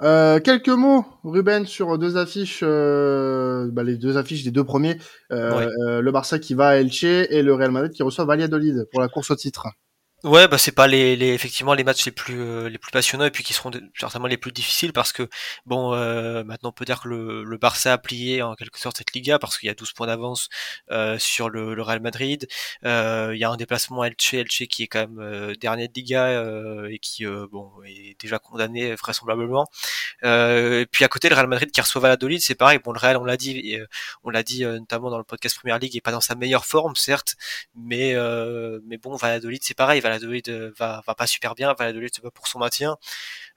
Euh, 0.02 0.40
quelques 0.40 0.70
mots, 0.70 1.06
Ruben, 1.24 1.66
sur 1.66 1.98
deux 1.98 2.18
affiches, 2.18 2.62
euh, 2.64 3.70
bah, 3.72 3.84
les 3.84 3.98
deux 3.98 4.18
affiches 4.18 4.44
des 4.44 4.52
deux 4.52 4.64
premiers. 4.64 4.98
Euh, 5.32 6.02
le 6.02 6.12
Barça 6.12 6.40
qui 6.40 6.54
va 6.54 6.70
à 6.70 6.76
Elche 6.76 7.04
et 7.04 7.42
le 7.42 7.54
Real 7.54 7.72
Madrid 7.72 7.92
qui 7.92 8.04
reçoit 8.04 8.26
Valladolid 8.26 8.88
pour 8.92 9.02
la 9.02 9.08
course 9.08 9.32
au 9.32 9.36
titre. 9.36 9.68
Ouais, 10.24 10.48
bah 10.48 10.60
c'est 10.60 10.72
pas 10.72 10.86
les, 10.86 11.16
les 11.16 11.34
effectivement 11.34 11.74
les 11.74 11.84
matchs 11.84 12.06
les 12.06 12.12
plus 12.12 12.40
euh, 12.42 12.70
les 12.70 12.78
plus 12.78 12.92
passionnants 12.92 13.26
et 13.26 13.32
puis 13.32 13.44
qui 13.44 13.54
seront 13.54 13.72
certainement 14.00 14.28
les 14.28 14.38
plus 14.38 14.52
difficiles 14.52 14.94
parce 14.94 15.12
que 15.12 15.28
bon 15.66 15.96
euh, 15.96 16.44
maintenant 16.44 16.70
on 16.70 16.72
peut 16.72 16.86
dire 16.86 17.02
que 17.02 17.08
le, 17.08 17.44
le 17.44 17.58
Barça 17.58 17.94
a 17.94 17.98
plié 17.98 18.44
en 18.44 18.54
quelque 18.54 18.78
sorte 18.78 18.98
cette 18.98 19.14
Liga 19.14 19.40
parce 19.40 19.58
qu'il 19.58 19.66
y 19.66 19.72
a 19.72 19.74
12 19.74 19.94
points 19.94 20.06
d'avance 20.06 20.50
euh, 20.92 21.18
sur 21.18 21.50
le, 21.50 21.74
le, 21.74 21.82
Real 21.82 22.02
Madrid. 22.02 22.48
il 22.84 23.36
y 23.36 23.44
a 23.44 23.50
un 23.50 23.56
déplacement 23.58 24.04
à 24.04 24.08
Elche, 24.10 24.36
Elche 24.36 24.68
qui 24.68 24.84
est 24.84 24.88
quand 24.88 25.08
même 25.08 25.56
dernier 25.56 25.88
de 25.88 25.94
Liga 25.96 26.44
et 26.88 27.00
qui 27.00 27.26
bon 27.26 27.72
est 27.88 28.20
déjà 28.22 28.38
condamné 28.38 28.94
vraisemblablement. 28.94 29.70
et 30.24 30.86
puis 30.92 31.04
à 31.04 31.08
côté 31.08 31.30
le 31.30 31.36
Real 31.36 31.48
Madrid 31.48 31.72
qui 31.72 31.82
reçoit 31.82 32.02
Valladolid, 32.02 32.42
c'est 32.42 32.54
pareil. 32.54 32.78
Bon 32.84 32.92
le 32.92 33.00
Real 33.00 33.18
on 33.18 33.24
l'a 33.26 33.38
dit 33.38 33.76
on 34.24 34.30
l'a 34.30 34.44
dit 34.44 34.66
notamment 34.66 35.10
dans 35.10 35.18
le 35.18 35.24
podcast 35.24 35.58
Première 35.58 35.80
il 35.82 35.98
est 35.98 36.02
pas 36.02 36.12
dans 36.12 36.22
sa 36.22 36.36
meilleure 36.36 36.66
forme 36.66 36.96
certes, 36.96 37.36
mais 37.76 38.14
mais 38.86 38.98
bon 38.98 39.16
Valladolid 39.16 39.62
c'est 39.64 39.74
pareil 39.74 40.00
va, 40.78 41.02
va 41.06 41.16
pas 41.16 41.28
super 41.28 41.56
bien, 41.56 41.74
Valladolid 41.74 42.14
se 42.16 42.22
bat 42.22 42.32
pour 42.32 42.48
son 42.48 42.60
maintien. 42.60 42.98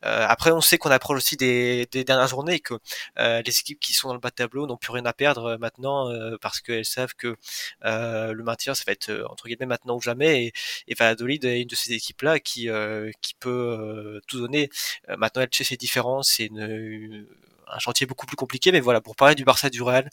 Euh, 0.04 0.26
après, 0.28 0.50
on 0.50 0.60
sait 0.60 0.78
qu'on 0.78 0.90
approche 0.90 1.18
aussi 1.18 1.36
des, 1.36 1.86
dernières 1.86 2.28
journées 2.28 2.54
et 2.54 2.60
que 2.60 2.74
euh, 3.18 3.42
les 3.44 3.60
équipes 3.60 3.80
qui 3.80 3.94
sont 3.94 4.08
dans 4.08 4.14
le 4.14 4.20
bas 4.20 4.30
de 4.30 4.34
tableau 4.34 4.66
n'ont 4.66 4.76
plus 4.76 4.92
rien 4.92 5.06
à 5.06 5.12
perdre 5.12 5.56
maintenant 5.58 6.10
parce 6.40 6.60
qu'elles 6.60 6.84
savent 6.84 7.14
que 7.14 7.36
le 7.82 8.42
maintien, 8.42 8.74
ça 8.74 8.84
va 8.86 8.92
être 8.92 9.10
entre 9.30 9.46
guillemets 9.48 9.66
maintenant 9.66 9.96
ou 9.96 10.00
jamais. 10.00 10.46
Et, 10.46 10.52
et 10.88 10.94
Valladolid 10.94 11.44
est 11.44 11.62
une 11.62 11.68
de 11.68 11.74
ces 11.74 11.92
équipes-là 11.92 12.40
qui 12.40 12.68
peut 13.40 14.20
tout 14.26 14.38
donner. 14.38 14.70
maintenant, 15.16 15.42
Elche, 15.42 15.62
c'est 15.62 15.76
différent, 15.76 16.22
c'est 16.22 16.46
une, 16.46 17.26
un 17.68 17.78
chantier 17.78 18.06
beaucoup 18.06 18.26
plus 18.26 18.36
compliqué, 18.36 18.72
mais 18.72 18.80
voilà, 18.80 19.00
pour 19.00 19.16
parler 19.16 19.34
du 19.34 19.44
Barça 19.44 19.70
du 19.70 19.82
Real, 19.82 20.08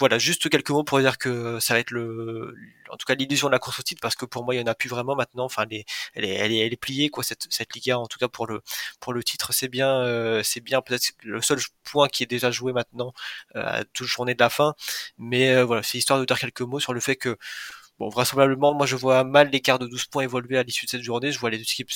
voilà, 0.00 0.18
juste 0.18 0.48
quelques 0.48 0.70
mots 0.70 0.82
pour 0.82 0.98
dire 1.00 1.18
que 1.18 1.60
ça 1.60 1.74
va 1.74 1.80
être 1.80 1.90
le, 1.90 2.56
en 2.90 2.96
tout 2.96 3.06
cas 3.06 3.14
l'illusion 3.14 3.48
de 3.48 3.52
la 3.52 3.58
course 3.58 3.80
au 3.80 3.82
titre 3.82 4.00
parce 4.00 4.16
que 4.16 4.24
pour 4.24 4.44
moi 4.44 4.54
il 4.54 4.58
y 4.58 4.62
en 4.62 4.66
a 4.66 4.74
plus 4.74 4.88
vraiment 4.88 5.14
maintenant. 5.14 5.44
Enfin, 5.44 5.64
elle 5.70 5.78
est, 5.78 5.84
elle 6.14 6.24
est, 6.24 6.34
elle 6.58 6.72
est, 6.72 6.76
pliée 6.76 7.10
quoi 7.10 7.22
cette 7.22 7.46
cette 7.50 7.74
Liga 7.74 7.98
en 7.98 8.06
tout 8.06 8.18
cas 8.18 8.28
pour 8.28 8.46
le 8.46 8.62
pour 9.00 9.12
le 9.12 9.22
titre 9.22 9.52
c'est 9.52 9.68
bien, 9.68 9.90
euh, 10.02 10.42
c'est 10.42 10.60
bien 10.60 10.80
peut-être 10.82 11.12
le 11.22 11.42
seul 11.42 11.58
point 11.84 12.08
qui 12.08 12.22
est 12.24 12.26
déjà 12.26 12.50
joué 12.50 12.72
maintenant 12.72 13.12
euh, 13.56 13.62
à 13.64 13.84
toute 13.84 14.06
journée 14.06 14.34
de 14.34 14.42
la 14.42 14.50
fin. 14.50 14.74
Mais 15.18 15.50
euh, 15.54 15.64
voilà, 15.64 15.82
c'est 15.82 15.98
histoire 15.98 16.18
de 16.20 16.24
dire 16.24 16.38
quelques 16.38 16.62
mots 16.62 16.80
sur 16.80 16.94
le 16.94 17.00
fait 17.00 17.16
que 17.16 17.36
Bon, 17.98 18.08
vraisemblablement, 18.08 18.72
moi 18.74 18.86
je 18.86 18.96
vois 18.96 19.24
mal 19.24 19.50
l'écart 19.50 19.78
de 19.78 19.86
12 19.86 20.06
points 20.06 20.22
évoluer 20.22 20.56
à 20.56 20.62
l'issue 20.62 20.86
de 20.86 20.90
cette 20.90 21.02
journée. 21.02 21.32
Je 21.32 21.38
vois 21.38 21.50
les 21.50 21.58
deux 21.58 21.64
équipes 21.64 21.90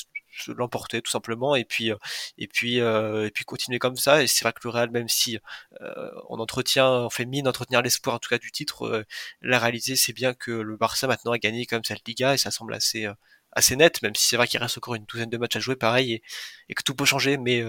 l'emporter 0.49 1.03
tout 1.03 1.11
simplement 1.11 1.55
et 1.57 1.65
puis 1.65 1.91
euh, 1.93 1.97
et 2.39 2.47
puis 2.49 2.81
euh, 2.81 3.27
et 3.27 3.31
puis 3.31 3.45
continuer 3.45 3.79
comme 3.79 3.97
ça. 3.97 4.23
Et 4.23 4.27
c'est 4.27 4.45
vrai 4.45 4.53
que 4.53 4.61
le 4.65 4.71
Real, 4.71 4.91
même 4.91 5.09
si 5.09 5.39
euh, 5.81 6.11
on 6.29 6.39
entretient, 6.39 6.89
on 6.89 7.11
fait 7.11 7.25
mine 7.25 7.45
d'entretenir 7.45 7.83
l'espoir 7.83 8.17
en 8.17 8.19
tout 8.19 8.29
cas 8.31 8.39
du 8.39 8.53
titre, 8.53 9.05
la 9.43 9.59
réalité 9.59 9.97
c'est 9.97 10.13
bien 10.13 10.35
que 10.35 10.51
le 10.51 10.77
Barça 10.77 11.07
maintenant 11.07 11.33
a 11.33 11.39
gagné 11.39 11.67
comme 11.67 11.85
cette 11.85 12.07
Liga 12.07 12.35
et 12.35 12.39
ça 12.39 12.51
semble 12.51 12.75
assez 12.75 13.07
assez 13.53 13.77
net, 13.77 14.03
même 14.03 14.15
si 14.17 14.27
c'est 14.27 14.37
vrai 14.37 14.49
qu'il 14.49 14.61
reste 14.61 14.79
encore 14.79 14.97
une 14.97 15.05
douzaine 15.07 15.31
de 15.31 15.37
matchs 15.39 15.57
à 15.57 15.61
jouer, 15.61 15.77
pareil, 15.77 16.15
et, 16.15 16.23
et 16.69 16.75
que 16.75 16.83
tout 16.83 16.95
peut 16.95 17.05
changer. 17.05 17.37
Mais, 17.37 17.63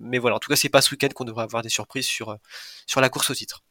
mais 0.00 0.18
voilà, 0.18 0.36
en 0.36 0.38
tout 0.40 0.50
cas, 0.50 0.56
c'est 0.56 0.68
pas 0.68 0.80
ce 0.82 0.90
week-end 0.90 1.08
qu'on 1.14 1.24
devrait 1.24 1.44
avoir 1.44 1.62
des 1.62 1.68
surprises 1.68 2.06
sur, 2.06 2.36
sur 2.86 3.00
la 3.00 3.08
course 3.10 3.30
au 3.30 3.34
titre. 3.34 3.62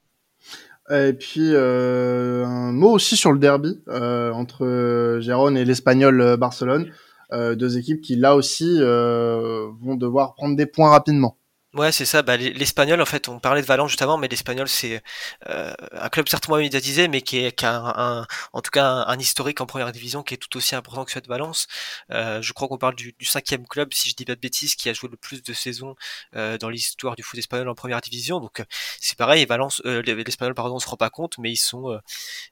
Et 0.89 1.13
puis 1.13 1.53
euh, 1.53 2.45
un 2.45 2.71
mot 2.71 2.91
aussi 2.91 3.15
sur 3.15 3.31
le 3.31 3.37
derby 3.37 3.79
euh, 3.89 4.31
entre 4.31 5.19
Gérone 5.21 5.55
et 5.55 5.63
l'Espagnol 5.63 6.35
Barcelone, 6.37 6.87
euh, 6.87 6.91
deux 7.31 7.77
équipes 7.77 8.01
qui 8.01 8.15
là 8.15 8.35
aussi 8.35 8.79
vont 8.81 9.95
devoir 9.95 10.35
prendre 10.35 10.55
des 10.55 10.65
points 10.65 10.89
rapidement. 10.89 11.38
Ouais, 11.75 11.91
c'est 11.91 12.05
ça. 12.05 12.23
Bah, 12.23 12.35
l'Espagnol, 12.35 12.99
en 12.99 13.05
fait, 13.05 13.29
on 13.29 13.39
parlait 13.39 13.61
de 13.61 13.67
Valence 13.67 13.91
juste 13.91 14.01
avant, 14.01 14.17
mais 14.17 14.27
l'Espagnol, 14.27 14.67
c'est 14.67 15.03
euh, 15.47 15.71
un 15.91 16.09
club 16.09 16.27
certes 16.27 16.47
moins 16.47 16.57
médiatisé, 16.57 17.07
mais 17.07 17.21
qui, 17.21 17.45
est, 17.45 17.51
qui 17.51 17.63
a 17.63 17.75
un, 17.75 18.25
en 18.53 18.61
tout 18.61 18.71
cas 18.71 18.85
un, 19.05 19.19
historique 19.19 19.61
en 19.61 19.67
première 19.67 19.91
division 19.91 20.23
qui 20.23 20.33
est 20.33 20.37
tout 20.37 20.57
aussi 20.57 20.73
important 20.73 21.05
que 21.05 21.11
celui 21.11 21.21
de 21.21 21.27
Valence. 21.27 21.67
Euh, 22.09 22.41
je 22.41 22.53
crois 22.53 22.67
qu'on 22.67 22.79
parle 22.79 22.95
du, 22.95 23.13
du, 23.19 23.25
cinquième 23.25 23.67
club, 23.67 23.93
si 23.93 24.09
je 24.09 24.15
dis 24.15 24.25
pas 24.25 24.33
de 24.33 24.39
bêtises, 24.39 24.73
qui 24.73 24.89
a 24.89 24.93
joué 24.93 25.09
le 25.11 25.17
plus 25.17 25.43
de 25.43 25.53
saisons 25.53 25.95
euh, 26.35 26.57
dans 26.57 26.69
l'histoire 26.69 27.15
du 27.15 27.21
foot 27.21 27.37
espagnol 27.37 27.69
en 27.69 27.75
première 27.75 28.01
division. 28.01 28.39
Donc 28.39 28.63
c'est 28.99 29.17
pareil, 29.17 29.45
Valence, 29.45 29.79
l'Espagnol, 29.85 30.55
pardon, 30.55 30.77
on 30.77 30.79
se 30.79 30.87
rend 30.87 30.97
pas 30.97 31.11
compte, 31.11 31.37
mais 31.37 31.51
ils 31.51 31.57
sont 31.57 31.99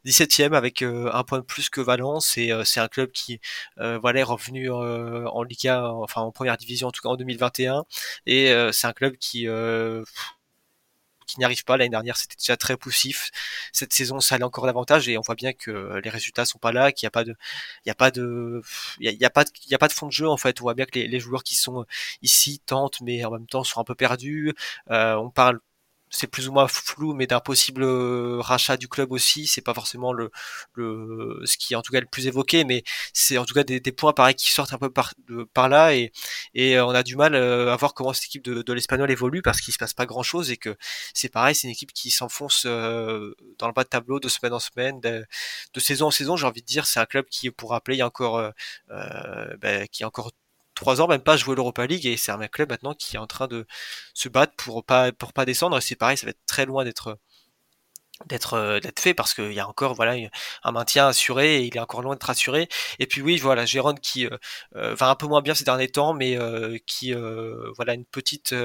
17e 0.06 0.54
avec 0.54 0.84
un 0.84 1.24
point 1.24 1.40
de 1.40 1.44
plus 1.44 1.70
que 1.70 1.82
Valence, 1.82 2.38
et 2.38 2.52
c'est 2.66 2.80
un 2.80 2.88
club 2.88 3.12
qui 3.12 3.40
voilà 3.78 4.20
est 4.20 4.24
revenu 4.24 4.70
en 4.70 5.42
Liga, 5.44 5.92
enfin 5.92 6.22
en 6.22 6.32
première 6.32 6.58
division 6.58 6.90
en 6.90 6.92
tout 6.92 7.02
cas 7.02 7.10
en 7.10 7.16
2021, 7.16 7.84
et 8.28 8.54
c'est 8.72 8.86
un 8.88 8.94
club 8.94 9.07
qui 9.12 9.48
euh, 9.48 10.04
qui 11.28 11.39
n'y 11.39 11.46
arrive 11.46 11.63
pas. 11.65 11.78
L'année 11.78 11.89
dernière, 11.89 12.17
c'était 12.17 12.38
déjà 12.38 12.58
très 12.58 12.78
poussif. 12.78 13.32
Cette 13.74 13.93
saison, 13.93 14.20
ça 14.20 14.36
allait 14.36 14.46
encore 14.46 14.65
davantage 14.65 15.08
et 15.10 15.17
on 15.17 15.22
voit 15.22 15.36
bien 15.36 15.54
que 15.54 16.00
les 16.04 16.10
résultats 16.10 16.46
sont 16.46 16.58
pas 16.60 16.72
là, 16.72 16.91
qu'il 16.91 17.06
n'y 17.06 17.08
a 17.08 17.12
pas 17.12 17.24
de, 17.26 17.36
il 17.86 17.89
y 17.89 17.91
a 17.91 17.96
pas 17.96 18.12
de, 18.12 18.62
il 19.00 19.12
y 19.12 19.26
a, 19.26 19.30
pas 19.30 19.43
de, 19.43 19.50
il 19.65 19.72
y 19.72 19.76
a 19.76 19.78
pas 19.78 19.88
de 19.89 19.93
fond 19.93 20.08
de 20.08 20.12
jeu 20.12 20.28
en 20.28 20.38
fait. 20.38 20.62
On 20.62 20.63
voit 20.63 20.74
bien 20.74 20.86
que 20.86 20.98
les, 20.98 21.08
les, 21.08 21.20
joueurs 21.20 21.43
qui 21.43 21.56
sont 21.56 21.86
ici 22.22 22.60
tentent, 22.65 23.02
mais 23.02 23.24
en 23.26 23.32
même 23.32 23.48
temps 23.48 23.63
sont 23.63 23.80
un 23.82 23.84
peu 23.84 23.96
perdus. 23.96 24.54
Euh, 24.91 25.15
on 25.15 25.30
parle 25.30 25.60
c'est 26.10 26.28
plus 26.28 26.48
ou 26.48 26.54
moins 26.54 26.67
flou, 26.67 27.13
mais 27.13 27.28
d'un 27.28 27.39
possible 27.39 27.84
euh, 27.84 28.39
rachat 28.39 28.78
du 28.78 28.88
club 28.88 29.12
aussi. 29.12 29.48
C'est 29.48 29.62
pas 29.62 29.74
forcément 29.74 30.13
le, 30.13 30.32
le, 30.74 31.41
ce 31.46 31.58
qui 31.58 31.74
est 31.74 31.76
en 31.76 31.82
tout 31.82 31.91
cas 31.91 32.00
le 32.00 32.06
plus 32.08 32.28
évoqué, 32.28 32.63
mais 32.63 32.84
c'est 33.13 33.38
en 33.38 33.46
tout 33.46 33.54
cas 33.54 33.63
des, 33.63 33.80
des, 33.80 33.91
points 33.91 34.13
pareils 34.13 34.36
qui 34.36 34.52
sortent 34.52 34.74
un 34.74 34.78
peu 34.78 34.89
par, 34.89 35.13
là 35.70 35.93
et, 35.96 36.12
et 36.54 36.78
euh, 36.78 36.86
on 36.86 36.91
a 36.91 37.04
du 37.04 37.15
mal 37.15 37.36
euh, 37.36 37.74
à 37.74 37.76
voir 37.76 37.93
comment 37.93 38.13
cette 38.13 38.26
équipe 38.26 38.43
de, 38.43 38.74
l'Espagnol 38.74 39.10
évolue 39.12 39.41
parce 39.41 39.62
qu'il 39.62 39.74
se 39.74 39.80
passe 39.80 39.93
pas 39.93 40.06
grand 40.06 40.24
chose 40.24 40.52
et 40.52 40.58
que 40.58 40.78
c'est 41.13 41.30
pareil, 41.30 41.56
c'est 41.56 41.67
une 41.67 41.74
équipe 41.74 41.93
qui 41.93 42.12
s'enfonce 42.12 42.65
dans 42.65 43.67
le 43.67 43.74
bas 43.74 43.84
de 43.84 43.89
tableau 43.89 44.20
de 44.20 44.30
semaine 44.30 44.54
en 44.54 44.60
semaine, 44.60 45.00
de, 45.02 45.26
saison 45.80 46.08
en 46.08 46.12
saison. 46.12 46.38
J'ai 46.38 46.48
envie 46.48 46.62
de 46.62 46.65
dire, 46.67 46.86
c'est 46.86 47.00
un 47.00 47.06
club 47.06 47.26
qui, 47.30 47.50
pour 47.52 47.72
rappeler, 47.72 47.96
il 47.96 48.00
y 48.00 48.02
a 48.02 48.08
encore, 48.08 48.52
ben, 48.89 49.88
qui 49.91 50.06
encore 50.06 50.32
trois 50.78 51.02
ans 51.02 51.08
même 51.08 51.22
pas 51.22 51.38
jouer 51.38 51.56
l'Europa 51.56 51.86
League 51.88 52.06
et 52.06 52.18
c'est 52.18 52.32
un 52.32 52.48
club 52.48 52.70
maintenant 52.70 52.94
qui 52.94 53.16
est 53.16 53.20
en 53.20 53.28
train 53.28 53.48
de 53.48 53.66
se 54.13 54.30
battre 54.30 54.54
pour 54.58 54.86
pas 54.86 55.12
pour 55.12 55.34
pas 55.34 55.46
descendre. 55.46 55.78
Et 55.78 55.82
c'est 55.82 55.96
pareil 55.96 56.18
ça 56.18 56.28
va 56.28 56.32
être 56.32 56.46
très 56.46 56.66
loin 56.66 56.84
d'être 56.86 57.18
d'être 58.26 58.56
euh, 58.56 58.80
d'être 58.80 59.00
fait 59.00 59.14
parce 59.14 59.34
qu'il 59.34 59.54
y 59.54 59.60
a 59.60 59.68
encore 59.68 59.94
voilà 59.94 60.16
un 60.64 60.72
maintien 60.72 61.08
assuré 61.08 61.58
et 61.58 61.66
il 61.66 61.76
est 61.76 61.80
encore 61.80 62.02
loin 62.02 62.16
d'être 62.16 62.30
assuré. 62.30 62.68
Et 63.00 63.06
puis 63.06 63.22
oui 63.22 63.38
voilà 63.38 63.66
Gérone 63.66 64.00
qui 64.00 64.26
euh, 64.26 64.38
euh, 64.76 64.96
va 64.96 65.10
un 65.10 65.16
peu 65.16 65.28
moins 65.28 65.42
bien 65.42 65.54
ces 65.54 65.64
derniers 65.64 65.90
temps 65.90 66.14
mais 66.14 66.38
qui 66.86 67.14
voilà 67.76 67.94
une 67.94 68.06
petite 68.06 68.56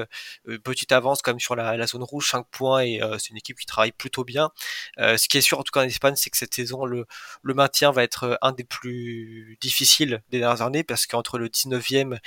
petite 0.63 0.91
avance 0.91 1.21
comme 1.21 1.39
sur 1.39 1.55
la, 1.55 1.77
la, 1.77 1.87
zone 1.87 2.03
rouge 2.03 2.29
5 2.29 2.47
points 2.49 2.81
et 2.83 3.01
c'est 3.19 3.29
une 3.29 3.37
équipe 3.37 3.57
qui 3.59 3.65
travaille 3.65 3.91
plutôt 3.91 4.23
bien. 4.23 4.51
Ce 4.97 5.27
qui 5.27 5.37
est 5.37 5.41
sûr 5.41 5.59
en 5.59 5.63
tout 5.63 5.71
cas 5.71 5.81
en 5.81 5.83
Espagne 5.83 6.15
c'est 6.15 6.29
que 6.29 6.37
cette 6.37 6.53
saison 6.53 6.85
le 6.85 7.05
le 7.41 7.53
maintien 7.53 7.91
va 7.91 8.03
être 8.03 8.37
un 8.41 8.51
des 8.51 8.63
plus 8.63 9.57
difficiles 9.61 10.21
des 10.29 10.39
dernières 10.39 10.61
années 10.61 10.83
parce 10.83 11.05
qu'entre 11.05 11.37
le 11.37 11.49
19e 11.49 12.17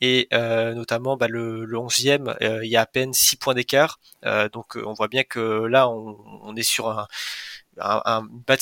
et 0.00 0.28
notamment 0.32 1.16
bah, 1.16 1.28
le, 1.28 1.64
le 1.64 1.78
11e 1.78 2.36
il 2.62 2.68
y 2.68 2.76
a 2.76 2.82
à 2.82 2.86
peine 2.86 3.12
6 3.12 3.36
points 3.36 3.54
d'écart. 3.54 4.00
Donc 4.52 4.76
on 4.76 4.92
voit 4.92 5.08
bien 5.08 5.24
que 5.24 5.64
là 5.66 5.88
on, 5.88 6.18
on 6.42 6.56
est 6.56 6.62
sur 6.74 6.88
un, 6.90 7.06
un, 7.78 8.22
bas 8.46 8.56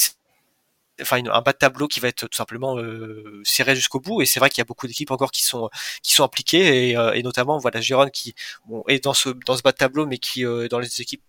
de, 1.53 1.59
tableau 1.59 1.89
qui 1.89 2.01
va 2.01 2.09
être 2.09 2.27
tout 2.29 2.37
simplement 2.37 2.77
euh, 2.79 3.41
serré 3.45 3.75
jusqu'au 3.75 4.01
bout. 4.01 4.23
Et 4.23 4.27
c'est 4.27 4.41
vrai 4.41 4.51
qu'il 4.51 4.59
y 4.59 4.63
a 4.63 4.65
beaucoup 4.65 4.87
d'équipes 4.87 5.11
encore 5.11 5.31
qui 5.31 5.45
sont 5.45 5.71
qui 6.03 6.13
sont 6.15 6.25
impliquées. 6.25 6.91
Et, 6.91 6.97
euh, 6.97 7.21
notamment 7.23 7.59
voilà 7.59 7.81
Giron 7.81 8.09
qui 8.11 8.35
est 8.89 9.05
dans 9.05 9.15
ce 9.15 9.31
dans 9.47 9.57
ce 9.57 9.63
bas 9.63 9.73
de 9.73 9.77
tableau 9.77 10.07
mais 10.07 10.19
qui 10.19 10.45
euh, 10.45 10.69
dans 10.69 10.79
les 10.79 11.01
équipes 11.01 11.23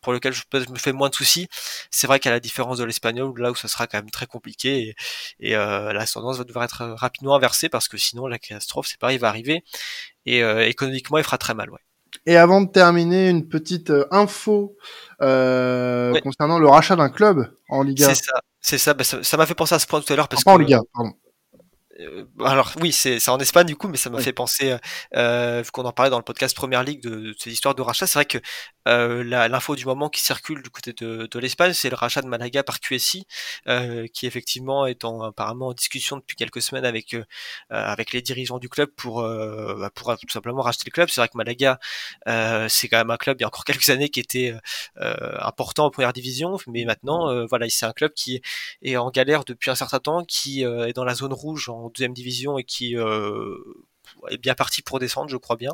pour 0.00 0.12
lesquelles 0.12 0.34
je, 0.34 0.42
me 0.70 0.78
fais 0.78 0.92
moins 0.92 1.08
de 1.08 1.14
soucis. 1.14 1.48
C'est 1.90 2.06
vrai 2.06 2.20
qu'à 2.20 2.30
la 2.30 2.40
différence 2.40 2.78
de 2.78 2.84
l'espagnol 2.84 3.32
là 3.40 3.50
où 3.50 3.54
ça 3.54 3.68
sera 3.68 3.86
quand 3.86 3.98
même 3.98 4.10
très 4.10 4.26
compliqué. 4.26 4.94
Et, 5.40 5.50
et 5.50 5.52
la 5.52 6.06
tendance 6.06 6.38
va 6.38 6.44
devoir 6.44 6.64
être 6.64 6.84
rapidement 6.96 7.34
inversée 7.36 7.68
parce 7.70 7.88
que 7.88 7.96
sinon 7.98 8.26
la 8.26 8.38
catastrophe 8.38 8.86
c'est 8.88 8.98
pareil 8.98 9.18
va 9.18 9.28
arriver. 9.28 9.64
Et 10.26 10.40
économiquement 10.68 11.18
il 11.18 11.24
fera 11.24 11.38
très 11.38 11.54
mal 11.54 11.70
ouais 11.70 11.80
et 12.26 12.36
avant 12.36 12.60
de 12.62 12.68
terminer, 12.70 13.28
une 13.28 13.48
petite 13.48 13.90
euh, 13.90 14.06
info 14.10 14.76
euh, 15.22 16.18
concernant 16.20 16.58
le 16.58 16.68
rachat 16.68 16.96
d'un 16.96 17.10
club 17.10 17.50
en 17.68 17.82
Liga. 17.82 18.06
C'est 18.06 18.24
ça, 18.24 18.40
c'est 18.60 18.78
ça. 18.78 18.94
Bah, 18.94 19.04
ça 19.04 19.36
m'a 19.36 19.46
fait 19.46 19.54
penser 19.54 19.74
à 19.74 19.78
ce 19.78 19.86
point 19.86 20.00
tout 20.00 20.12
à 20.12 20.16
l'heure 20.16 20.28
parce 20.28 20.44
que. 20.44 20.50
en 20.50 20.56
Liga, 20.56 20.80
pardon. 20.94 21.12
Euh, 22.00 22.24
alors 22.44 22.72
oui, 22.80 22.92
c'est 22.92 23.28
en 23.28 23.38
Espagne 23.38 23.66
du 23.66 23.76
coup, 23.76 23.88
mais 23.88 23.96
ça 23.96 24.10
m'a 24.10 24.20
fait 24.20 24.32
penser, 24.32 24.76
euh, 25.16 25.62
vu 25.64 25.70
qu'on 25.70 25.84
en 25.84 25.92
parlait 25.92 26.10
dans 26.10 26.18
le 26.18 26.24
podcast 26.24 26.54
Première 26.56 26.82
Ligue 26.82 27.02
de, 27.02 27.10
de 27.16 27.34
ces 27.38 27.52
histoires 27.52 27.74
de 27.74 27.82
rachat, 27.82 28.06
c'est 28.06 28.18
vrai 28.18 28.24
que 28.24 28.38
euh, 28.86 29.24
l'info 29.24 29.76
du 29.76 29.86
moment 29.86 30.08
qui 30.10 30.20
circule 30.20 30.62
du 30.62 30.70
côté 30.70 30.92
de, 30.92 31.26
de 31.30 31.38
l'Espagne, 31.38 31.72
c'est 31.72 31.88
le 31.88 31.96
rachat 31.96 32.20
de 32.20 32.26
Malaga 32.26 32.62
par 32.62 32.80
QSI, 32.80 33.26
euh, 33.68 34.06
qui 34.12 34.26
effectivement 34.26 34.86
est 34.86 35.04
en, 35.04 35.22
apparemment 35.22 35.68
en 35.68 35.72
discussion 35.72 36.16
depuis 36.18 36.36
quelques 36.36 36.60
semaines 36.60 36.84
avec 36.84 37.14
euh, 37.14 37.24
avec 37.70 38.12
les 38.12 38.20
dirigeants 38.22 38.58
du 38.58 38.68
club 38.68 38.90
pour 38.96 39.22
bah, 39.22 39.90
pour 39.94 40.16
tout 40.18 40.28
simplement 40.28 40.62
racheter 40.62 40.84
le 40.86 40.92
club. 40.92 41.08
C'est 41.08 41.20
vrai 41.20 41.28
que 41.28 41.36
Malaga, 41.36 41.78
c'est 42.68 42.88
quand 42.88 42.98
même 42.98 43.10
un 43.10 43.16
club 43.16 43.38
il 43.40 43.42
y 43.42 43.44
a 43.44 43.48
encore 43.48 43.64
quelques 43.74 43.88
années 43.88 44.08
qui 44.08 44.20
était 44.20 44.54
important 44.96 45.86
en 45.86 45.90
première 45.90 46.12
division, 46.12 46.58
mais 46.66 46.84
maintenant 46.84 47.46
voilà, 47.46 47.66
c'est 47.68 47.86
un 47.86 47.92
club 47.92 48.12
qui 48.12 48.42
est 48.82 48.96
en 48.96 49.10
galère 49.10 49.44
depuis 49.44 49.70
un 49.70 49.74
certain 49.74 50.00
temps, 50.00 50.24
qui 50.24 50.62
est 50.62 50.92
dans 50.92 51.04
la 51.04 51.14
zone 51.14 51.32
rouge 51.32 51.68
en 51.68 51.83
deuxième 51.90 52.14
division 52.14 52.58
et 52.58 52.64
qui 52.64 52.96
est 54.30 54.38
bien 54.38 54.54
parti 54.54 54.82
pour 54.82 54.98
descendre, 54.98 55.28
je 55.28 55.36
crois 55.36 55.56
bien. 55.56 55.72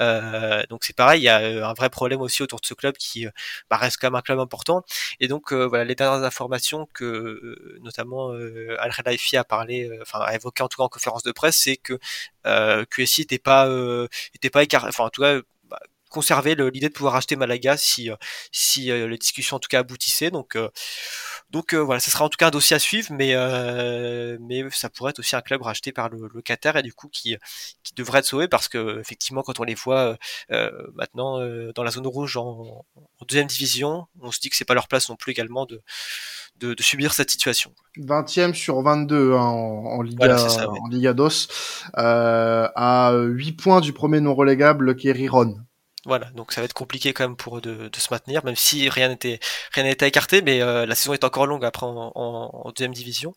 Euh, 0.00 0.62
donc 0.68 0.84
c'est 0.84 0.96
pareil, 0.96 1.20
il 1.20 1.24
y 1.24 1.28
a 1.28 1.40
euh, 1.40 1.64
un 1.64 1.74
vrai 1.74 1.90
problème 1.90 2.20
aussi 2.20 2.42
autour 2.42 2.60
de 2.60 2.66
ce 2.66 2.74
club 2.74 2.96
qui 2.96 3.26
euh, 3.26 3.30
bah, 3.68 3.76
reste 3.76 3.98
quand 4.00 4.08
même 4.08 4.16
un 4.16 4.22
club 4.22 4.38
important. 4.38 4.84
Et 5.20 5.28
donc 5.28 5.52
voilà, 5.52 5.84
les 5.84 5.94
dernières 5.94 6.24
informations 6.24 6.88
que 6.94 7.78
notamment 7.82 8.30
Al 8.30 8.92
Khelaifi 8.94 9.36
a 9.36 9.44
parlé, 9.44 9.90
enfin 10.02 10.20
a 10.20 10.34
évoqué 10.34 10.62
en 10.62 10.68
tout 10.68 10.78
cas 10.78 10.84
en 10.84 10.88
conférence 10.88 11.22
de 11.22 11.32
presse, 11.32 11.56
c'est 11.56 11.76
que 11.76 11.98
QSI 12.84 13.22
n'était 13.22 13.38
pas 13.38 13.68
était 14.34 14.50
pas 14.50 14.62
écarté, 14.62 14.88
enfin 14.88 15.04
en 15.04 15.10
tout 15.10 15.22
cas 15.22 15.40
conserver 16.10 16.54
l'idée 16.54 16.88
de 16.88 16.92
pouvoir 16.92 17.16
acheter 17.16 17.36
Malaga 17.36 17.76
si 17.76 18.10
si 18.52 18.86
les 18.86 19.18
discussions 19.18 19.56
en 19.56 19.60
tout 19.60 19.68
cas 19.68 19.80
aboutissaient. 19.80 20.30
Donc 20.30 20.58
donc 21.50 21.74
voilà, 21.74 22.00
ce 22.00 22.10
sera 22.10 22.24
en 22.24 22.28
tout 22.28 22.36
cas 22.36 22.48
un 22.48 22.50
dossier 22.50 22.76
à 22.76 22.78
suivre, 22.78 23.08
mais 23.12 23.34
mais 24.40 24.68
ça 24.70 24.90
pourrait 24.90 25.10
être 25.10 25.20
aussi 25.20 25.36
un 25.36 25.40
club 25.40 25.62
racheté 25.62 25.92
par 25.92 26.08
le, 26.10 26.28
le 26.32 26.42
Qatar 26.42 26.76
et 26.76 26.82
du 26.82 26.92
coup 26.92 27.08
qui 27.08 27.36
qui 27.82 27.94
devrait 27.94 28.20
être 28.20 28.26
sauvé 28.26 28.48
parce 28.48 28.68
que 28.68 29.00
effectivement 29.00 29.42
quand 29.42 29.60
on 29.60 29.64
les 29.64 29.74
voit 29.74 30.16
maintenant 30.94 31.38
dans 31.74 31.82
la 31.82 31.90
zone 31.90 32.06
rouge 32.06 32.36
en, 32.36 32.84
en, 32.96 33.24
deuxième 33.28 33.46
division, 33.46 34.06
on 34.20 34.30
se 34.32 34.40
dit 34.40 34.50
que 34.50 34.56
c'est 34.56 34.64
pas 34.64 34.74
leur 34.74 34.88
place 34.88 35.08
non 35.08 35.16
plus 35.16 35.32
également 35.32 35.66
de 35.66 35.82
de, 36.56 36.74
de, 36.74 36.82
subir 36.82 37.12
cette 37.12 37.30
situation. 37.30 37.72
20e 37.98 38.54
sur 38.54 38.82
22 38.82 39.32
hein, 39.32 39.38
en, 39.38 39.84
en, 39.84 40.02
Liga, 40.02 40.36
ça, 40.36 40.70
ouais. 40.70 40.78
en 40.80 40.88
Liga 40.88 41.12
DOS, 41.12 41.48
euh, 41.98 42.68
à 42.74 43.12
8 43.14 43.52
points 43.52 43.80
du 43.80 43.92
premier 43.92 44.20
non 44.20 44.34
relégable 44.34 44.96
qui 44.96 45.08
est 45.08 45.12
Riron. 45.12 45.56
Voilà, 46.06 46.30
donc 46.30 46.52
ça 46.52 46.60
va 46.62 46.64
être 46.64 46.72
compliqué 46.72 47.12
quand 47.12 47.24
même 47.24 47.36
pour 47.36 47.58
eux 47.58 47.60
de, 47.60 47.88
de 47.88 47.96
se 47.96 48.08
maintenir, 48.10 48.42
même 48.44 48.56
si 48.56 48.88
rien 48.88 49.08
n'était 49.08 49.38
rien 49.72 49.84
n'était 49.84 50.08
écarté, 50.08 50.40
mais 50.40 50.62
euh, 50.62 50.86
la 50.86 50.94
saison 50.94 51.12
est 51.12 51.24
encore 51.24 51.46
longue 51.46 51.64
après 51.64 51.84
en, 51.84 52.12
en, 52.14 52.50
en 52.64 52.70
deuxième 52.70 52.94
division. 52.94 53.34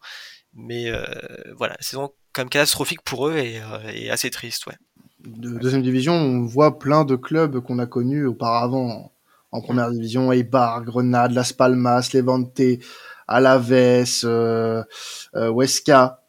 Mais 0.53 0.89
euh, 0.89 1.03
voilà, 1.57 1.73
la 1.77 1.81
saison 1.83 2.11
quand 2.31 2.43
même 2.43 2.49
catastrophique 2.49 3.01
pour 3.01 3.27
eux 3.27 3.35
et, 3.35 3.59
euh, 3.59 3.91
et 3.93 4.09
assez 4.09 4.29
triste, 4.29 4.65
ouais. 4.67 4.77
De 5.25 5.57
deuxième 5.57 5.81
division, 5.81 6.13
on 6.13 6.45
voit 6.45 6.79
plein 6.79 7.05
de 7.05 7.15
clubs 7.15 7.59
qu'on 7.59 7.79
a 7.79 7.85
connus 7.85 8.25
auparavant 8.25 9.13
en 9.51 9.61
première 9.61 9.91
division, 9.91 10.31
Eibar, 10.31 10.83
Grenade, 10.83 11.31
Las 11.31 11.53
Palmas, 11.53 12.09
Levante, 12.13 12.59
Alaves, 13.27 13.71
euh, 14.25 14.83
euh, 15.35 15.49
Huesca, 15.49 16.23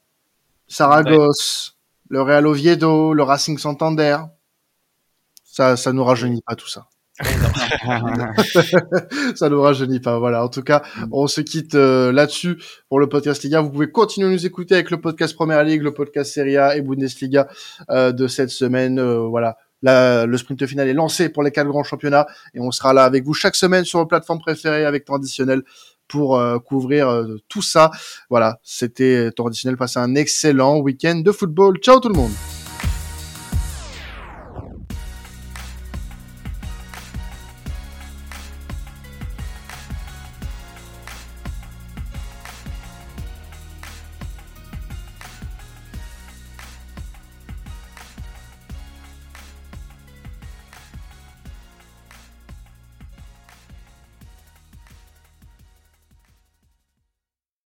Saragosse, 0.69 1.77
ouais. 2.11 2.17
le 2.17 2.23
Real 2.23 2.47
Oviedo, 2.47 3.15
le 3.15 3.23
Racing 3.23 3.59
Santander. 3.59 4.19
Ça, 5.55 5.77
ça 5.77 5.93
nous 5.93 6.03
rajeunit 6.03 6.43
pas 6.45 6.57
tout 6.57 6.67
ça. 6.67 6.89
ça 9.37 9.49
nous 9.49 9.63
rajeunit 9.63 10.01
pas. 10.01 10.19
Voilà. 10.19 10.43
En 10.43 10.49
tout 10.49 10.65
cas, 10.65 10.83
on 11.13 11.29
se 11.29 11.41
quitte 11.43 11.77
euh, 11.77 12.11
là-dessus 12.11 12.61
pour 12.89 12.99
le 12.99 13.09
podcast 13.09 13.45
Liga. 13.45 13.61
Vous 13.61 13.71
pouvez 13.71 13.89
continuer 13.89 14.27
à 14.27 14.31
nous 14.33 14.47
écouter 14.47 14.75
avec 14.75 14.91
le 14.91 15.01
podcast 15.01 15.33
Première 15.37 15.63
Ligue, 15.63 15.83
le 15.83 15.95
podcast 15.95 16.35
Serie 16.35 16.57
A 16.57 16.77
et 16.77 16.81
Bundesliga 16.81 17.47
euh, 17.91 18.11
de 18.11 18.27
cette 18.27 18.51
semaine. 18.51 18.99
Euh, 18.99 19.29
voilà. 19.29 19.57
La, 19.81 20.27
le 20.27 20.37
sprint 20.37 20.67
final 20.67 20.89
est 20.89 20.93
lancé 20.93 21.29
pour 21.29 21.45
les 21.45 21.53
quatre 21.53 21.69
grands 21.69 21.85
championnats 21.85 22.27
et 22.53 22.59
on 22.59 22.73
sera 22.73 22.93
là 22.93 23.05
avec 23.05 23.23
vous 23.23 23.33
chaque 23.33 23.55
semaine 23.55 23.85
sur 23.85 24.01
vos 24.01 24.07
plateformes 24.07 24.41
préférées 24.41 24.85
avec 24.85 25.05
temps 25.05 25.15
additionnel 25.15 25.63
pour 26.09 26.43
couvrir 26.65 27.25
tout 27.49 27.63
ça. 27.63 27.93
Voilà, 28.29 28.59
c'était 28.65 29.31
temps 29.31 29.47
additionnel. 29.47 29.77
Passez 29.77 30.01
un 30.01 30.17
excellent 30.17 30.79
week-end 30.79 31.21
de 31.25 31.31
football. 31.31 31.77
Ciao 31.79 32.01
tout 32.01 32.09
le 32.09 32.17
monde. 32.17 32.33